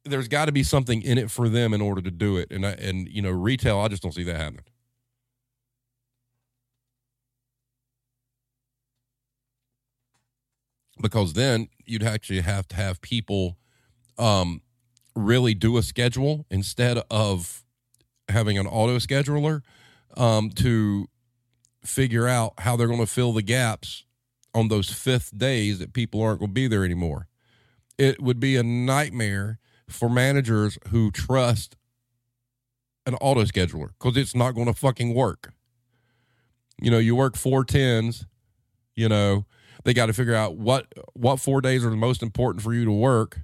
There's 0.05 0.29
got 0.29 0.47
to 0.47 0.53
be 0.53 0.65
something 0.65 1.01
in 1.01 1.17
it 1.17 1.31
for 1.31 1.49
them 1.49 1.73
in 1.73 1.81
order 1.81 2.03
to 2.03 2.11
do 2.11 2.37
it, 2.37 2.51
and 2.51 2.67
I, 2.67 2.73
and 2.73 3.09
you 3.09 3.23
know, 3.23 3.31
retail, 3.31 3.79
I 3.79 3.89
just 3.89 4.03
don't 4.03 4.13
see 4.13 4.25
that 4.25 4.37
happening. 4.37 4.65
Because 11.03 11.35
then 11.35 11.69
you'd 11.85 12.03
actually 12.03 12.41
have 12.41 12.67
to 12.69 12.77
have 12.77 13.01
people 13.03 13.59
um, 14.19 14.63
really 15.15 15.55
do 15.55 15.77
a 15.77 15.83
schedule 15.83 16.47
instead 16.51 17.03
of 17.11 17.65
having 18.29 18.57
an 18.57 18.67
auto 18.67 18.97
scheduler 18.97 19.63
um, 20.17 20.51
to 20.51 21.09
figure 21.85 22.29
out 22.29 22.55
how 22.59 22.77
they're 22.77 22.87
going 22.87 23.01
to 23.01 23.07
fill 23.07 23.33
the 23.33 23.43
gaps 23.43 24.05
on 24.55 24.69
those 24.69 24.91
fifth 24.91 25.37
days 25.37 25.79
that 25.79 25.93
people 25.93 26.23
aren't 26.23 26.39
going 26.39 26.51
to 26.51 26.55
be 26.55 26.69
there 26.69 26.85
anymore. 26.85 27.29
It 27.99 28.23
would 28.23 28.41
be 28.41 28.57
a 28.57 28.63
nightmare 28.63 29.59
for 29.89 30.09
managers 30.09 30.79
who 30.89 31.11
trust 31.11 31.77
an 33.07 33.15
auto 33.17 33.43
scheduler 33.45 33.91
because 33.99 34.17
it's 34.17 34.35
not 34.35 34.53
going 34.53 34.67
to 34.67 34.75
fucking 34.75 35.15
work. 35.15 35.53
You 36.81 36.91
know, 36.91 36.99
you 36.99 37.15
work 37.17 37.37
four 37.37 37.65
tens, 37.65 38.27
you 38.95 39.09
know, 39.09 39.45
they 39.85 39.95
got 39.95 40.07
to 40.07 40.13
figure 40.13 40.35
out 40.35 40.57
what 40.57 40.87
what 41.15 41.41
four 41.41 41.61
days 41.61 41.85
are 41.85 41.91
the 41.91 41.97
most 41.97 42.23
important 42.23 42.63
for 42.63 42.73
you 42.73 42.85
to 42.85 42.93
work. 42.93 43.41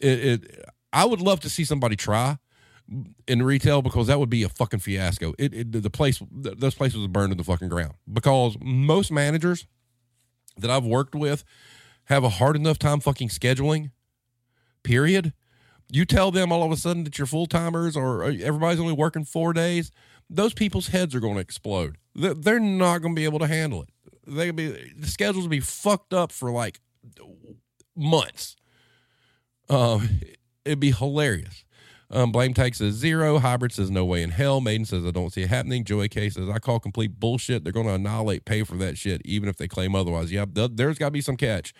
It, 0.00 0.24
it 0.24 0.64
I 0.92 1.04
would 1.04 1.20
love 1.20 1.40
to 1.40 1.50
see 1.50 1.64
somebody 1.64 1.96
try 1.96 2.38
in 3.26 3.42
retail 3.42 3.82
because 3.82 4.06
that 4.08 4.18
would 4.18 4.30
be 4.30 4.42
a 4.42 4.48
fucking 4.48 4.80
fiasco. 4.80 5.34
It, 5.38 5.54
it 5.54 5.82
the 5.82 5.90
place 5.90 6.20
those 6.30 6.74
places 6.74 7.00
would 7.00 7.12
burn 7.12 7.30
to 7.30 7.36
the 7.36 7.44
fucking 7.44 7.68
ground 7.68 7.94
because 8.12 8.56
most 8.60 9.10
managers 9.10 9.66
that 10.58 10.70
I've 10.70 10.84
worked 10.84 11.14
with 11.14 11.44
have 12.04 12.24
a 12.24 12.28
hard 12.28 12.56
enough 12.56 12.78
time 12.78 13.00
fucking 13.00 13.28
scheduling. 13.28 13.90
Period. 14.82 15.32
You 15.90 16.04
tell 16.04 16.30
them 16.30 16.52
all 16.52 16.62
of 16.62 16.72
a 16.72 16.76
sudden 16.76 17.04
that 17.04 17.18
you're 17.18 17.26
full 17.26 17.46
timers 17.46 17.96
or 17.96 18.24
uh, 18.24 18.32
everybody's 18.42 18.80
only 18.80 18.92
working 18.92 19.24
four 19.24 19.52
days. 19.52 19.90
Those 20.28 20.54
people's 20.54 20.88
heads 20.88 21.14
are 21.14 21.20
going 21.20 21.34
to 21.34 21.40
explode. 21.40 21.98
They're 22.14 22.60
not 22.60 22.98
going 22.98 23.14
to 23.14 23.18
be 23.18 23.24
able 23.24 23.38
to 23.40 23.46
handle 23.46 23.82
it. 23.82 23.90
They 24.26 24.46
could 24.46 24.56
be 24.56 24.92
the 24.96 25.06
schedules 25.06 25.44
will 25.44 25.50
be 25.50 25.60
fucked 25.60 26.14
up 26.14 26.32
for 26.32 26.50
like 26.50 26.80
months. 27.96 28.56
Um, 29.68 30.20
it'd 30.64 30.80
be 30.80 30.92
hilarious. 30.92 31.64
Um, 32.10 32.30
Blame 32.32 32.54
Tag 32.54 32.74
says 32.74 32.94
zero. 32.94 33.38
Hybrid 33.38 33.72
says 33.72 33.90
no 33.90 34.04
way 34.04 34.22
in 34.22 34.30
hell. 34.30 34.60
Maiden 34.60 34.84
says 34.84 35.04
I 35.04 35.10
don't 35.10 35.32
see 35.32 35.42
it 35.42 35.48
happening. 35.48 35.84
Joey 35.84 36.08
K 36.08 36.28
says 36.30 36.48
I 36.48 36.58
call 36.58 36.78
complete 36.78 37.18
bullshit. 37.18 37.64
They're 37.64 37.72
going 37.72 37.86
to 37.86 37.94
annihilate 37.94 38.44
pay 38.44 38.62
for 38.62 38.76
that 38.76 38.96
shit, 38.98 39.22
even 39.24 39.48
if 39.48 39.56
they 39.56 39.66
claim 39.66 39.94
otherwise. 39.94 40.30
Yeah, 40.30 40.44
th- 40.44 40.72
there's 40.74 40.98
got 40.98 41.06
to 41.06 41.12
be 41.12 41.20
some 41.20 41.36
catch. 41.36 41.74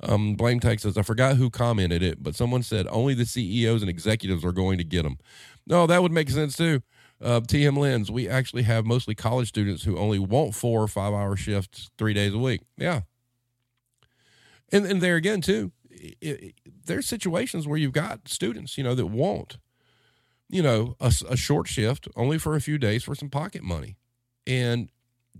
Um, 0.00 0.34
Blame 0.34 0.60
Tag 0.60 0.80
says 0.80 0.96
I 0.96 1.02
forgot 1.02 1.36
who 1.36 1.50
commented 1.50 2.02
it, 2.02 2.22
but 2.22 2.34
someone 2.34 2.62
said 2.62 2.86
only 2.90 3.14
the 3.14 3.26
CEOs 3.26 3.82
and 3.82 3.90
executives 3.90 4.44
are 4.44 4.52
going 4.52 4.78
to 4.78 4.84
get 4.84 5.02
them. 5.02 5.18
No, 5.66 5.86
that 5.86 6.02
would 6.02 6.12
make 6.12 6.30
sense 6.30 6.56
too. 6.56 6.82
Uh, 7.24 7.40
TM 7.40 7.78
Lens, 7.78 8.10
we 8.10 8.28
actually 8.28 8.64
have 8.64 8.84
mostly 8.84 9.14
college 9.14 9.48
students 9.48 9.84
who 9.84 9.96
only 9.96 10.18
want 10.18 10.54
four 10.54 10.82
or 10.82 10.88
five 10.88 11.14
hour 11.14 11.36
shifts 11.36 11.90
three 11.96 12.12
days 12.12 12.34
a 12.34 12.38
week. 12.38 12.60
Yeah. 12.76 13.00
And, 14.70 14.84
and 14.84 15.00
there 15.00 15.16
again, 15.16 15.40
too, 15.40 15.72
it, 15.88 16.16
it, 16.20 16.54
there's 16.84 17.06
situations 17.06 17.66
where 17.66 17.78
you've 17.78 17.92
got 17.92 18.28
students, 18.28 18.76
you 18.76 18.84
know, 18.84 18.94
that 18.94 19.06
want, 19.06 19.56
you 20.50 20.62
know, 20.62 20.96
a, 21.00 21.14
a, 21.30 21.36
short 21.36 21.66
shift 21.66 22.08
only 22.14 22.36
for 22.36 22.56
a 22.56 22.60
few 22.60 22.76
days 22.76 23.04
for 23.04 23.14
some 23.14 23.30
pocket 23.30 23.62
money. 23.62 23.96
And 24.46 24.90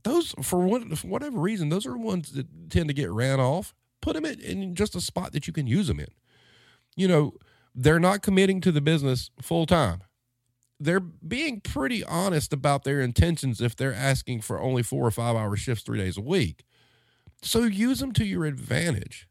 those, 0.05 0.35
for, 0.43 0.81
for 0.97 1.07
whatever 1.07 1.39
reason, 1.39 1.69
those 1.69 1.85
are 1.85 1.99
ones 1.99 2.33
that 2.33 2.71
tend 2.71 2.89
to 2.89 2.95
get 2.95 3.11
ran 3.11 3.41
off. 3.41 3.75
Put 4.01 4.15
them 4.15 4.25
in, 4.25 4.41
in 4.41 4.75
just 4.75 4.97
a 4.97 5.03
spot 5.03 5.33
that 5.33 5.47
you 5.47 5.53
can 5.53 5.67
use 5.67 5.89
them 5.89 6.01
in. 6.01 6.09
You 6.97 7.09
know, 7.09 7.35
they're 7.75 8.01
not 8.01 8.23
committing 8.23 8.63
to 8.63 8.73
the 8.73 8.81
business 8.81 9.31
full 9.43 9.67
time. 9.67 10.03
They're 10.85 11.01
being 11.01 11.61
pretty 11.63 12.05
honest 12.05 12.53
about 12.53 12.85
their 12.85 13.01
intentions 13.01 13.63
if 13.63 13.75
they're 13.75 13.95
asking 13.95 14.43
for 14.43 14.61
only 14.61 14.83
four 14.83 15.07
or 15.07 15.11
five 15.11 15.35
hour 15.35 15.57
shifts 15.57 15.83
three 15.83 15.99
days 15.99 16.19
a 16.19 16.21
week. 16.21 16.65
So 17.41 17.63
use 17.63 18.01
them 18.01 18.13
to 18.13 18.25
your 18.25 18.45
advantage. 18.45 19.27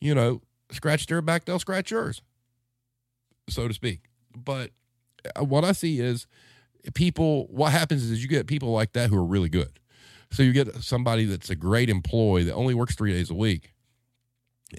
You 0.00 0.14
know, 0.14 0.42
scratch 0.70 1.06
their 1.06 1.22
back, 1.22 1.44
they'll 1.44 1.58
scratch 1.58 1.90
yours, 1.90 2.22
so 3.48 3.66
to 3.66 3.74
speak. 3.74 4.02
But 4.36 4.70
uh, 5.34 5.44
what 5.44 5.64
I 5.64 5.72
see 5.72 5.98
is 5.98 6.28
people, 6.94 7.48
what 7.48 7.72
happens 7.72 8.08
is 8.08 8.22
you 8.22 8.28
get 8.28 8.46
people 8.46 8.70
like 8.70 8.92
that 8.92 9.10
who 9.10 9.16
are 9.16 9.24
really 9.24 9.48
good. 9.48 9.80
So 10.30 10.44
you 10.44 10.52
get 10.52 10.72
somebody 10.76 11.24
that's 11.24 11.50
a 11.50 11.56
great 11.56 11.90
employee 11.90 12.44
that 12.44 12.54
only 12.54 12.74
works 12.74 12.94
three 12.94 13.12
days 13.12 13.28
a 13.28 13.34
week. 13.34 13.72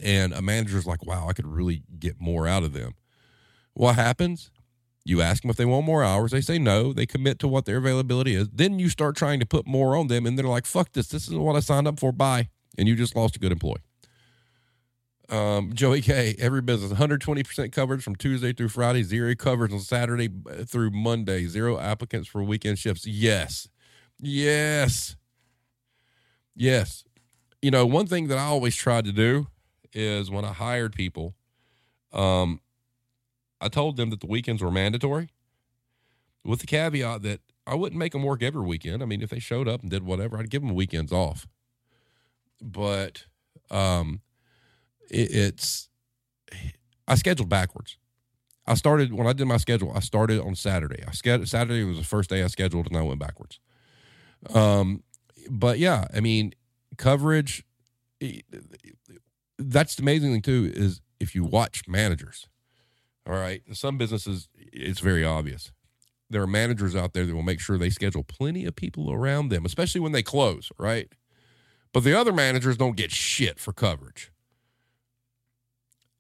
And 0.02 0.32
a 0.32 0.42
manager's 0.42 0.88
like, 0.88 1.06
wow, 1.06 1.28
I 1.28 1.34
could 1.34 1.48
really 1.48 1.84
get 2.00 2.22
more 2.22 2.48
out 2.48 2.64
of 2.64 2.72
them. 2.72 2.94
What 3.74 3.96
happens? 3.96 4.52
You 5.04 5.22
ask 5.22 5.42
them 5.42 5.50
if 5.50 5.58
they 5.58 5.66
want 5.66 5.86
more 5.86 6.04
hours. 6.04 6.32
They 6.32 6.42
say 6.42 6.60
no. 6.60 6.94
They 6.94 7.06
commit 7.06 7.40
to 7.40 7.48
what 7.48 7.66
their 7.66 7.78
availability 7.78 8.36
is. 8.36 8.50
Then 8.50 8.78
you 8.78 8.90
start 8.90 9.16
trying 9.16 9.40
to 9.40 9.46
put 9.46 9.66
more 9.66 9.96
on 9.96 10.08
them, 10.08 10.26
and 10.26 10.38
they're 10.38 10.46
like, 10.46 10.66
fuck 10.66 10.92
this. 10.94 11.08
This 11.08 11.28
is 11.28 11.34
what 11.34 11.56
I 11.56 11.60
signed 11.60 11.88
up 11.88 12.00
for. 12.00 12.12
Bye. 12.12 12.50
And 12.78 12.88
you 12.88 12.96
just 12.96 13.16
lost 13.16 13.36
a 13.36 13.40
good 13.40 13.52
employee. 13.52 13.82
Um, 15.30 15.72
Joey 15.74 16.02
K, 16.02 16.36
every 16.40 16.62
business, 16.62 16.92
120% 16.92 17.72
coverage 17.72 18.04
from 18.04 18.16
Tuesday 18.18 18.52
through 18.52 18.68
Friday, 18.68 19.02
zero 19.04 19.34
coverage 19.34 19.72
on 19.72 19.80
Saturday 19.80 20.30
through 20.66 20.92
Monday, 20.92 21.48
zero 21.48 21.80
applicants 21.80 22.28
for 22.28 22.44
weekend 22.44 22.78
shifts. 22.78 23.08
Yes. 23.08 23.70
Yes. 24.20 25.16
Yes. 26.54 27.06
You 27.62 27.72
know, 27.72 27.86
one 27.86 28.08
thing 28.08 28.28
that 28.28 28.38
I 28.38 28.44
always 28.44 28.76
tried 28.76 29.06
to 29.06 29.14
do 29.14 29.48
is 29.94 30.30
when 30.30 30.44
I 30.44 30.52
hired 30.52 30.94
people, 30.94 31.34
um, 32.12 32.60
I 33.62 33.70
told 33.70 33.96
them 33.96 34.10
that 34.10 34.20
the 34.20 34.28
weekends 34.28 34.62
were 34.62 34.72
mandatory 34.72 35.30
with 36.44 36.60
the 36.60 36.68
caveat 36.68 37.22
that 37.22 37.42
I 37.68 37.76
wouldn't 37.76 38.00
make 38.00 38.12
them 38.12 38.24
work 38.24 38.42
every 38.42 38.62
weekend. 38.62 39.04
I 39.04 39.06
mean, 39.06 39.22
if 39.22 39.30
they 39.30 39.40
showed 39.40 39.68
up 39.68 39.82
and 39.82 39.92
did 39.92 40.04
whatever, 40.04 40.38
I'd 40.38 40.50
give 40.50 40.64
them 40.64 40.74
weekends 40.74 41.12
off. 41.12 41.48
But, 42.60 43.26
um, 43.70 44.22
it, 45.10 45.30
it's 45.32 45.90
I 47.08 47.16
scheduled 47.16 47.50
backwards. 47.50 47.98
I 48.66 48.76
started 48.76 49.14
when 49.14 49.28
I 49.28 49.34
did 49.34 49.46
my 49.46 49.58
schedule. 49.58 49.92
I 49.94 50.00
started 50.00 50.40
on 50.40 50.56
Saturday. 50.56 51.04
I 51.08 51.12
scheduled 51.12 51.50
Saturday 51.50 51.84
was 51.84 51.98
the 51.98 52.04
first 52.04 52.30
day 52.30 52.44
I 52.44 52.48
scheduled, 52.48 52.88
and 52.88 52.98
I 52.98 53.02
went 53.02 53.20
backwards. 53.20 53.60
Um, 54.54 55.04
but 55.50 55.80
yeah, 55.80 56.08
I 56.14 56.20
mean, 56.20 56.54
coverage. 56.98 57.64
That's 59.58 59.96
the 59.96 60.04
amazing 60.04 60.32
thing 60.32 60.42
too 60.42 60.72
is 60.74 61.02
if 61.20 61.36
you 61.36 61.44
watch 61.44 61.84
managers. 61.88 62.48
All 63.28 63.36
right, 63.36 63.62
in 63.68 63.76
some 63.76 63.98
businesses 63.98 64.50
it's 64.56 65.00
very 65.00 65.24
obvious. 65.24 65.72
There 66.30 66.42
are 66.42 66.48
managers 66.48 66.96
out 66.96 67.14
there 67.14 67.26
that 67.26 67.36
will 67.36 67.44
make 67.44 67.60
sure 67.60 67.78
they 67.78 67.90
schedule 67.90 68.24
plenty 68.24 68.66
of 68.66 68.76
people 68.76 69.12
around 69.12 69.50
them, 69.50 69.66
especially 69.66 70.02
when 70.02 70.12
they 70.12 70.24
close. 70.24 70.72
Right, 70.78 71.12
but 71.94 72.04
the 72.04 72.18
other 72.18 72.34
managers 72.34 72.78
don't 72.78 72.96
get 72.96 73.12
shit 73.12 73.60
for 73.60 73.74
coverage 73.74 74.32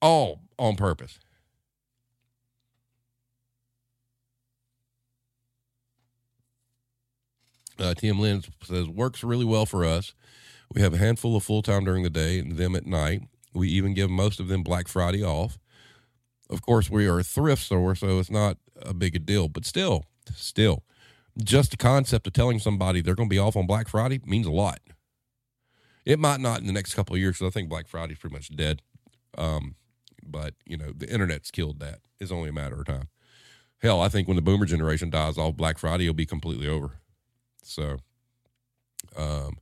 all 0.01 0.41
on 0.57 0.75
purpose. 0.75 1.19
Uh, 7.79 7.93
TM 7.95 8.19
Lynn 8.19 8.43
says, 8.63 8.87
works 8.87 9.23
really 9.23 9.45
well 9.45 9.65
for 9.65 9.83
us. 9.85 10.13
We 10.73 10.81
have 10.81 10.93
a 10.93 10.97
handful 10.97 11.35
of 11.35 11.43
full 11.43 11.61
time 11.61 11.83
during 11.83 12.03
the 12.03 12.09
day 12.09 12.39
and 12.39 12.57
them 12.57 12.75
at 12.75 12.85
night. 12.85 13.23
We 13.53 13.69
even 13.69 13.93
give 13.93 14.09
most 14.09 14.39
of 14.39 14.47
them 14.47 14.63
Black 14.63 14.87
Friday 14.87 15.23
off. 15.23 15.57
Of 16.51 16.61
course, 16.61 16.89
we 16.89 17.07
are 17.07 17.19
a 17.19 17.23
thrift 17.23 17.63
store, 17.63 17.95
so 17.95 18.19
it's 18.19 18.29
not 18.29 18.57
a 18.81 18.93
big 18.93 19.15
a 19.15 19.19
deal, 19.19 19.47
but 19.47 19.65
still, 19.65 20.05
still, 20.35 20.83
just 21.41 21.71
the 21.71 21.77
concept 21.77 22.27
of 22.27 22.33
telling 22.33 22.59
somebody 22.59 23.01
they're 23.01 23.15
going 23.15 23.29
to 23.29 23.33
be 23.33 23.39
off 23.39 23.55
on 23.55 23.65
Black 23.65 23.87
Friday 23.87 24.19
means 24.25 24.45
a 24.45 24.51
lot. 24.51 24.79
It 26.05 26.19
might 26.19 26.39
not 26.39 26.59
in 26.59 26.67
the 26.67 26.73
next 26.73 26.93
couple 26.93 27.15
of 27.15 27.21
years, 27.21 27.37
because 27.37 27.51
I 27.51 27.53
think 27.53 27.69
Black 27.69 27.87
Friday's 27.87 28.17
pretty 28.17 28.35
much 28.35 28.55
dead. 28.55 28.81
Um, 29.37 29.75
but 30.23 30.53
you 30.65 30.77
know 30.77 30.91
the 30.95 31.11
internet's 31.11 31.51
killed 31.51 31.79
that. 31.79 31.99
It's 32.19 32.31
only 32.31 32.49
a 32.49 32.53
matter 32.53 32.79
of 32.79 32.85
time. 32.85 33.07
Hell, 33.79 34.01
I 34.01 34.09
think 34.09 34.27
when 34.27 34.35
the 34.35 34.41
boomer 34.41 34.65
generation 34.65 35.09
dies 35.09 35.37
off, 35.37 35.55
Black 35.55 35.77
Friday 35.77 36.07
will 36.07 36.13
be 36.13 36.25
completely 36.25 36.67
over. 36.67 36.99
So, 37.63 37.97
um, 39.17 39.57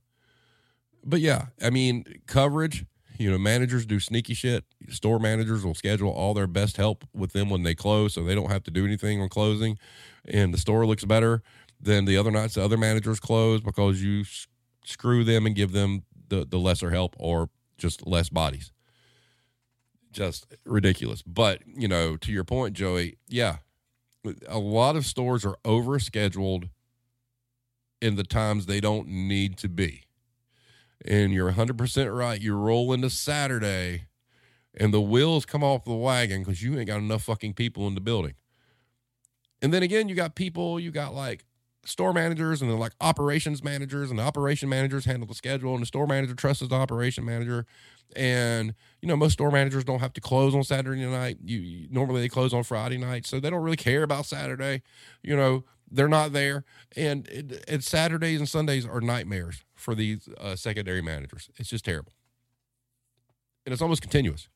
but 1.04 1.20
yeah, 1.20 1.46
I 1.62 1.70
mean 1.70 2.04
coverage. 2.26 2.84
You 3.20 3.30
know, 3.30 3.38
managers 3.38 3.84
do 3.84 4.00
sneaky 4.00 4.32
shit. 4.34 4.64
Store 4.88 5.18
managers 5.18 5.64
will 5.64 5.74
schedule 5.74 6.10
all 6.10 6.32
their 6.32 6.46
best 6.46 6.78
help 6.78 7.04
with 7.12 7.32
them 7.32 7.50
when 7.50 7.62
they 7.64 7.74
close, 7.74 8.14
so 8.14 8.22
they 8.22 8.34
don't 8.34 8.50
have 8.50 8.62
to 8.64 8.70
do 8.70 8.84
anything 8.84 9.20
on 9.20 9.28
closing, 9.28 9.78
and 10.24 10.54
the 10.54 10.58
store 10.58 10.86
looks 10.86 11.04
better 11.04 11.42
than 11.78 12.06
the 12.06 12.16
other 12.16 12.30
nights 12.30 12.54
the 12.54 12.64
other 12.64 12.76
managers 12.76 13.20
close 13.20 13.60
because 13.60 14.02
you 14.02 14.24
screw 14.84 15.24
them 15.24 15.46
and 15.46 15.54
give 15.54 15.72
them 15.72 16.02
the 16.28 16.46
the 16.46 16.58
lesser 16.58 16.90
help 16.90 17.14
or 17.18 17.48
just 17.78 18.06
less 18.06 18.28
bodies 18.28 18.72
just 20.12 20.54
ridiculous. 20.64 21.22
But, 21.22 21.62
you 21.66 21.88
know, 21.88 22.16
to 22.16 22.32
your 22.32 22.44
point, 22.44 22.74
Joey, 22.74 23.18
yeah, 23.28 23.58
a 24.48 24.58
lot 24.58 24.96
of 24.96 25.06
stores 25.06 25.44
are 25.44 25.56
overscheduled 25.64 26.68
in 28.00 28.16
the 28.16 28.24
times 28.24 28.66
they 28.66 28.80
don't 28.80 29.08
need 29.08 29.56
to 29.58 29.68
be. 29.68 30.04
And 31.06 31.32
you're 31.32 31.52
100% 31.52 32.16
right. 32.16 32.40
You 32.40 32.54
roll 32.54 32.92
into 32.92 33.10
Saturday 33.10 34.06
and 34.74 34.94
the 34.94 35.00
wheels 35.00 35.44
come 35.44 35.64
off 35.64 35.84
the 35.84 35.94
wagon 35.94 36.42
because 36.42 36.62
you 36.62 36.78
ain't 36.78 36.86
got 36.86 36.98
enough 36.98 37.22
fucking 37.22 37.54
people 37.54 37.86
in 37.86 37.94
the 37.94 38.00
building. 38.00 38.34
And 39.62 39.72
then 39.74 39.82
again, 39.82 40.08
you 40.08 40.14
got 40.14 40.34
people, 40.34 40.78
you 40.80 40.90
got 40.90 41.14
like 41.14 41.44
store 41.84 42.12
managers 42.12 42.62
and 42.62 42.70
then 42.70 42.78
like 42.78 42.92
operations 43.00 43.62
managers, 43.64 44.10
and 44.10 44.18
the 44.18 44.22
operation 44.22 44.68
managers 44.68 45.04
handle 45.04 45.26
the 45.26 45.34
schedule, 45.34 45.72
and 45.72 45.82
the 45.82 45.86
store 45.86 46.06
manager 46.06 46.34
trusts 46.34 46.66
the 46.66 46.74
operation 46.74 47.24
manager. 47.24 47.66
And 48.16 48.74
you 49.02 49.08
know, 49.08 49.16
most 49.16 49.34
store 49.34 49.50
managers 49.50 49.84
don't 49.84 50.00
have 50.00 50.12
to 50.14 50.20
close 50.20 50.54
on 50.54 50.64
Saturday 50.64 51.04
night. 51.06 51.38
You, 51.44 51.58
you 51.58 51.88
normally 51.90 52.22
they 52.22 52.28
close 52.28 52.54
on 52.54 52.62
Friday 52.64 52.98
night, 52.98 53.26
so 53.26 53.38
they 53.40 53.50
don't 53.50 53.62
really 53.62 53.76
care 53.76 54.02
about 54.02 54.26
Saturday. 54.26 54.82
You 55.22 55.36
know, 55.36 55.64
they're 55.90 56.08
not 56.08 56.32
there, 56.32 56.64
and 56.96 57.26
it, 57.28 57.82
Saturdays 57.82 58.38
and 58.38 58.48
Sundays 58.48 58.86
are 58.86 59.00
nightmares 59.00 59.64
for 59.74 59.94
these 59.94 60.28
uh, 60.38 60.56
secondary 60.56 61.02
managers. 61.02 61.50
It's 61.56 61.68
just 61.70 61.84
terrible, 61.84 62.12
and 63.64 63.72
it's 63.72 63.82
almost 63.82 64.02
continuous. 64.02 64.48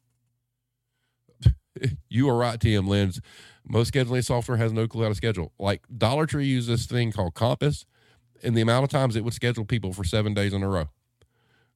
you 2.09 2.29
are 2.29 2.37
right, 2.37 2.59
TM 2.59 2.87
Lens. 2.87 3.21
Most 3.67 3.93
scheduling 3.93 4.25
software 4.25 4.59
has 4.59 4.73
no 4.73 4.87
clue 4.87 5.03
how 5.03 5.09
to 5.09 5.15
schedule. 5.15 5.53
Like 5.59 5.83
Dollar 5.97 6.27
Tree 6.27 6.47
uses 6.47 6.69
this 6.69 6.87
thing 6.87 7.13
called 7.13 7.35
Compass, 7.35 7.87
and 8.43 8.57
the 8.57 8.61
amount 8.61 8.85
of 8.85 8.91
times 8.91 9.17
it 9.17 9.25
would 9.25 9.35
schedule 9.35 9.65
people 9.65 9.93
for 9.93 10.05
seven 10.05 10.35
days 10.35 10.53
in 10.53 10.63
a 10.63 10.69
row. 10.69 10.89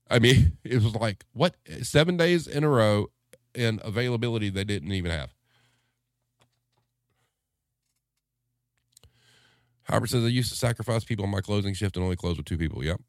I 0.09 0.19
mean, 0.19 0.57
it 0.63 0.81
was 0.81 0.95
like 0.95 1.25
what 1.33 1.55
seven 1.81 2.17
days 2.17 2.47
in 2.47 2.63
a 2.63 2.69
row 2.69 3.07
and 3.55 3.81
availability 3.83 4.49
they 4.49 4.63
didn't 4.63 4.91
even 4.91 5.11
have. 5.11 5.33
Hopper 9.89 10.07
says 10.07 10.23
I 10.23 10.27
used 10.27 10.51
to 10.51 10.57
sacrifice 10.57 11.03
people 11.03 11.25
on 11.25 11.31
my 11.31 11.41
closing 11.41 11.73
shift 11.73 11.95
and 11.95 12.03
only 12.03 12.15
close 12.15 12.37
with 12.37 12.45
two 12.45 12.57
people. 12.57 12.83
Yep. 12.83 13.01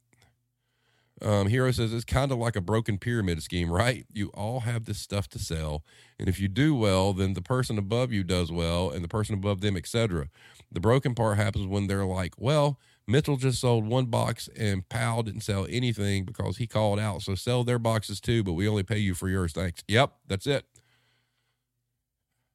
Um, 1.23 1.49
Hero 1.49 1.71
says 1.71 1.93
it's 1.93 2.05
kind 2.05 2.33
of 2.33 2.39
like 2.39 2.57
a 2.57 2.63
broken 2.63 2.97
pyramid 2.97 3.43
scheme, 3.43 3.71
right? 3.71 4.07
You 4.13 4.29
all 4.29 4.61
have 4.61 4.87
this 4.87 4.99
stuff 4.99 5.29
to 5.29 5.39
sell, 5.39 5.85
and 6.19 6.29
if 6.29 6.41
you 6.41 6.49
do 6.49 6.75
well, 6.75 7.13
then 7.13 7.35
the 7.35 7.43
person 7.43 7.77
above 7.77 8.11
you 8.11 8.25
does 8.25 8.51
well, 8.51 8.89
and 8.91 9.05
the 9.05 9.09
person 9.09 9.35
above 9.35 9.61
them, 9.61 9.77
etc. 9.77 10.29
The 10.73 10.81
broken 10.81 11.15
part 11.15 11.37
happens 11.37 11.67
when 11.67 11.89
they're 11.89 12.07
like, 12.07 12.35
"Well, 12.39 12.79
Mitchell 13.07 13.37
just 13.37 13.61
sold 13.61 13.87
one 13.87 14.07
box, 14.07 14.49
and 14.57 14.89
Powell 14.89 15.23
didn't 15.23 15.43
sell 15.43 15.67
anything 15.69 16.25
because 16.25 16.57
he 16.57 16.67
called 16.67 16.99
out. 16.99 17.21
So 17.21 17.35
sell 17.35 17.65
their 17.65 17.79
boxes 17.79 18.19
too, 18.19 18.43
but 18.43 18.55
we 18.55 18.67
only 18.67 18.83
pay 18.83 18.99
you 18.99 19.15
for 19.15 19.29
yours. 19.29 19.53
Thanks." 19.53 19.85
Yep, 19.89 20.15
that's 20.27 20.47
it. 20.47 20.65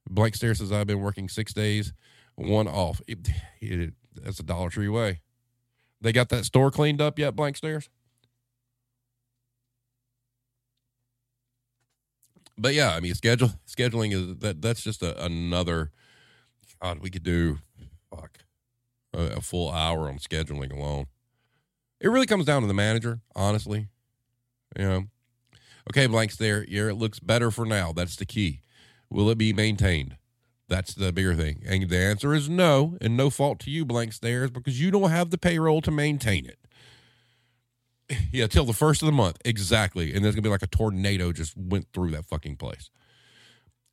Blank 0.09 0.35
Stare 0.35 0.55
says 0.55 0.71
I've 0.71 0.87
been 0.87 1.01
working 1.01 1.29
six 1.29 1.53
days, 1.53 1.93
one 2.35 2.67
off. 2.67 2.99
It, 3.07 3.29
it, 3.61 3.93
that's 4.23 4.39
a 4.39 4.43
Dollar 4.43 4.69
Tree 4.69 4.89
way. 4.89 5.21
They 6.01 6.11
got 6.11 6.29
that 6.29 6.45
store 6.45 6.71
cleaned 6.71 7.01
up 7.01 7.17
yet, 7.17 7.35
Blank 7.35 7.57
Stairs? 7.57 7.89
but 12.57 12.73
yeah, 12.73 12.93
I 12.93 12.99
mean, 12.99 13.13
schedule 13.13 13.51
scheduling 13.67 14.13
is 14.13 14.37
that 14.39 14.61
that's 14.61 14.81
just 14.81 15.01
a, 15.03 15.23
another. 15.23 15.91
God, 16.81 16.99
we 16.99 17.09
could 17.09 17.23
do 17.23 17.59
fuck 18.09 18.39
a, 19.13 19.37
a 19.37 19.41
full 19.41 19.71
hour 19.71 20.07
on 20.07 20.17
scheduling 20.17 20.71
alone. 20.71 21.07
It 21.99 22.09
really 22.09 22.27
comes 22.27 22.45
down 22.45 22.61
to 22.61 22.67
the 22.67 22.73
manager, 22.73 23.21
honestly. 23.35 23.87
You 24.77 24.85
know, 24.85 25.03
okay, 25.89 26.07
blanks 26.07 26.37
there. 26.37 26.65
Yeah, 26.67 26.89
it 26.89 26.95
looks 26.95 27.19
better 27.19 27.51
for 27.51 27.65
now. 27.65 27.93
That's 27.93 28.15
the 28.15 28.25
key. 28.25 28.61
Will 29.09 29.29
it 29.29 29.37
be 29.37 29.53
maintained? 29.53 30.17
That's 30.67 30.93
the 30.95 31.11
bigger 31.13 31.35
thing. 31.35 31.61
And 31.65 31.89
the 31.89 31.97
answer 31.97 32.33
is 32.33 32.49
no, 32.49 32.97
and 32.99 33.15
no 33.15 33.29
fault 33.29 33.59
to 33.61 33.69
you, 33.69 33.85
blank 33.85 34.13
stairs, 34.13 34.49
because 34.49 34.81
you 34.81 34.89
don't 34.91 35.11
have 35.11 35.29
the 35.29 35.37
payroll 35.37 35.81
to 35.81 35.91
maintain 35.91 36.45
it. 36.45 36.59
Yeah, 38.31 38.45
till 38.45 38.65
the 38.65 38.73
first 38.73 39.01
of 39.01 39.07
the 39.07 39.11
month. 39.11 39.37
Exactly. 39.45 40.13
And 40.13 40.23
there's 40.23 40.35
to 40.35 40.41
be 40.41 40.49
like 40.49 40.61
a 40.61 40.67
tornado 40.67 41.31
just 41.31 41.57
went 41.57 41.87
through 41.91 42.11
that 42.11 42.25
fucking 42.25 42.57
place. 42.57 42.91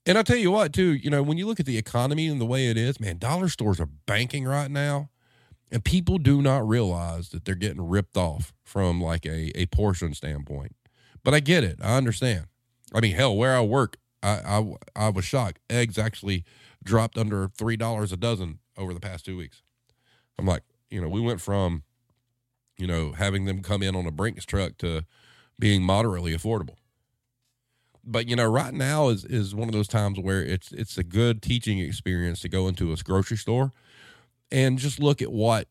And 0.05 0.19
I'll 0.19 0.25
tell 0.25 0.37
you 0.37 0.51
what, 0.51 0.73
too, 0.75 0.93
you 0.93 1.09
know, 1.09 1.23
when 1.23 1.39
you 1.39 1.47
look 1.47 1.61
at 1.61 1.65
the 1.65 1.79
economy 1.79 2.27
and 2.27 2.39
the 2.39 2.45
way 2.45 2.69
it 2.69 2.77
is, 2.77 3.01
man, 3.01 3.17
dollar 3.17 3.49
stores 3.49 3.81
are 3.81 3.89
banking 4.07 4.45
right 4.45 4.71
now. 4.71 5.09
And 5.71 5.83
people 5.83 6.19
do 6.19 6.43
not 6.43 6.69
realize 6.69 7.31
that 7.31 7.47
they're 7.47 7.55
getting 7.55 7.89
ripped 7.89 8.17
off 8.17 8.53
from 8.63 9.01
like 9.01 9.25
a, 9.25 9.59
a 9.59 9.67
portion 9.67 10.13
standpoint. 10.13 10.77
But 11.25 11.33
I 11.33 11.41
get 11.41 11.65
it. 11.65 11.79
I 11.81 11.97
understand. 11.97 12.47
I 12.93 13.01
mean, 13.01 13.15
hell, 13.15 13.35
where 13.35 13.57
I 13.57 13.63
work, 13.63 13.97
I, 14.23 14.41
I, 14.45 14.75
I 14.95 15.09
was 15.09 15.25
shocked. 15.25 15.61
Eggs 15.71 15.97
actually 15.97 16.45
dropped 16.83 17.19
under 17.19 17.49
$3 17.49 18.13
a 18.13 18.17
dozen 18.17 18.59
over 18.77 18.93
the 18.95 19.01
past 19.01 19.25
two 19.25 19.37
weeks. 19.37 19.63
I'm 20.39 20.47
like, 20.47 20.63
you 20.91 21.01
know, 21.01 21.09
we 21.09 21.21
went 21.21 21.41
from 21.41 21.85
you 22.83 22.87
know, 22.87 23.13
having 23.13 23.45
them 23.45 23.63
come 23.63 23.83
in 23.83 23.95
on 23.95 24.07
a 24.07 24.11
Brinks 24.11 24.45
truck 24.45 24.77
to 24.79 25.05
being 25.59 25.83
moderately 25.83 26.35
affordable. 26.35 26.77
But 28.05 28.29
you 28.29 28.35
know, 28.35 28.51
right 28.51 28.75
now 28.75 29.09
is 29.09 29.25
is 29.25 29.55
one 29.55 29.69
of 29.69 29.73
those 29.73 29.87
times 29.87 30.19
where 30.19 30.43
it's 30.43 30.73
it's 30.73 30.99
a 30.99 31.05
good 31.05 31.41
teaching 31.41 31.79
experience 31.79 32.41
to 32.41 32.49
go 32.49 32.67
into 32.67 32.93
a 32.93 32.97
grocery 32.97 33.37
store 33.37 33.71
and 34.51 34.79
just 34.79 34.99
look 34.99 35.23
at 35.23 35.31
what 35.31 35.69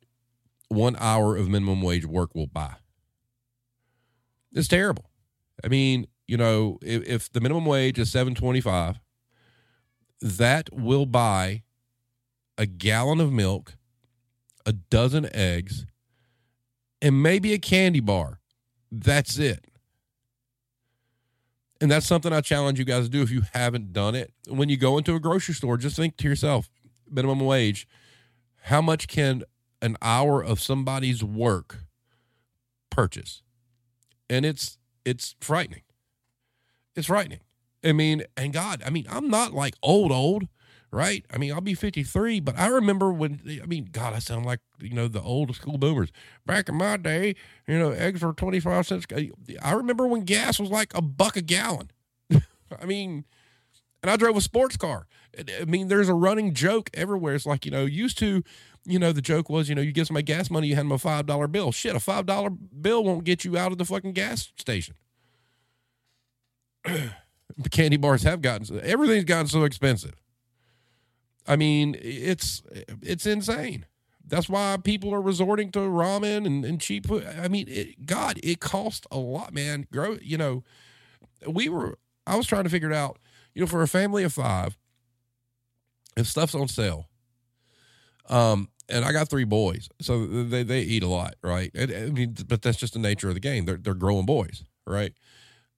one 0.69 0.95
hour 0.97 1.35
of 1.35 1.49
minimum 1.49 1.81
wage 1.81 2.05
work 2.05 2.33
will 2.33 2.47
buy. 2.47 2.75
It's 4.53 4.69
terrible. 4.69 5.09
I 5.61 5.67
mean, 5.67 6.07
you 6.25 6.37
know, 6.37 6.79
if, 6.81 7.03
if 7.05 7.31
the 7.33 7.41
minimum 7.41 7.65
wage 7.65 7.99
is 7.99 8.09
seven 8.09 8.33
twenty 8.33 8.61
five, 8.61 9.01
that 10.21 10.69
will 10.71 11.05
buy 11.05 11.63
a 12.57 12.65
gallon 12.65 13.19
of 13.19 13.31
milk, 13.31 13.75
a 14.65 14.73
dozen 14.73 15.27
eggs, 15.33 15.85
and 17.01 17.21
maybe 17.21 17.53
a 17.53 17.59
candy 17.59 17.99
bar. 17.99 18.39
That's 18.91 19.37
it. 19.39 19.65
And 21.79 21.89
that's 21.89 22.05
something 22.05 22.31
I 22.31 22.41
challenge 22.41 22.77
you 22.77 22.85
guys 22.85 23.05
to 23.05 23.09
do 23.09 23.23
if 23.23 23.31
you 23.31 23.41
haven't 23.53 23.91
done 23.91 24.13
it. 24.13 24.31
When 24.47 24.69
you 24.69 24.77
go 24.77 24.99
into 24.99 25.15
a 25.15 25.19
grocery 25.19 25.55
store, 25.55 25.77
just 25.77 25.95
think 25.95 26.15
to 26.17 26.27
yourself 26.27 26.69
minimum 27.09 27.39
wage, 27.39 27.87
how 28.63 28.81
much 28.81 29.07
can 29.07 29.43
an 29.81 29.97
hour 30.01 30.43
of 30.43 30.61
somebody's 30.61 31.23
work 31.23 31.79
purchase? 32.91 33.41
And 34.29 34.45
it's 34.45 34.77
it's 35.03 35.35
frightening. 35.41 35.81
It's 36.95 37.07
frightening. 37.07 37.39
I 37.83 37.93
mean, 37.93 38.23
and 38.37 38.53
God, 38.53 38.83
I 38.85 38.89
mean, 38.89 39.05
I'm 39.09 39.29
not 39.29 39.53
like 39.53 39.75
old 39.81 40.11
old 40.11 40.47
right? 40.91 41.25
I 41.33 41.37
mean, 41.37 41.53
I'll 41.53 41.61
be 41.61 41.73
53, 41.73 42.41
but 42.41 42.57
I 42.59 42.67
remember 42.67 43.11
when, 43.13 43.41
I 43.61 43.65
mean, 43.65 43.89
God, 43.91 44.13
I 44.13 44.19
sound 44.19 44.45
like, 44.45 44.59
you 44.79 44.93
know, 44.93 45.07
the 45.07 45.21
old 45.21 45.55
school 45.55 45.77
boomers. 45.77 46.11
Back 46.45 46.67
in 46.69 46.75
my 46.75 46.97
day, 46.97 47.35
you 47.67 47.79
know, 47.79 47.91
eggs 47.91 48.21
were 48.21 48.33
25 48.33 48.87
cents. 48.87 49.05
Uh, 49.13 49.21
I 49.61 49.71
remember 49.71 50.05
when 50.05 50.21
gas 50.25 50.59
was 50.59 50.69
like 50.69 50.93
a 50.93 51.01
buck 51.01 51.37
a 51.37 51.41
gallon. 51.41 51.91
I 52.31 52.85
mean, 52.85 53.25
and 54.03 54.11
I 54.11 54.17
drove 54.17 54.35
a 54.35 54.41
sports 54.41 54.75
car. 54.75 55.07
I 55.37 55.63
mean, 55.63 55.87
there's 55.87 56.09
a 56.09 56.13
running 56.13 56.53
joke 56.53 56.89
everywhere. 56.93 57.35
It's 57.35 57.45
like, 57.45 57.65
you 57.65 57.71
know, 57.71 57.85
used 57.85 58.17
to, 58.19 58.43
you 58.85 58.99
know, 58.99 59.13
the 59.13 59.21
joke 59.21 59.49
was, 59.49 59.69
you 59.69 59.75
know, 59.75 59.81
you 59.81 59.93
give 59.93 60.07
somebody 60.07 60.23
gas 60.23 60.49
money, 60.51 60.67
you 60.67 60.75
hand 60.75 60.91
them 60.91 60.95
a 60.95 61.23
$5 61.23 61.51
bill. 61.51 61.71
Shit, 61.71 61.95
a 61.95 61.99
$5 61.99 62.57
bill 62.81 63.03
won't 63.03 63.23
get 63.23 63.45
you 63.45 63.57
out 63.57 63.71
of 63.71 63.77
the 63.77 63.85
fucking 63.85 64.11
gas 64.11 64.51
station. 64.57 64.95
the 67.57 67.69
candy 67.69 67.97
bars 67.97 68.23
have 68.23 68.41
gotten, 68.41 68.65
so, 68.65 68.77
everything's 68.77 69.25
gotten 69.25 69.47
so 69.47 69.63
expensive. 69.63 70.13
I 71.47 71.55
mean, 71.55 71.97
it's 71.99 72.61
it's 73.01 73.25
insane. 73.25 73.85
That's 74.25 74.47
why 74.47 74.77
people 74.81 75.13
are 75.13 75.21
resorting 75.21 75.71
to 75.71 75.79
ramen 75.79 76.45
and, 76.45 76.63
and 76.63 76.79
cheap 76.79 77.07
food. 77.07 77.25
I 77.25 77.47
mean, 77.47 77.67
it, 77.67 78.05
God, 78.05 78.39
it 78.43 78.59
costs 78.59 79.05
a 79.11 79.17
lot, 79.17 79.53
man. 79.53 79.87
Grow, 79.91 80.17
you 80.21 80.37
know, 80.37 80.63
we 81.47 81.67
were. 81.67 81.97
I 82.27 82.35
was 82.35 82.45
trying 82.45 82.63
to 82.63 82.69
figure 82.69 82.89
it 82.89 82.95
out. 82.95 83.17
You 83.53 83.61
know, 83.61 83.67
for 83.67 83.81
a 83.81 83.87
family 83.87 84.23
of 84.23 84.31
five, 84.31 84.77
if 86.15 86.27
stuff's 86.27 86.55
on 86.55 86.67
sale, 86.67 87.09
um, 88.29 88.69
and 88.87 89.03
I 89.03 89.11
got 89.11 89.29
three 89.29 89.43
boys, 89.43 89.89
so 89.99 90.25
they 90.25 90.63
they 90.63 90.81
eat 90.81 91.03
a 91.03 91.07
lot, 91.07 91.35
right? 91.43 91.71
I 91.77 91.85
mean, 92.11 92.35
but 92.47 92.61
that's 92.61 92.77
just 92.77 92.93
the 92.93 92.99
nature 92.99 93.27
of 93.27 93.33
the 93.33 93.41
game. 93.41 93.65
They're 93.65 93.77
they're 93.77 93.93
growing 93.93 94.25
boys, 94.25 94.63
right? 94.85 95.13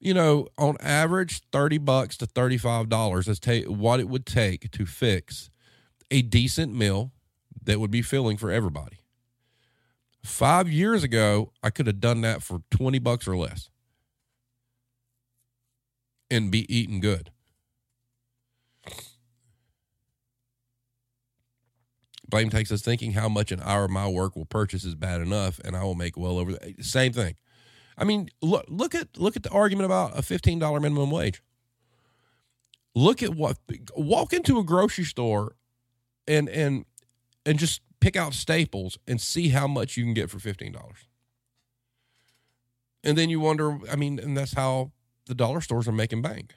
You 0.04 0.14
know, 0.14 0.49
on 0.58 0.76
average, 0.82 1.43
thirty 1.54 1.78
bucks 1.78 2.18
to 2.18 2.26
thirty 2.26 2.58
five 2.58 2.89
dollars 2.89 3.30
is 3.30 3.39
take 3.39 3.66
what 3.68 4.01
it 4.01 4.10
would 4.10 4.26
take 4.26 4.70
to 4.72 4.86
fix 4.86 5.49
a 6.12 6.22
decent 6.22 6.76
meal 6.76 7.14
that 7.64 7.80
would 7.80 7.89
be 7.89 8.01
filling 8.01 8.36
for 8.36 8.51
everybody. 8.51 8.97
Five 10.22 10.70
years 10.70 11.04
ago, 11.04 11.54
I 11.64 11.70
could 11.70 11.88
have 11.88 12.01
done 12.01 12.20
that 12.22 12.43
for 12.43 12.62
20 12.70 12.99
bucks 12.99 13.28
or 13.28 13.38
less 13.38 13.70
and 16.30 16.51
be 16.51 16.74
eating 16.74 16.99
good. 16.99 17.32
Blame 22.28 22.49
Tag 22.49 22.68
says 22.68 22.82
thinking 22.82 23.14
how 23.14 23.30
much 23.30 23.54
an 23.54 23.62
hour 23.64 23.86
of 23.86 23.91
my 23.91 24.08
work 24.08 24.36
will 24.36 24.45
purchase 24.45 24.84
is 24.84 24.95
bad 24.95 25.22
enough, 25.22 25.60
and 25.64 25.78
I 25.78 25.84
will 25.84 25.95
make 25.95 26.18
well 26.18 26.38
over 26.38 26.54
the 26.54 26.76
same 26.82 27.14
thing. 27.14 27.36
I 27.97 28.03
mean, 28.03 28.29
look 28.41 28.65
look 28.67 28.95
at 28.95 29.17
look 29.17 29.35
at 29.35 29.43
the 29.43 29.49
argument 29.51 29.85
about 29.85 30.17
a 30.17 30.21
fifteen 30.21 30.59
dollar 30.59 30.79
minimum 30.79 31.11
wage. 31.11 31.41
Look 32.95 33.23
at 33.23 33.35
what 33.35 33.57
walk 33.95 34.33
into 34.33 34.59
a 34.59 34.63
grocery 34.63 35.05
store 35.05 35.55
and 36.27 36.47
and 36.49 36.85
and 37.45 37.59
just 37.59 37.81
pick 38.03 38.15
out 38.17 38.33
staples 38.33 38.97
and 39.07 39.21
see 39.21 39.49
how 39.49 39.65
much 39.65 39.95
you 39.95 40.03
can 40.03 40.13
get 40.13 40.29
for 40.29 40.37
$15. 40.37 40.75
And 43.01 43.17
then 43.17 43.29
you 43.29 43.39
wonder, 43.39 43.79
I 43.89 43.95
mean, 43.95 44.19
and 44.19 44.35
that's 44.35 44.53
how 44.53 44.91
the 45.25 45.33
dollar 45.33 45.61
stores 45.61 45.87
are 45.87 45.93
making 45.93 46.21
bank. 46.21 46.55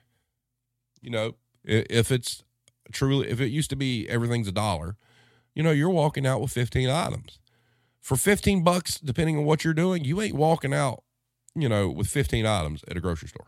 You 1.00 1.10
know, 1.10 1.36
if 1.64 2.10
it's 2.10 2.42
truly 2.92 3.28
if 3.28 3.40
it 3.40 3.48
used 3.48 3.70
to 3.70 3.76
be 3.76 4.08
everything's 4.08 4.48
a 4.48 4.52
dollar, 4.52 4.96
you 5.54 5.62
know, 5.62 5.70
you're 5.70 5.90
walking 5.90 6.26
out 6.26 6.40
with 6.40 6.52
15 6.52 6.88
items. 6.88 7.38
For 8.00 8.16
15 8.16 8.62
bucks, 8.64 8.98
depending 8.98 9.38
on 9.38 9.44
what 9.44 9.64
you're 9.64 9.74
doing, 9.74 10.04
you 10.04 10.20
ain't 10.20 10.36
walking 10.36 10.74
out, 10.74 11.02
you 11.56 11.68
know, 11.68 11.88
with 11.88 12.08
15 12.08 12.46
items 12.46 12.84
at 12.88 12.96
a 12.96 13.00
grocery 13.00 13.28
store. 13.28 13.46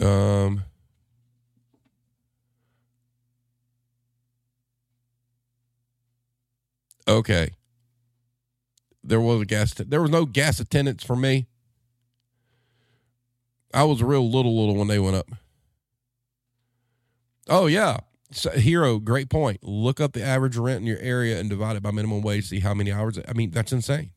Um 0.00 0.64
Okay. 7.08 7.50
There 9.02 9.20
was 9.20 9.40
a 9.42 9.44
gas. 9.46 9.74
T- 9.74 9.84
there 9.84 10.02
was 10.02 10.10
no 10.10 10.26
gas 10.26 10.60
attendants 10.60 11.04
for 11.04 11.16
me. 11.16 11.46
I 13.72 13.84
was 13.84 14.02
real 14.02 14.28
little, 14.28 14.58
little 14.58 14.74
when 14.76 14.88
they 14.88 14.98
went 14.98 15.16
up. 15.16 15.30
Oh 17.48 17.66
yeah, 17.66 17.98
so, 18.30 18.50
hero. 18.50 18.98
Great 18.98 19.28
point. 19.28 19.62
Look 19.62 20.00
up 20.00 20.12
the 20.12 20.22
average 20.22 20.56
rent 20.56 20.80
in 20.80 20.86
your 20.86 20.98
area 20.98 21.38
and 21.38 21.48
divide 21.48 21.76
it 21.76 21.82
by 21.82 21.90
minimum 21.90 22.22
wage. 22.22 22.46
See 22.46 22.60
how 22.60 22.74
many 22.74 22.92
hours. 22.92 23.18
I 23.28 23.32
mean, 23.32 23.50
that's 23.50 23.72
insane. 23.72 24.10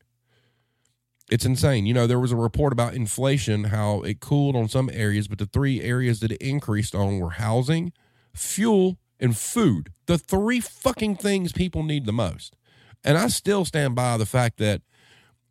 It's 1.30 1.44
insane. 1.44 1.86
You 1.86 1.94
know, 1.94 2.08
there 2.08 2.18
was 2.18 2.32
a 2.32 2.36
report 2.36 2.72
about 2.72 2.94
inflation, 2.94 3.64
how 3.64 4.00
it 4.00 4.18
cooled 4.18 4.56
on 4.56 4.68
some 4.68 4.90
areas, 4.92 5.28
but 5.28 5.38
the 5.38 5.46
three 5.46 5.80
areas 5.80 6.18
that 6.20 6.32
it 6.32 6.42
increased 6.42 6.94
on 6.94 7.20
were 7.20 7.30
housing, 7.30 7.92
fuel, 8.34 8.98
and 9.20 9.36
food, 9.36 9.92
the 10.06 10.18
three 10.18 10.60
fucking 10.60 11.16
things 11.16 11.52
people 11.52 11.84
need 11.84 12.04
the 12.04 12.12
most. 12.12 12.56
And 13.04 13.16
I 13.16 13.28
still 13.28 13.64
stand 13.64 13.94
by 13.94 14.16
the 14.16 14.26
fact 14.26 14.58
that 14.58 14.82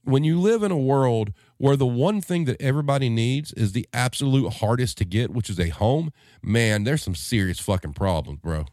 when 0.04 0.24
you 0.24 0.40
live 0.40 0.64
in 0.64 0.72
a 0.72 0.78
world 0.78 1.32
where 1.60 1.76
the 1.76 1.86
one 1.86 2.22
thing 2.22 2.46
that 2.46 2.60
everybody 2.62 3.10
needs 3.10 3.52
is 3.54 3.74
the 3.74 3.86
absolute 3.94 4.54
hardest 4.54 4.98
to 4.98 5.06
get, 5.06 5.30
which 5.30 5.50
is 5.50 5.60
a 5.60 5.70
home, 5.70 6.12
man, 6.42 6.86
there's 6.86 7.04
some 7.04 7.14
serious 7.14 7.60
fucking 7.60 7.94
problems, 7.94 8.40
bro. 8.40 8.66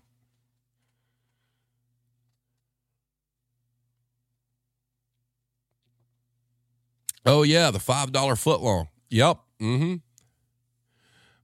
Oh 7.26 7.42
yeah, 7.42 7.72
the 7.72 7.80
five 7.80 8.12
dollar 8.12 8.36
foot 8.36 8.62
long. 8.62 8.86
Yep. 9.10 9.38
Mm-hmm. 9.60 9.94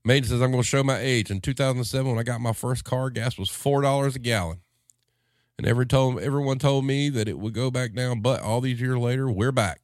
Maiden 0.05 0.29
says 0.29 0.41
I'm 0.41 0.51
going 0.51 0.63
to 0.63 0.67
show 0.67 0.81
my 0.81 0.97
age. 0.97 1.29
In 1.29 1.41
2007, 1.41 2.09
when 2.09 2.19
I 2.19 2.23
got 2.23 2.39
my 2.39 2.53
first 2.53 2.85
car, 2.85 3.09
gas 3.09 3.37
was 3.37 3.49
four 3.49 3.81
dollars 3.81 4.15
a 4.15 4.19
gallon, 4.19 4.61
and 5.57 5.67
every 5.67 5.85
told 5.85 6.21
everyone 6.21 6.57
told 6.57 6.85
me 6.85 7.09
that 7.09 7.27
it 7.27 7.37
would 7.37 7.53
go 7.53 7.69
back 7.69 7.93
down. 7.93 8.21
But 8.21 8.39
all 8.39 8.61
these 8.61 8.79
years 8.79 8.97
later, 8.97 9.29
we're 9.29 9.51
back. 9.51 9.81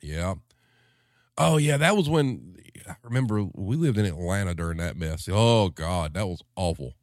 Yeah. 0.00 0.34
Oh 1.36 1.56
yeah, 1.56 1.76
that 1.76 1.96
was 1.96 2.08
when 2.08 2.56
I 2.88 2.94
remember 3.02 3.44
we 3.54 3.76
lived 3.76 3.98
in 3.98 4.04
Atlanta 4.04 4.54
during 4.54 4.78
that 4.78 4.96
mess. 4.96 5.28
Oh 5.30 5.68
God, 5.68 6.14
that 6.14 6.26
was 6.26 6.42
awful, 6.56 6.94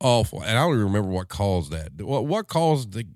awful. 0.00 0.42
And 0.42 0.58
I 0.58 0.62
don't 0.62 0.74
even 0.74 0.84
remember 0.84 1.08
what 1.08 1.28
caused 1.28 1.70
that. 1.72 1.92
What 2.00 2.26
what 2.26 2.48
caused 2.48 2.92
the 2.92 3.06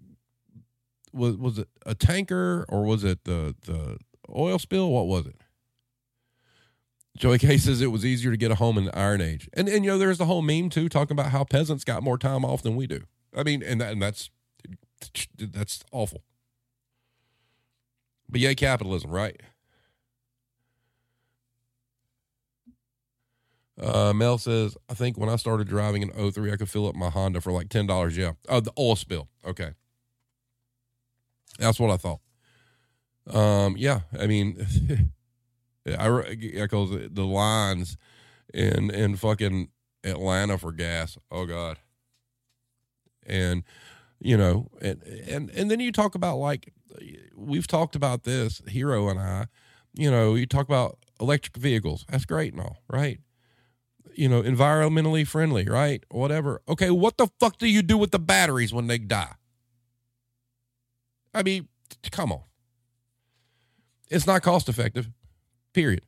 was 1.13 1.37
was 1.37 1.59
it 1.59 1.69
a 1.85 1.95
tanker 1.95 2.65
or 2.69 2.85
was 2.85 3.05
it 3.05 3.25
the 3.25 3.55
the 3.63 3.99
oil 4.35 4.59
spill? 4.59 4.91
What 4.91 5.07
was 5.07 5.27
it? 5.27 5.37
Joey 7.17 7.39
K 7.39 7.59
says 7.59 7.83
it 7.83 7.93
was 7.93 8.07
easier 8.07 8.31
to 8.31 8.37
get 8.39 8.51
a 8.51 8.55
home 8.55 8.79
in 8.79 8.87
the 8.87 8.99
Iron 8.99 9.21
Age, 9.21 9.49
and 9.53 9.69
and 9.69 9.85
you 9.85 9.91
know 9.91 9.99
there's 9.99 10.19
the 10.19 10.25
whole 10.27 10.43
meme 10.43 10.71
too 10.71 10.89
talking 10.89 11.15
about 11.15 11.31
how 11.31 11.45
peasants 11.45 11.85
got 11.85 12.03
more 12.03 12.19
time 12.19 12.45
off 12.45 12.63
than 12.63 12.77
we 12.77 12.87
do. 12.87 13.03
I 13.37 13.43
mean, 13.43 13.63
and 13.63 13.81
that, 13.81 13.93
and 13.93 14.01
that's 14.01 14.31
that's 15.39 15.85
awful. 15.93 16.23
But 18.33 18.41
yay, 18.41 18.55
capitalism, 18.55 19.11
right? 19.11 19.39
Uh, 23.79 24.13
Mel 24.15 24.39
says, 24.39 24.77
I 24.89 24.95
think 24.95 25.19
when 25.19 25.29
I 25.29 25.37
started 25.37 25.69
driving 25.69 26.03
in 26.03 26.33
03, 26.33 26.51
I 26.51 26.57
could 26.57 26.71
fill 26.71 26.89
up 26.89 26.95
my 26.95 27.11
Honda 27.11 27.43
for 27.43 27.53
like 27.53 27.69
$10. 27.69 28.17
Yeah. 28.17 28.33
Oh, 28.49 28.61
the 28.61 28.73
oil 28.79 28.97
spill. 28.97 29.29
Okay. 29.47 29.73
That's 31.59 31.79
what 31.79 31.91
I 31.91 31.99
thought. 31.99 32.21
Um, 33.31 33.77
yeah. 33.77 34.01
I 34.19 34.27
mean, 34.27 34.67
I 35.87 36.09
echoes 36.55 37.09
the 37.11 37.25
lines 37.25 37.99
in, 38.55 38.91
in 38.91 39.17
fucking 39.17 39.69
Atlanta 40.05 40.57
for 40.57 40.73
gas. 40.73 41.19
Oh 41.31 41.45
God. 41.45 41.79
And, 43.27 43.63
you 44.21 44.39
know, 44.39 44.69
and, 44.81 45.03
and, 45.03 45.51
and 45.51 45.71
then 45.71 45.81
you 45.81 45.93
talk 45.93 46.15
about 46.15 46.37
like 46.37 46.73
we've 47.37 47.67
talked 47.67 47.97
about 47.97 48.25
this, 48.25 48.63
Hero 48.69 49.09
and 49.09 49.19
I, 49.19 49.47
you 49.95 50.11
know, 50.11 50.35
you 50.35 50.47
talk 50.47 50.67
about 50.67 50.99
electric 51.21 51.57
vehicles. 51.57 52.05
That's 52.09 52.25
great 52.25 52.53
and 52.53 52.63
all, 52.63 52.79
right? 52.89 53.21
You 54.15 54.29
know, 54.29 54.43
environmentally 54.43 55.27
friendly, 55.27 55.65
right? 55.65 56.05
Whatever. 56.11 56.63
Okay, 56.69 56.91
what 56.91 57.17
the 57.17 57.29
fuck 57.41 57.59
do 57.59 57.67
you 57.67 57.83
do 57.83 57.97
with 57.97 58.11
the 58.11 58.19
batteries 58.19 58.73
when 58.73 58.87
they 58.87 58.99
die? 58.99 59.35
I 61.35 61.43
mean, 61.43 61.69
come 62.11 62.33
on. 62.33 62.43
It's 64.11 64.27
not 64.27 64.43
cost 64.43 64.69
effective, 64.69 65.09
period. 65.73 66.03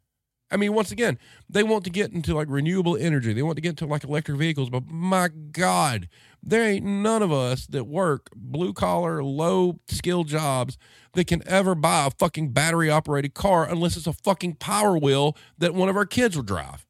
I 0.54 0.56
mean, 0.56 0.72
once 0.72 0.92
again, 0.92 1.18
they 1.50 1.64
want 1.64 1.82
to 1.82 1.90
get 1.90 2.12
into 2.12 2.32
like 2.32 2.46
renewable 2.48 2.96
energy. 2.96 3.32
They 3.32 3.42
want 3.42 3.56
to 3.56 3.60
get 3.60 3.70
into 3.70 3.86
like 3.86 4.04
electric 4.04 4.38
vehicles, 4.38 4.70
but 4.70 4.86
my 4.86 5.26
God, 5.26 6.08
there 6.44 6.62
ain't 6.62 6.86
none 6.86 7.24
of 7.24 7.32
us 7.32 7.66
that 7.66 7.88
work 7.88 8.30
blue 8.36 8.72
collar, 8.72 9.24
low 9.24 9.80
skill 9.88 10.22
jobs 10.22 10.78
that 11.14 11.26
can 11.26 11.42
ever 11.48 11.74
buy 11.74 12.06
a 12.06 12.10
fucking 12.10 12.50
battery 12.50 12.88
operated 12.88 13.34
car 13.34 13.68
unless 13.68 13.96
it's 13.96 14.06
a 14.06 14.12
fucking 14.12 14.54
power 14.54 14.96
wheel 14.96 15.36
that 15.58 15.74
one 15.74 15.88
of 15.88 15.96
our 15.96 16.06
kids 16.06 16.36
will 16.36 16.44
drive. 16.44 16.86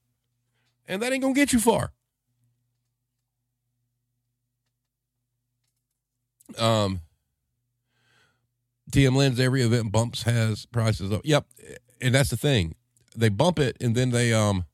And 0.87 1.01
that 1.01 1.11
ain't 1.11 1.23
gonna 1.23 1.33
get 1.33 1.55
you 1.55 1.59
far. 1.59 1.95
Um, 6.59 7.01
TM 8.93 9.17
Lens, 9.17 9.41
every 9.41 9.63
event 9.63 9.91
bumps 9.91 10.25
has 10.25 10.67
prices 10.67 11.11
up. 11.11 11.23
Yep. 11.25 11.47
And 12.03 12.15
that's 12.15 12.29
the 12.29 12.37
thing. 12.37 12.75
They 13.17 13.29
bump 13.29 13.59
it 13.59 13.77
and 13.81 13.95
then 13.95 14.11
they 14.11 14.33
um 14.33 14.65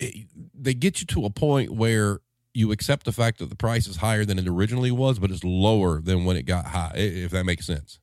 it, 0.00 0.26
they 0.54 0.74
get 0.74 1.00
you 1.00 1.06
to 1.06 1.24
a 1.24 1.30
point 1.30 1.72
where 1.72 2.20
you 2.54 2.72
accept 2.72 3.04
the 3.04 3.12
fact 3.12 3.38
that 3.38 3.50
the 3.50 3.56
price 3.56 3.86
is 3.86 3.96
higher 3.96 4.24
than 4.24 4.38
it 4.38 4.48
originally 4.48 4.90
was, 4.90 5.18
but 5.18 5.30
it's 5.30 5.44
lower 5.44 6.00
than 6.00 6.24
when 6.24 6.36
it 6.36 6.44
got 6.44 6.66
high, 6.66 6.92
if 6.94 7.30
that 7.32 7.44
makes 7.44 7.66
sense. 7.66 7.98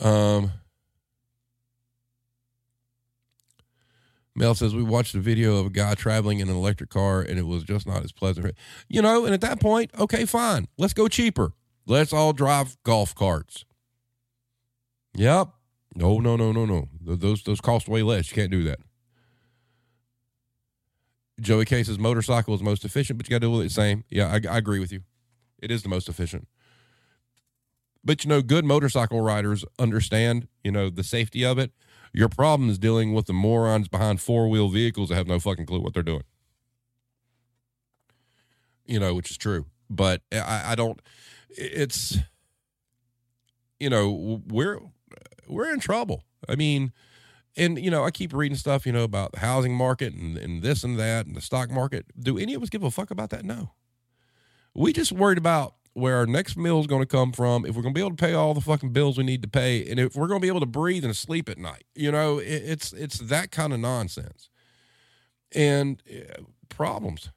Um 0.00 0.52
Mel 4.36 4.54
says 4.54 4.74
we 4.74 4.82
watched 4.82 5.14
a 5.14 5.18
video 5.18 5.56
of 5.56 5.66
a 5.66 5.70
guy 5.70 5.94
traveling 5.94 6.40
in 6.40 6.50
an 6.50 6.54
electric 6.54 6.90
car 6.90 7.22
and 7.22 7.38
it 7.38 7.46
was 7.46 7.64
just 7.64 7.86
not 7.86 8.04
as 8.04 8.12
pleasant. 8.12 8.54
You 8.86 9.00
know, 9.00 9.24
and 9.24 9.32
at 9.32 9.40
that 9.40 9.60
point, 9.60 9.90
okay, 9.98 10.26
fine. 10.26 10.68
Let's 10.76 10.92
go 10.92 11.08
cheaper. 11.08 11.52
Let's 11.86 12.12
all 12.12 12.34
drive 12.34 12.76
golf 12.84 13.14
carts. 13.14 13.64
Yep. 15.14 15.48
No, 15.96 16.18
no, 16.18 16.36
no, 16.36 16.52
no, 16.52 16.66
no. 16.66 16.88
Those 17.00 17.42
those 17.42 17.60
cost 17.60 17.88
way 17.88 18.02
less. 18.02 18.30
You 18.30 18.34
can't 18.34 18.50
do 18.50 18.62
that. 18.64 18.80
Joey 21.40 21.64
Case's 21.64 21.98
motorcycle 21.98 22.54
is 22.54 22.62
most 22.62 22.84
efficient, 22.84 23.18
but 23.18 23.26
you 23.26 23.30
got 23.30 23.40
to 23.42 23.48
do 23.50 23.60
it 23.60 23.64
the 23.64 23.70
same. 23.70 24.04
Yeah, 24.10 24.28
I, 24.28 24.54
I 24.54 24.58
agree 24.58 24.78
with 24.78 24.92
you. 24.92 25.00
It 25.58 25.70
is 25.70 25.82
the 25.82 25.88
most 25.88 26.08
efficient. 26.08 26.48
But 28.04 28.24
you 28.24 28.28
know, 28.28 28.42
good 28.42 28.64
motorcycle 28.64 29.22
riders 29.22 29.64
understand, 29.78 30.48
you 30.62 30.70
know, 30.70 30.90
the 30.90 31.02
safety 31.02 31.44
of 31.44 31.58
it. 31.58 31.72
Your 32.12 32.28
problem 32.28 32.68
is 32.70 32.78
dealing 32.78 33.14
with 33.14 33.26
the 33.26 33.32
morons 33.32 33.88
behind 33.88 34.20
four 34.20 34.48
wheel 34.48 34.68
vehicles 34.68 35.08
that 35.08 35.16
have 35.16 35.26
no 35.26 35.40
fucking 35.40 35.66
clue 35.66 35.80
what 35.80 35.94
they're 35.94 36.02
doing. 36.02 36.24
You 38.86 39.00
know, 39.00 39.14
which 39.14 39.30
is 39.30 39.38
true. 39.38 39.64
But 39.88 40.22
eh, 40.30 40.40
I, 40.40 40.72
I 40.72 40.74
don't. 40.74 41.00
It's 41.50 42.18
you 43.80 43.90
know 43.90 44.42
we're 44.46 44.80
we're 45.46 45.72
in 45.72 45.80
trouble. 45.80 46.24
I 46.48 46.56
mean, 46.56 46.92
and 47.56 47.78
you 47.82 47.90
know, 47.90 48.04
I 48.04 48.10
keep 48.10 48.32
reading 48.32 48.56
stuff, 48.56 48.86
you 48.86 48.92
know, 48.92 49.04
about 49.04 49.32
the 49.32 49.40
housing 49.40 49.74
market 49.74 50.14
and, 50.14 50.36
and 50.36 50.62
this 50.62 50.84
and 50.84 50.98
that 50.98 51.26
and 51.26 51.34
the 51.34 51.40
stock 51.40 51.70
market. 51.70 52.06
Do 52.18 52.38
any 52.38 52.54
of 52.54 52.62
us 52.62 52.68
give 52.68 52.82
a 52.82 52.90
fuck 52.90 53.10
about 53.10 53.30
that? 53.30 53.44
No. 53.44 53.72
We 54.74 54.92
just 54.92 55.12
worried 55.12 55.38
about 55.38 55.74
where 55.94 56.16
our 56.18 56.26
next 56.26 56.58
meal 56.58 56.78
is 56.78 56.86
going 56.86 57.00
to 57.00 57.06
come 57.06 57.32
from, 57.32 57.64
if 57.64 57.74
we're 57.74 57.80
going 57.80 57.94
to 57.94 57.98
be 57.98 58.04
able 58.04 58.14
to 58.14 58.22
pay 58.22 58.34
all 58.34 58.52
the 58.52 58.60
fucking 58.60 58.92
bills 58.92 59.16
we 59.16 59.24
need 59.24 59.40
to 59.40 59.48
pay, 59.48 59.88
and 59.88 59.98
if 59.98 60.14
we're 60.14 60.26
going 60.26 60.38
to 60.38 60.44
be 60.44 60.48
able 60.48 60.60
to 60.60 60.66
breathe 60.66 61.06
and 61.06 61.16
sleep 61.16 61.48
at 61.48 61.56
night. 61.56 61.84
You 61.94 62.12
know, 62.12 62.38
it, 62.38 62.62
it's 62.64 62.92
it's 62.92 63.18
that 63.18 63.50
kind 63.50 63.72
of 63.72 63.80
nonsense. 63.80 64.50
And 65.52 66.02
uh, 66.10 66.42
problems, 66.68 67.30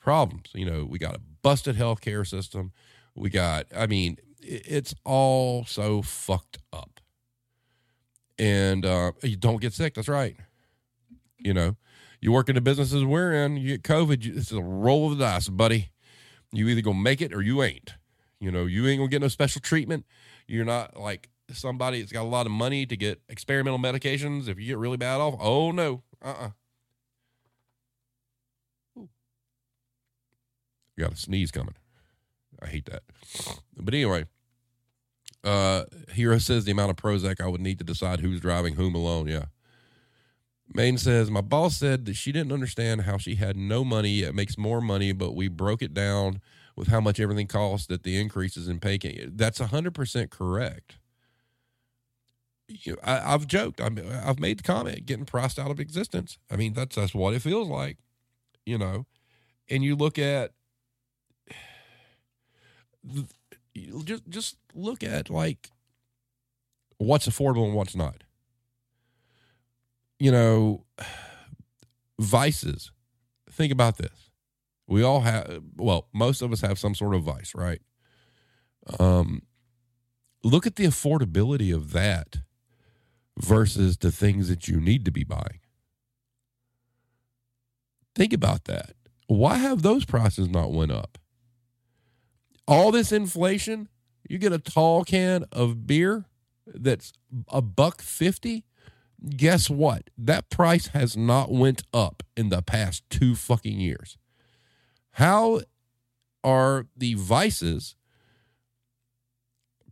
problems. 0.00 0.48
You 0.54 0.64
know, 0.64 0.86
we 0.86 0.98
got 0.98 1.14
a 1.14 1.20
busted 1.42 1.76
healthcare 1.76 2.26
system. 2.26 2.72
We 3.14 3.28
got, 3.28 3.66
I 3.76 3.86
mean, 3.86 4.16
it, 4.40 4.62
it's 4.66 4.94
all 5.04 5.66
so 5.66 6.00
fucked 6.00 6.56
up 6.72 6.95
and 8.38 8.84
uh, 8.84 9.12
you 9.22 9.36
don't 9.36 9.60
get 9.60 9.72
sick. 9.72 9.94
That's 9.94 10.08
right. 10.08 10.36
You 11.38 11.54
know, 11.54 11.76
you 12.20 12.32
work 12.32 12.48
in 12.48 12.54
the 12.54 12.60
businesses 12.60 13.04
we're 13.04 13.32
in, 13.32 13.56
you 13.56 13.76
get 13.76 13.82
COVID, 13.82 14.36
it's 14.36 14.52
a 14.52 14.62
roll 14.62 15.12
of 15.12 15.18
the 15.18 15.24
dice, 15.24 15.48
buddy. 15.48 15.90
You 16.52 16.68
either 16.68 16.80
gonna 16.80 16.98
make 16.98 17.20
it 17.20 17.34
or 17.34 17.42
you 17.42 17.62
ain't. 17.62 17.94
You 18.40 18.50
know, 18.50 18.66
you 18.66 18.86
ain't 18.86 18.98
gonna 18.98 19.08
get 19.08 19.20
no 19.20 19.28
special 19.28 19.60
treatment. 19.60 20.06
You're 20.46 20.64
not 20.64 20.98
like 20.98 21.28
somebody 21.52 22.00
that's 22.00 22.12
got 22.12 22.22
a 22.22 22.28
lot 22.28 22.46
of 22.46 22.52
money 22.52 22.86
to 22.86 22.96
get 22.96 23.20
experimental 23.28 23.78
medications. 23.78 24.48
If 24.48 24.58
you 24.58 24.66
get 24.66 24.78
really 24.78 24.96
bad 24.96 25.20
off, 25.20 25.34
oh 25.40 25.72
no, 25.72 26.02
uh 26.24 26.28
uh-uh. 26.28 26.46
uh 26.46 26.50
got 30.98 31.12
a 31.12 31.16
sneeze 31.16 31.50
coming. 31.50 31.74
I 32.60 32.66
hate 32.66 32.86
that. 32.86 33.02
But 33.76 33.94
anyway, 33.94 34.24
uh, 35.46 35.84
Hero 36.10 36.38
says 36.38 36.64
the 36.64 36.72
amount 36.72 36.90
of 36.90 36.96
Prozac 36.96 37.40
I 37.40 37.46
would 37.46 37.60
need 37.60 37.78
to 37.78 37.84
decide 37.84 38.20
who's 38.20 38.40
driving 38.40 38.74
whom 38.74 38.94
alone. 38.94 39.28
Yeah. 39.28 39.46
Maine 40.74 40.98
says, 40.98 41.30
My 41.30 41.40
boss 41.40 41.76
said 41.76 42.04
that 42.06 42.16
she 42.16 42.32
didn't 42.32 42.52
understand 42.52 43.02
how 43.02 43.16
she 43.18 43.36
had 43.36 43.56
no 43.56 43.84
money 43.84 44.10
yet 44.10 44.34
makes 44.34 44.58
more 44.58 44.80
money, 44.80 45.12
but 45.12 45.36
we 45.36 45.48
broke 45.48 45.80
it 45.82 45.94
down 45.94 46.40
with 46.74 46.88
how 46.88 47.00
much 47.00 47.20
everything 47.20 47.46
costs 47.46 47.86
that 47.86 48.02
the 48.02 48.20
increases 48.20 48.68
in 48.68 48.80
pay. 48.80 48.98
Can, 48.98 49.36
that's 49.36 49.60
100% 49.60 50.30
correct. 50.30 50.98
You 52.68 52.94
know, 52.94 52.98
I, 53.04 53.30
have 53.30 53.46
joked. 53.46 53.80
i 53.80 53.88
have 54.24 54.40
made 54.40 54.58
the 54.58 54.64
comment 54.64 55.06
getting 55.06 55.24
priced 55.24 55.58
out 55.58 55.70
of 55.70 55.78
existence. 55.78 56.36
I 56.50 56.56
mean, 56.56 56.72
that's, 56.72 56.96
that's 56.96 57.14
what 57.14 57.32
it 57.32 57.42
feels 57.42 57.68
like, 57.68 57.98
you 58.64 58.76
know. 58.76 59.06
And 59.70 59.84
you 59.84 59.94
look 59.94 60.18
at 60.18 60.50
just 64.04 64.28
just 64.28 64.56
look 64.74 65.02
at 65.02 65.30
like 65.30 65.70
what's 66.98 67.28
affordable 67.28 67.66
and 67.66 67.74
what's 67.74 67.96
not. 67.96 68.24
You 70.18 70.30
know, 70.32 70.84
vices, 72.18 72.90
think 73.50 73.72
about 73.72 73.98
this. 73.98 74.30
We 74.88 75.02
all 75.02 75.22
have, 75.22 75.62
well, 75.76 76.08
most 76.14 76.42
of 76.42 76.52
us 76.52 76.60
have 76.60 76.78
some 76.78 76.94
sort 76.94 77.14
of 77.14 77.24
vice, 77.24 77.54
right? 77.54 77.80
Um, 79.00 79.42
look 80.44 80.66
at 80.66 80.76
the 80.76 80.84
affordability 80.84 81.74
of 81.74 81.92
that 81.92 82.36
versus 83.38 83.96
the 83.96 84.12
things 84.12 84.48
that 84.48 84.68
you 84.68 84.80
need 84.80 85.04
to 85.04 85.10
be 85.10 85.24
buying. 85.24 85.60
Think 88.14 88.32
about 88.32 88.64
that. 88.64 88.92
Why 89.26 89.56
have 89.56 89.82
those 89.82 90.04
prices 90.04 90.48
not 90.48 90.72
went 90.72 90.92
up? 90.92 91.18
All 92.68 92.90
this 92.90 93.12
inflation, 93.12 93.88
you 94.28 94.38
get 94.38 94.52
a 94.52 94.58
tall 94.58 95.04
can 95.04 95.44
of 95.52 95.86
beer 95.86 96.26
that's 96.66 97.12
a 97.48 97.62
buck 97.62 98.02
50, 98.02 98.64
guess 99.36 99.70
what? 99.70 100.10
That 100.18 100.50
price 100.50 100.88
has 100.88 101.16
not 101.16 101.52
went 101.52 101.84
up 101.94 102.22
in 102.36 102.48
the 102.48 102.62
past 102.62 103.04
2 103.10 103.36
fucking 103.36 103.78
years. 103.78 104.18
How 105.12 105.60
are 106.42 106.86
the 106.96 107.14
vices 107.14 107.94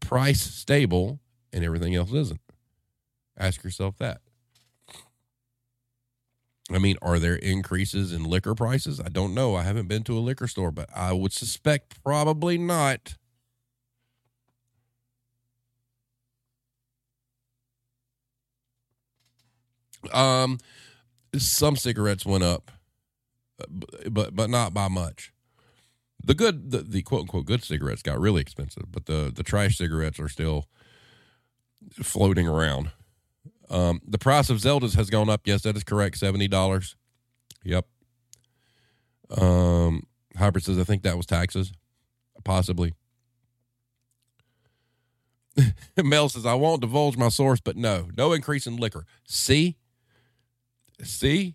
price 0.00 0.42
stable 0.42 1.20
and 1.52 1.64
everything 1.64 1.94
else 1.94 2.12
isn't? 2.12 2.40
Ask 3.38 3.62
yourself 3.62 3.96
that. 3.98 4.20
I 6.72 6.78
mean, 6.78 6.96
are 7.02 7.18
there 7.18 7.36
increases 7.36 8.12
in 8.12 8.24
liquor 8.24 8.54
prices? 8.54 8.98
I 9.00 9.08
don't 9.08 9.34
know. 9.34 9.54
I 9.54 9.62
haven't 9.62 9.86
been 9.88 10.02
to 10.04 10.16
a 10.16 10.20
liquor 10.20 10.48
store, 10.48 10.70
but 10.70 10.88
I 10.96 11.12
would 11.12 11.32
suspect 11.32 12.02
probably 12.02 12.56
not. 12.56 13.16
Um, 20.12 20.58
some 21.36 21.76
cigarettes 21.76 22.26
went 22.26 22.44
up, 22.44 22.70
but 24.10 24.34
but 24.34 24.50
not 24.50 24.74
by 24.74 24.88
much. 24.88 25.32
The 26.24 26.34
good, 26.34 26.70
the, 26.70 26.78
the 26.78 27.02
quote 27.02 27.22
unquote 27.22 27.46
good 27.46 27.64
cigarettes 27.64 28.02
got 28.02 28.20
really 28.20 28.42
expensive, 28.42 28.84
but 28.90 29.06
the 29.06 29.32
the 29.34 29.42
trash 29.42 29.76
cigarettes 29.78 30.20
are 30.20 30.28
still 30.28 30.68
floating 32.02 32.46
around. 32.48 32.90
Um, 33.70 34.00
the 34.06 34.18
price 34.18 34.50
of 34.50 34.58
Zeldas 34.58 34.94
has 34.96 35.10
gone 35.10 35.30
up. 35.30 35.42
Yes, 35.46 35.62
that 35.62 35.76
is 35.76 35.84
correct. 35.84 36.18
Seventy 36.18 36.48
dollars. 36.48 36.96
Yep. 37.64 37.86
Um, 39.30 40.06
Hybrid 40.36 40.64
says 40.64 40.78
I 40.78 40.84
think 40.84 41.02
that 41.02 41.16
was 41.16 41.26
taxes, 41.26 41.72
possibly. 42.44 42.94
Mel 46.02 46.28
says 46.28 46.46
I 46.46 46.54
won't 46.54 46.80
divulge 46.80 47.16
my 47.16 47.28
source, 47.28 47.60
but 47.60 47.76
no, 47.76 48.08
no 48.16 48.32
increase 48.32 48.66
in 48.66 48.76
liquor. 48.76 49.06
See, 49.24 49.76
see, 51.02 51.54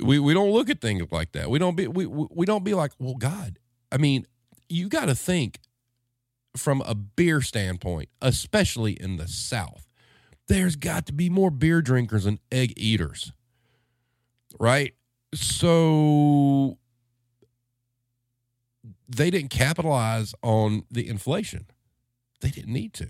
we 0.00 0.18
we 0.18 0.34
don't 0.34 0.50
look 0.50 0.68
at 0.70 0.80
things 0.80 1.10
like 1.10 1.32
that. 1.32 1.50
We 1.50 1.58
don't 1.58 1.76
be 1.76 1.86
we 1.86 2.06
we 2.06 2.46
don't 2.46 2.64
be 2.64 2.74
like, 2.74 2.92
well, 2.98 3.14
God. 3.14 3.58
I 3.90 3.96
mean, 3.96 4.26
you 4.68 4.88
got 4.88 5.06
to 5.06 5.14
think 5.14 5.60
from 6.58 6.82
a 6.82 6.94
beer 6.94 7.40
standpoint, 7.40 8.08
especially 8.20 8.92
in 8.92 9.16
the 9.16 9.28
South. 9.28 9.86
There's 10.48 10.76
got 10.76 11.06
to 11.06 11.12
be 11.12 11.28
more 11.28 11.50
beer 11.50 11.82
drinkers 11.82 12.26
and 12.26 12.38
egg 12.50 12.72
eaters, 12.76 13.32
right? 14.58 14.94
So 15.34 16.78
they 19.08 19.30
didn't 19.30 19.50
capitalize 19.50 20.34
on 20.42 20.84
the 20.90 21.08
inflation. 21.08 21.66
They 22.40 22.50
didn't 22.50 22.72
need 22.72 22.94
to. 22.94 23.08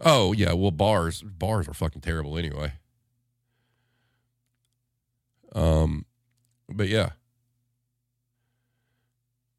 Oh 0.00 0.32
yeah, 0.32 0.52
well 0.52 0.70
bars 0.70 1.22
bars 1.22 1.68
are 1.68 1.74
fucking 1.74 2.02
terrible 2.02 2.36
anyway. 2.36 2.74
Um, 5.54 6.04
but 6.68 6.88
yeah. 6.88 7.10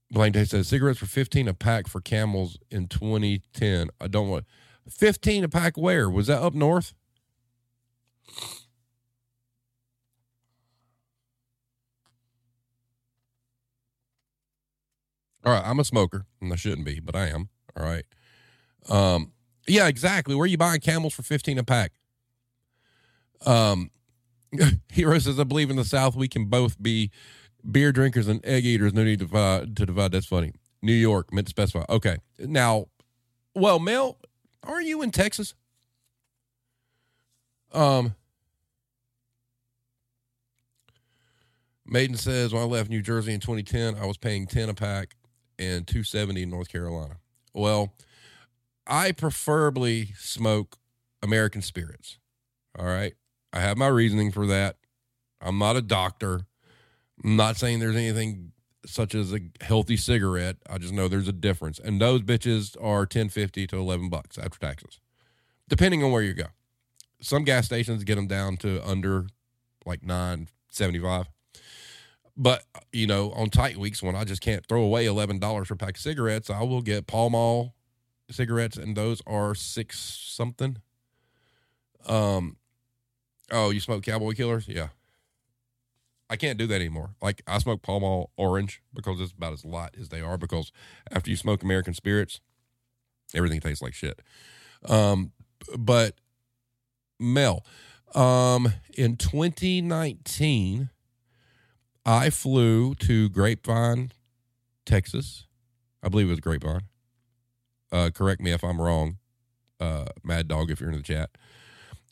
Blaine 0.09 0.31
Day 0.31 0.45
says 0.45 0.67
cigarettes 0.67 0.99
for 0.99 1.05
fifteen 1.05 1.47
a 1.47 1.53
pack 1.53 1.87
for 1.87 2.01
camels 2.01 2.57
in 2.71 2.87
2010. 2.87 3.89
I 3.99 4.07
don't 4.07 4.29
want 4.29 4.45
fifteen 4.89 5.43
a 5.43 5.49
pack. 5.49 5.77
Where 5.77 6.09
was 6.09 6.27
that 6.27 6.41
up 6.41 6.53
north? 6.53 6.93
All 15.45 15.53
right, 15.53 15.63
I'm 15.65 15.79
a 15.79 15.85
smoker, 15.85 16.25
and 16.41 16.51
I 16.51 16.57
shouldn't 16.57 16.85
be, 16.85 16.99
but 16.99 17.15
I 17.15 17.27
am. 17.27 17.49
All 17.77 17.85
right. 17.85 18.03
Um, 18.89 19.31
yeah, 19.65 19.87
exactly. 19.87 20.35
Where 20.35 20.43
are 20.43 20.47
you 20.47 20.57
buying 20.57 20.81
camels 20.81 21.13
for 21.13 21.23
15 21.23 21.57
a 21.57 21.63
pack? 21.63 21.93
Um, 23.45 23.91
Hero 24.91 25.19
says, 25.19 25.39
I 25.39 25.43
believe 25.43 25.69
in 25.69 25.75
the 25.75 25.85
South 25.85 26.15
we 26.15 26.27
can 26.27 26.45
both 26.45 26.81
be 26.81 27.11
beer 27.69 27.91
drinkers 27.91 28.27
and 28.27 28.43
egg 28.45 28.65
eaters. 28.65 28.93
No 28.93 29.03
need 29.03 29.19
to 29.19 29.25
divide. 29.25 29.75
To 29.77 29.85
divide. 29.85 30.11
That's 30.11 30.25
funny. 30.25 30.53
New 30.81 30.93
York 30.93 31.33
meant 31.33 31.47
to 31.47 31.51
specify. 31.51 31.85
Okay. 31.89 32.17
Now, 32.39 32.87
well, 33.55 33.79
Mel, 33.79 34.17
are 34.63 34.81
you 34.81 35.01
in 35.01 35.11
Texas? 35.11 35.53
Um, 37.73 38.15
Maiden 41.85 42.17
says, 42.17 42.53
when 42.53 42.61
I 42.61 42.65
left 42.65 42.89
New 42.89 43.01
Jersey 43.01 43.33
in 43.33 43.39
2010, 43.39 43.95
I 43.95 44.05
was 44.05 44.17
paying 44.17 44.45
10 44.45 44.69
a 44.69 44.73
pack 44.73 45.15
and 45.57 45.87
270 45.87 46.43
in 46.43 46.49
North 46.49 46.69
Carolina. 46.69 47.17
Well, 47.53 47.93
I 48.85 49.11
preferably 49.11 50.13
smoke 50.17 50.77
American 51.23 51.61
spirits. 51.61 52.19
All 52.77 52.85
right. 52.85 53.13
I 53.53 53.61
have 53.61 53.77
my 53.77 53.87
reasoning 53.87 54.31
for 54.31 54.45
that. 54.47 54.77
I'm 55.41 55.57
not 55.57 55.75
a 55.75 55.81
doctor. 55.81 56.41
I'm 57.23 57.35
not 57.35 57.57
saying 57.57 57.79
there's 57.79 57.95
anything 57.95 58.51
such 58.85 59.15
as 59.15 59.33
a 59.33 59.39
healthy 59.61 59.97
cigarette. 59.97 60.57
I 60.69 60.77
just 60.77 60.93
know 60.93 61.07
there's 61.07 61.27
a 61.27 61.33
difference. 61.33 61.79
And 61.79 62.01
those 62.01 62.21
bitches 62.21 62.75
are 62.81 62.99
1050 62.99 63.67
to 63.67 63.77
11 63.77 64.09
bucks 64.09 64.37
after 64.37 64.59
taxes, 64.59 64.99
depending 65.67 66.03
on 66.03 66.11
where 66.11 66.21
you 66.21 66.33
go. 66.33 66.45
Some 67.19 67.43
gas 67.43 67.65
stations 67.65 68.03
get 68.03 68.15
them 68.15 68.27
down 68.27 68.57
to 68.57 68.87
under 68.87 69.27
like 69.85 70.03
975. 70.03 71.27
But, 72.39 72.63
you 72.93 73.07
know, 73.07 73.31
on 73.31 73.49
tight 73.49 73.77
weeks 73.77 74.03
when 74.03 74.15
I 74.15 74.23
just 74.23 74.41
can't 74.41 74.65
throw 74.67 74.83
away 74.83 75.05
$11 75.05 75.65
for 75.65 75.73
a 75.73 75.77
pack 75.77 75.95
of 75.95 76.01
cigarettes, 76.01 76.51
I 76.51 76.61
will 76.61 76.83
get 76.83 77.07
Pall 77.07 77.31
Mall 77.31 77.73
cigarettes, 78.29 78.77
and 78.77 78.95
those 78.95 79.21
are 79.25 79.55
six 79.55 79.99
something. 79.99 80.77
Um, 82.05 82.57
oh, 83.51 83.71
you 83.71 83.79
smoke 83.79 84.03
Cowboy 84.03 84.33
Killers? 84.33 84.67
Yeah. 84.67 84.89
I 86.29 86.35
can't 86.35 86.57
do 86.57 86.67
that 86.67 86.75
anymore. 86.75 87.11
Like 87.21 87.41
I 87.47 87.57
smoke 87.59 87.81
Pall 87.81 88.01
Mall 88.01 88.31
Orange 88.37 88.81
because 88.93 89.19
it's 89.21 89.31
about 89.31 89.53
as 89.53 89.63
light 89.63 89.91
as 89.99 90.09
they 90.09 90.21
are. 90.21 90.37
Because 90.37 90.71
after 91.11 91.29
you 91.29 91.37
smoke 91.37 91.63
American 91.63 91.93
Spirits, 91.93 92.41
everything 93.33 93.61
tastes 93.61 93.81
like 93.81 93.93
shit. 93.93 94.21
Um, 94.87 95.31
but 95.77 96.15
Mel, 97.19 97.65
um, 98.13 98.73
in 98.97 99.15
2019, 99.15 100.89
I 102.05 102.29
flew 102.29 102.95
to 102.95 103.29
Grapevine, 103.29 104.11
Texas. 104.85 105.45
I 106.03 106.09
believe 106.09 106.27
it 106.27 106.31
was 106.31 106.39
Grapevine. 106.39 106.83
Uh, 107.91 108.09
correct 108.13 108.41
me 108.41 108.51
if 108.51 108.63
I'm 108.63 108.81
wrong, 108.81 109.17
uh, 109.79 110.05
Mad 110.23 110.47
Dog, 110.47 110.71
if 110.71 110.81
you're 110.81 110.89
in 110.89 110.97
the 110.97 111.03
chat. 111.03 111.31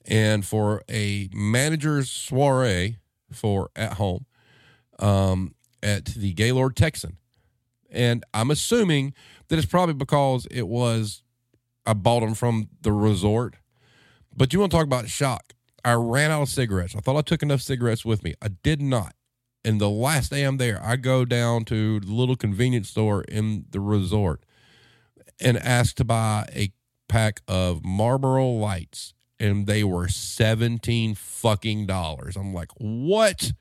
And 0.06 0.46
for 0.46 0.84
a 0.90 1.30
manager's 1.34 2.10
soiree 2.10 2.98
for 3.32 3.70
at 3.76 3.94
home 3.94 4.26
um, 5.00 5.56
at 5.82 6.06
the 6.06 6.34
Gaylord 6.34 6.76
Texan. 6.76 7.18
And 7.90 8.24
I'm 8.34 8.52
assuming 8.52 9.14
that 9.48 9.58
it's 9.58 9.66
probably 9.66 9.94
because 9.94 10.48
it 10.52 10.68
was, 10.68 11.24
I 11.86 11.94
bought 11.94 12.22
them 12.22 12.34
from 12.34 12.70
the 12.82 12.92
resort. 12.92 13.56
But 14.36 14.52
you 14.52 14.60
want 14.60 14.72
to 14.72 14.78
talk 14.78 14.86
about 14.86 15.08
shock. 15.08 15.54
I 15.84 15.94
ran 15.94 16.32
out 16.32 16.42
of 16.42 16.50
cigarettes. 16.50 16.96
I 16.96 17.00
thought 17.00 17.16
I 17.16 17.22
took 17.22 17.44
enough 17.44 17.62
cigarettes 17.62 18.04
with 18.04 18.24
me. 18.24 18.34
I 18.42 18.50
did 18.50 18.82
not. 18.82 19.14
And 19.64 19.80
the 19.80 19.90
last 19.90 20.32
day 20.32 20.44
I'm 20.44 20.58
there, 20.58 20.80
I 20.84 20.96
go 20.96 21.26
down 21.26 21.66
to 21.66 22.00
the 22.00 22.12
little 22.12 22.36
convenience 22.36 22.90
store 22.90 23.24
in 23.24 23.66
the 23.70 23.80
resort 23.80 24.44
and 25.40 25.58
ask 25.58 25.96
to 25.98 26.04
buy 26.04 26.48
a 26.56 26.72
pack 27.08 27.42
of 27.48 27.84
Marlboro 27.84 28.48
Lights, 28.48 29.14
and 29.46 29.68
they 29.68 29.84
were 29.84 30.08
seventeen 30.08 31.16
fucking 31.16 31.86
dollars. 31.86 32.36
I'm 32.36 32.54
like, 32.54 32.72
what? 32.78 33.54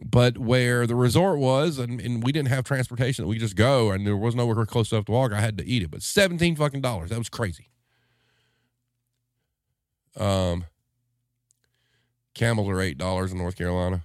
But 0.00 0.38
where 0.38 0.86
the 0.86 0.94
resort 0.94 1.40
was, 1.40 1.78
and, 1.78 2.00
and 2.00 2.22
we 2.22 2.30
didn't 2.30 2.48
have 2.48 2.62
transportation, 2.64 3.26
we 3.26 3.36
just 3.36 3.56
go, 3.56 3.90
and 3.90 4.06
there 4.06 4.16
was 4.16 4.36
nowhere 4.36 4.64
close 4.64 4.92
enough 4.92 5.06
to 5.06 5.12
walk. 5.12 5.32
I 5.32 5.40
had 5.40 5.58
to 5.58 5.66
eat 5.66 5.82
it, 5.82 5.90
but 5.90 6.02
seventeen 6.02 6.56
fucking 6.56 6.80
dollars. 6.80 7.10
That 7.10 7.18
was 7.18 7.28
crazy. 7.28 7.68
Um, 10.16 10.64
camels 12.34 12.68
are 12.68 12.80
eight 12.80 12.98
dollars 12.98 13.32
in 13.32 13.38
North 13.38 13.56
Carolina. 13.56 14.02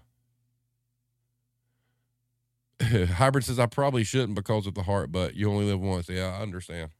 Hybrid 2.81 3.45
says 3.45 3.59
I 3.59 3.67
probably 3.67 4.03
shouldn't 4.03 4.35
because 4.35 4.67
of 4.67 4.73
the 4.73 4.83
heart, 4.83 5.11
but 5.11 5.35
you 5.35 5.49
only 5.49 5.65
live 5.65 5.79
once. 5.79 6.09
Yeah, 6.09 6.35
I 6.37 6.41
understand. 6.41 6.91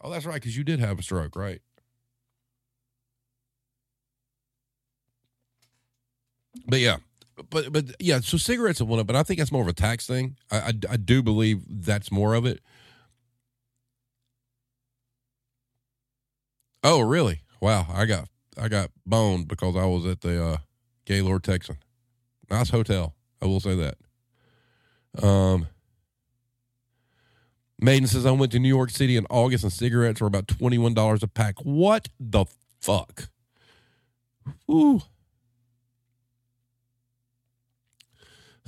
Oh, 0.00 0.10
that's 0.10 0.24
right, 0.24 0.34
because 0.34 0.56
you 0.56 0.64
did 0.64 0.80
have 0.80 0.98
a 0.98 1.02
stroke, 1.02 1.36
right? 1.36 1.60
But 6.66 6.80
yeah, 6.80 6.96
but 7.48 7.72
but 7.72 7.86
yeah, 7.98 8.20
so 8.20 8.36
cigarettes 8.36 8.80
have 8.80 8.88
went 8.88 9.00
up, 9.00 9.06
but 9.06 9.16
I 9.16 9.22
think 9.22 9.38
that's 9.38 9.52
more 9.52 9.62
of 9.62 9.68
a 9.68 9.72
tax 9.72 10.06
thing. 10.06 10.36
I, 10.50 10.58
I 10.58 10.72
I 10.90 10.96
do 10.96 11.22
believe 11.22 11.62
that's 11.68 12.10
more 12.10 12.34
of 12.34 12.46
it. 12.46 12.60
Oh, 16.82 17.00
really? 17.00 17.42
Wow, 17.60 17.86
I 17.92 18.06
got 18.06 18.28
I 18.58 18.68
got 18.68 18.90
boned 19.06 19.48
because 19.48 19.76
I 19.76 19.84
was 19.84 20.06
at 20.06 20.20
the 20.22 20.42
uh, 20.42 20.56
Gaylord 21.04 21.44
Texan. 21.44 21.76
Nice 22.50 22.70
hotel, 22.70 23.14
I 23.40 23.46
will 23.46 23.60
say 23.60 23.76
that. 23.76 25.24
Um, 25.24 25.66
Maiden 27.80 28.06
says 28.06 28.26
I 28.26 28.30
went 28.32 28.52
to 28.52 28.58
New 28.58 28.68
York 28.68 28.90
City 28.90 29.16
in 29.16 29.26
August 29.30 29.64
and 29.64 29.72
cigarettes 29.72 30.20
were 30.20 30.26
about 30.26 30.48
twenty 30.48 30.78
one 30.78 30.94
dollars 30.94 31.22
a 31.22 31.28
pack. 31.28 31.60
What 31.62 32.08
the 32.18 32.44
fuck? 32.80 33.28
Ooh. 34.70 35.02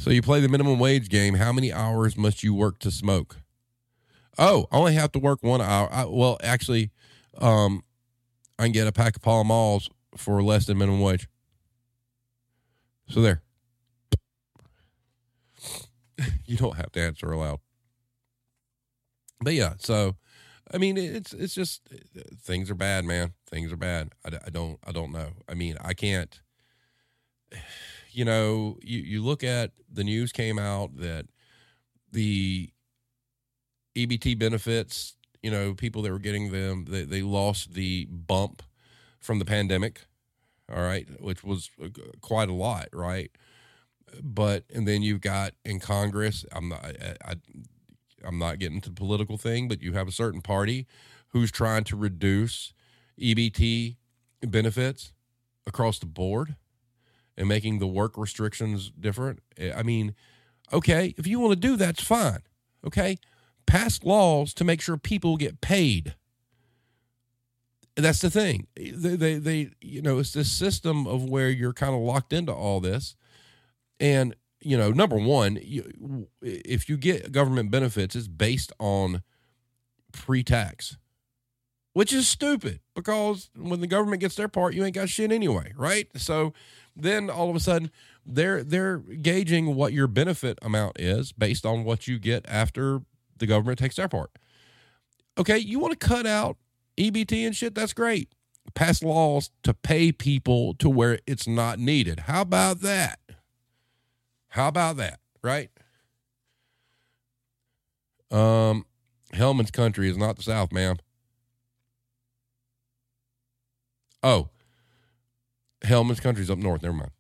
So 0.03 0.11
you 0.11 0.21
play 0.21 0.41
the 0.41 0.49
minimum 0.49 0.81
wage 0.81 1.09
game. 1.09 1.35
How 1.35 1.53
many 1.53 1.73
hours 1.73 2.17
must 2.17 2.43
you 2.43 2.53
work 2.55 2.81
to 2.81 2.91
smoke? 2.91 3.37
Oh, 4.37 4.67
I 4.73 4.79
only 4.79 4.95
have 4.95 5.13
to 5.13 5.21
work 5.21 5.45
one 5.45 5.61
hour. 5.61 5.89
I, 5.93 6.07
well, 6.07 6.39
actually, 6.43 6.91
um, 7.39 7.85
I 8.59 8.65
can 8.65 8.73
get 8.73 8.89
a 8.89 8.93
pack 8.93 9.15
of 9.15 9.23
Pall 9.23 9.45
Malls 9.45 9.89
for 10.17 10.43
less 10.43 10.67
than 10.67 10.77
minimum 10.77 11.03
wage. 11.03 11.29
So 13.11 13.23
there. 13.23 13.43
you 16.47 16.57
don't 16.57 16.77
have 16.77 16.91
to 16.91 17.01
answer 17.01 17.31
aloud. 17.31 17.61
But 19.41 19.55
yeah, 19.55 19.75
so 19.79 20.17
I 20.75 20.79
mean, 20.79 20.97
it's 20.97 21.33
it's 21.33 21.55
just 21.55 21.81
things 22.43 22.73
are 22.73 22.75
bad, 22.75 23.05
man. 23.05 23.35
Things 23.49 23.73
are 23.73 23.77
bad. 23.77 24.11
I, 24.25 24.31
I 24.47 24.51
don't 24.51 24.81
I 24.85 24.91
don't 24.91 25.13
know. 25.13 25.29
I 25.49 25.55
mean, 25.55 25.77
I 25.81 25.95
can't. 25.95 26.41
You 28.13 28.25
know, 28.25 28.79
you 28.83 29.01
you 29.01 29.23
look 29.23 29.43
at 29.43 29.73
the 29.91 30.05
news 30.05 30.33
came 30.33 30.59
out 30.59 30.97
that 30.97 31.27
the 32.13 32.71
EBT 33.97 34.39
benefits, 34.39 35.17
you 35.43 35.51
know, 35.51 35.75
people 35.75 36.03
that 36.03 36.13
were 36.13 36.19
getting 36.19 36.53
them, 36.53 36.87
they, 36.89 37.05
they 37.05 37.23
lost 37.23 37.75
the 37.75 38.07
bump 38.07 38.63
from 39.21 39.39
the 39.39 39.45
pandemic. 39.45 40.03
All 40.75 40.83
right, 40.83 41.07
which 41.21 41.45
was 41.45 41.71
quite 42.21 42.49
a 42.49 42.55
lot, 42.55 42.89
right? 42.93 43.31
But 44.23 44.65
and 44.73 44.87
then 44.87 45.03
you've 45.03 45.21
got 45.21 45.53
in 45.65 45.81
Congress. 45.81 46.45
I'm 46.53 46.69
not. 46.69 46.85
I, 46.85 47.17
I 47.25 47.35
I'm 48.25 48.39
not 48.39 48.59
getting 48.59 48.81
to 48.83 48.89
the 48.89 48.95
political 48.95 49.37
thing, 49.37 49.69
but 49.69 49.83
you 49.83 49.93
have 49.95 50.09
a 50.09 50.13
certain 50.13 50.41
party 50.41 50.87
who's 51.29 51.51
trying 51.51 51.85
to 51.85 51.97
reduce 51.97 52.73
EBT 53.21 53.97
benefits 54.43 55.13
across 55.67 55.99
the 55.99 56.07
board 56.07 56.57
and 57.37 57.49
making 57.49 57.79
the 57.79 57.87
work 57.87 58.17
restrictions 58.17 58.91
different. 58.99 59.41
Eh, 59.57 59.73
I 59.75 59.83
mean, 59.83 60.15
okay, 60.73 61.15
if 61.17 61.27
you 61.27 61.41
want 61.41 61.53
to 61.53 61.59
do 61.59 61.77
that's 61.77 62.03
fine. 62.03 62.43
Okay, 62.87 63.19
pass 63.67 64.03
laws 64.03 64.53
to 64.55 64.65
make 64.65 64.81
sure 64.81 64.97
people 64.97 65.37
get 65.37 65.61
paid. 65.61 66.15
That's 67.95 68.21
the 68.21 68.31
thing. 68.31 68.67
Eh, 68.77 68.91
they, 68.95 69.17
they, 69.17 69.35
they, 69.37 69.71
you 69.81 70.03
know, 70.03 70.19
it's 70.19 70.33
this 70.33 70.51
system 70.51 71.07
of 71.07 71.25
where 71.25 71.49
you're 71.49 71.73
kind 71.73 71.95
of 71.95 72.01
locked 72.01 72.33
into 72.33 72.53
all 72.53 72.81
this, 72.81 73.17
and 74.01 74.35
you 74.65 74.77
know, 74.77 74.91
number 74.91 75.17
one, 75.17 75.59
you, 75.61 76.29
if 76.41 76.89
you 76.89 76.97
get 76.97 77.33
government 77.33 77.71
benefits, 77.71 78.15
it's 78.15 78.29
based 78.29 78.73
on 78.79 79.23
pre-tax, 80.13 80.97
which 81.93 82.13
is 82.13 82.29
stupid 82.29 82.81
because 82.95 83.51
when 83.57 83.81
the 83.81 83.87
government 83.87 84.21
gets 84.21 84.37
their 84.37 84.49
part, 84.49 84.75
you 84.75 84.85
ain't 84.85 84.95
got 84.95 85.09
shit 85.09 85.33
anyway, 85.33 85.73
right? 85.77 86.07
So 86.17 86.53
then 86.97 87.31
all 87.31 87.51
of 87.51 87.57
a 87.57 87.61
sudden 87.61 87.91
they're 88.25 88.63
they're 88.63 88.99
gauging 88.99 89.75
what 89.75 89.93
your 89.93 90.07
benefit 90.07 90.59
amount 90.63 91.01
is 91.01 91.33
based 91.33 91.67
on 91.67 91.85
what 91.85 92.07
you 92.07 92.19
get 92.19 92.45
after 92.49 93.01
the 93.39 93.47
government 93.47 93.79
takes 93.79 93.97
their 93.97 94.09
part. 94.09 94.31
Okay, 95.39 95.59
you 95.59 95.79
want 95.79 95.99
to 95.99 96.07
cut 96.07 96.27
out 96.27 96.57
EBT 96.97 97.47
and 97.47 97.57
shit, 97.57 97.75
that's 97.75 97.93
great. 97.93 98.33
Pass 98.75 99.03
laws 99.03 99.51
to 99.65 99.75
pay 99.75 100.13
people 100.13 100.75
to 100.75 100.89
where 100.89 101.19
it's 101.27 101.49
not 101.49 101.79
needed. 101.79 102.21
How 102.21 102.43
about 102.43 102.81
that? 102.81 103.19
How 104.49 104.69
about 104.69 104.97
that, 104.99 105.19
right? 105.43 105.71
Um 108.31 108.87
Hellmann's 109.33 109.71
country 109.71 110.11
is 110.11 110.19
not 110.19 110.37
the 110.37 110.43
South, 110.43 110.73
ma'am. 110.73 110.97
Oh, 114.23 114.51
Hellmann's 115.83 116.21
country's 116.21 116.51
up 116.51 116.59
north. 116.59 116.83
Never 116.83 116.95
mind. 116.95 117.11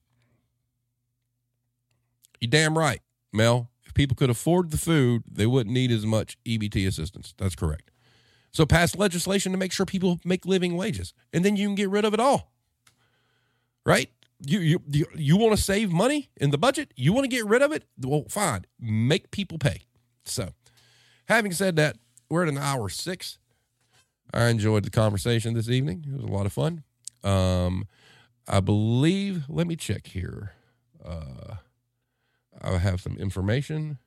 You 2.40 2.48
damn 2.48 2.76
right, 2.76 3.00
Mel. 3.32 3.70
If 3.84 3.94
people 3.94 4.16
could 4.16 4.30
afford 4.30 4.70
the 4.70 4.78
food, 4.78 5.22
they 5.30 5.46
wouldn't 5.46 5.72
need 5.72 5.90
as 5.90 6.06
much 6.06 6.38
EBT 6.44 6.86
assistance. 6.86 7.34
That's 7.38 7.54
correct. 7.54 7.90
So 8.52 8.66
pass 8.66 8.96
legislation 8.96 9.52
to 9.52 9.58
make 9.58 9.72
sure 9.72 9.86
people 9.86 10.20
make 10.24 10.44
living 10.44 10.76
wages, 10.76 11.14
and 11.32 11.44
then 11.44 11.56
you 11.56 11.66
can 11.68 11.74
get 11.74 11.88
rid 11.88 12.04
of 12.04 12.14
it 12.14 12.20
all. 12.20 12.52
Right? 13.84 14.10
You 14.44 14.60
you 14.60 14.82
you, 14.88 15.06
you 15.14 15.36
want 15.36 15.56
to 15.56 15.62
save 15.62 15.90
money 15.92 16.30
in 16.36 16.50
the 16.50 16.58
budget? 16.58 16.92
You 16.96 17.12
want 17.12 17.24
to 17.24 17.28
get 17.28 17.46
rid 17.46 17.62
of 17.62 17.72
it? 17.72 17.84
Well, 17.98 18.24
fine. 18.28 18.66
Make 18.80 19.30
people 19.30 19.58
pay. 19.58 19.82
So, 20.24 20.50
having 21.26 21.52
said 21.52 21.76
that, 21.76 21.96
we're 22.28 22.42
at 22.42 22.48
an 22.48 22.58
hour 22.58 22.88
six. 22.88 23.38
I 24.34 24.46
enjoyed 24.46 24.84
the 24.84 24.90
conversation 24.90 25.54
this 25.54 25.68
evening. 25.68 26.04
It 26.08 26.14
was 26.14 26.24
a 26.24 26.32
lot 26.32 26.46
of 26.46 26.52
fun. 26.52 26.82
Um, 27.22 27.86
I 28.48 28.60
believe. 28.60 29.44
Let 29.48 29.66
me 29.66 29.76
check 29.76 30.08
here. 30.08 30.52
Uh, 31.04 31.56
I 32.60 32.78
have 32.78 33.00
some 33.00 33.16
information 33.16 33.98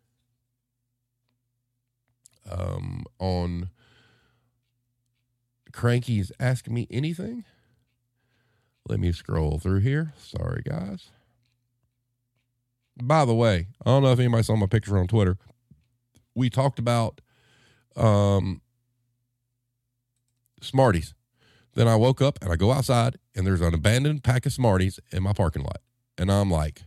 um, 2.50 3.06
on 3.20 3.70
Cranky's 5.72 6.32
Ask 6.40 6.70
Me 6.70 6.88
Anything. 6.90 7.44
Let 8.88 9.00
me 9.00 9.12
scroll 9.12 9.60
through 9.60 9.80
here. 9.80 10.14
Sorry, 10.18 10.62
guys. 10.64 11.10
By 13.02 13.26
the 13.26 13.34
way, 13.34 13.68
I 13.86 13.90
don't 13.90 14.04
know 14.04 14.12
if 14.12 14.20
anybody 14.20 14.44
saw 14.44 14.56
my 14.56 14.68
picture 14.68 14.98
on 14.98 15.08
Twitter. 15.08 15.38
We 16.34 16.50
talked 16.50 16.80
about 16.80 17.20
um, 17.96 18.62
Smarties. 20.62 21.14
Then 21.76 21.88
I 21.88 21.96
woke 21.96 22.22
up 22.22 22.40
and 22.42 22.52
I 22.52 22.56
go 22.56 22.72
outside 22.72 23.18
and 23.36 23.46
there's 23.46 23.62
an 23.62 23.74
abandoned 23.74 24.24
pack 24.24 24.46
of 24.46 24.54
Smarties 24.54 25.00
in 25.12 25.24
my 25.24 25.34
parking 25.34 25.62
lot. 25.62 25.82
And 26.18 26.32
I'm 26.32 26.50
like, 26.50 26.84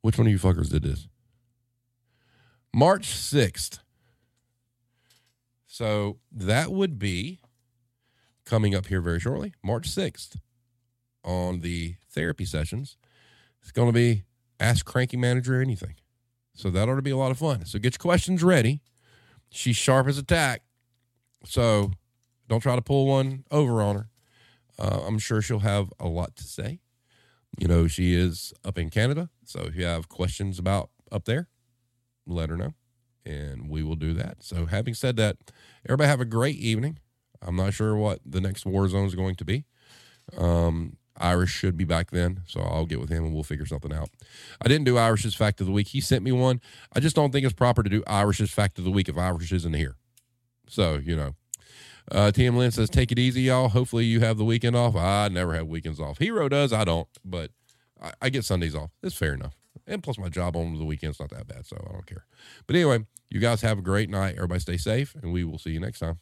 which 0.00 0.18
one 0.18 0.26
of 0.26 0.32
you 0.32 0.38
fuckers 0.38 0.70
did 0.70 0.82
this? 0.82 1.06
March 2.74 3.08
6th. 3.08 3.80
So 5.66 6.18
that 6.32 6.72
would 6.72 6.98
be 6.98 7.40
coming 8.44 8.74
up 8.74 8.86
here 8.86 9.02
very 9.02 9.20
shortly, 9.20 9.52
March 9.62 9.88
6th 9.88 10.36
on 11.22 11.60
the 11.60 11.96
therapy 12.10 12.46
sessions. 12.46 12.96
It's 13.60 13.70
going 13.70 13.88
to 13.88 13.92
be 13.92 14.24
Ask 14.58 14.86
Cranky 14.86 15.18
Manager 15.18 15.60
anything. 15.60 15.96
So 16.54 16.70
that 16.70 16.88
ought 16.88 16.96
to 16.96 17.02
be 17.02 17.10
a 17.10 17.16
lot 17.16 17.30
of 17.30 17.38
fun. 17.38 17.66
So 17.66 17.78
get 17.78 17.94
your 17.94 17.98
questions 17.98 18.42
ready. 18.42 18.80
She's 19.50 19.76
sharp 19.76 20.08
as 20.08 20.18
a 20.18 20.22
tack. 20.22 20.62
So 21.44 21.92
don't 22.48 22.60
try 22.60 22.76
to 22.76 22.82
pull 22.82 23.06
one 23.06 23.44
over 23.50 23.82
on 23.82 23.96
her. 23.96 24.08
Uh, 24.78 25.02
I'm 25.06 25.18
sure 25.18 25.42
she'll 25.42 25.60
have 25.60 25.92
a 25.98 26.08
lot 26.08 26.36
to 26.36 26.44
say. 26.44 26.80
You 27.58 27.66
know, 27.66 27.86
she 27.86 28.14
is 28.14 28.52
up 28.64 28.78
in 28.78 28.90
Canada. 28.90 29.30
So 29.44 29.60
if 29.62 29.74
you 29.74 29.84
have 29.84 30.08
questions 30.08 30.58
about 30.58 30.90
up 31.10 31.24
there, 31.24 31.48
let 32.26 32.50
her 32.50 32.56
know 32.56 32.74
and 33.28 33.68
we 33.68 33.82
will 33.82 33.94
do 33.94 34.14
that. 34.14 34.42
So, 34.42 34.66
having 34.66 34.94
said 34.94 35.16
that, 35.16 35.36
everybody 35.84 36.08
have 36.08 36.20
a 36.20 36.24
great 36.24 36.56
evening. 36.56 36.98
I'm 37.42 37.56
not 37.56 37.74
sure 37.74 37.94
what 37.94 38.20
the 38.24 38.40
next 38.40 38.66
war 38.66 38.88
zone 38.88 39.06
is 39.06 39.14
going 39.14 39.36
to 39.36 39.44
be. 39.44 39.64
Um, 40.36 40.96
Irish 41.16 41.50
should 41.50 41.76
be 41.76 41.84
back 41.84 42.10
then, 42.10 42.42
so 42.46 42.60
I'll 42.60 42.86
get 42.86 43.00
with 43.00 43.10
him 43.10 43.24
and 43.24 43.34
we'll 43.34 43.42
figure 43.42 43.66
something 43.66 43.92
out. 43.92 44.08
I 44.62 44.68
didn't 44.68 44.84
do 44.84 44.96
Irish's 44.96 45.34
fact 45.34 45.60
of 45.60 45.66
the 45.66 45.72
week. 45.72 45.88
He 45.88 46.00
sent 46.00 46.24
me 46.24 46.32
one. 46.32 46.60
I 46.94 47.00
just 47.00 47.14
don't 47.14 47.32
think 47.32 47.44
it's 47.44 47.54
proper 47.54 47.82
to 47.82 47.90
do 47.90 48.02
Irish's 48.06 48.50
fact 48.50 48.78
of 48.78 48.84
the 48.84 48.90
week 48.90 49.08
if 49.08 49.18
Irish 49.18 49.52
isn't 49.52 49.74
here. 49.74 49.96
So, 50.68 50.96
you 50.96 51.16
know. 51.16 51.34
Uh, 52.10 52.30
TM 52.32 52.56
Lynn 52.56 52.70
says, 52.70 52.88
take 52.88 53.12
it 53.12 53.18
easy, 53.18 53.42
y'all. 53.42 53.68
Hopefully 53.68 54.04
you 54.04 54.20
have 54.20 54.38
the 54.38 54.44
weekend 54.44 54.76
off. 54.76 54.96
I 54.96 55.28
never 55.28 55.54
have 55.54 55.66
weekends 55.66 56.00
off. 56.00 56.18
Hero 56.18 56.48
does, 56.48 56.72
I 56.72 56.84
don't, 56.84 57.08
but 57.24 57.50
I, 58.00 58.12
I 58.22 58.28
get 58.30 58.44
Sundays 58.44 58.74
off. 58.74 58.90
It's 59.02 59.16
fair 59.16 59.34
enough. 59.34 59.54
And 59.86 60.02
plus 60.02 60.18
my 60.18 60.28
job 60.28 60.56
on 60.56 60.78
the 60.78 60.84
weekend's 60.84 61.20
not 61.20 61.30
that 61.30 61.46
bad, 61.48 61.66
so 61.66 61.76
I 61.88 61.92
don't 61.92 62.06
care. 62.06 62.24
But 62.66 62.76
anyway, 62.76 63.06
you 63.30 63.40
guys 63.40 63.62
have 63.62 63.78
a 63.78 63.82
great 63.82 64.10
night. 64.10 64.34
Everybody 64.36 64.60
stay 64.60 64.76
safe, 64.76 65.14
and 65.22 65.32
we 65.32 65.44
will 65.44 65.58
see 65.58 65.70
you 65.70 65.80
next 65.80 66.00
time. 66.00 66.18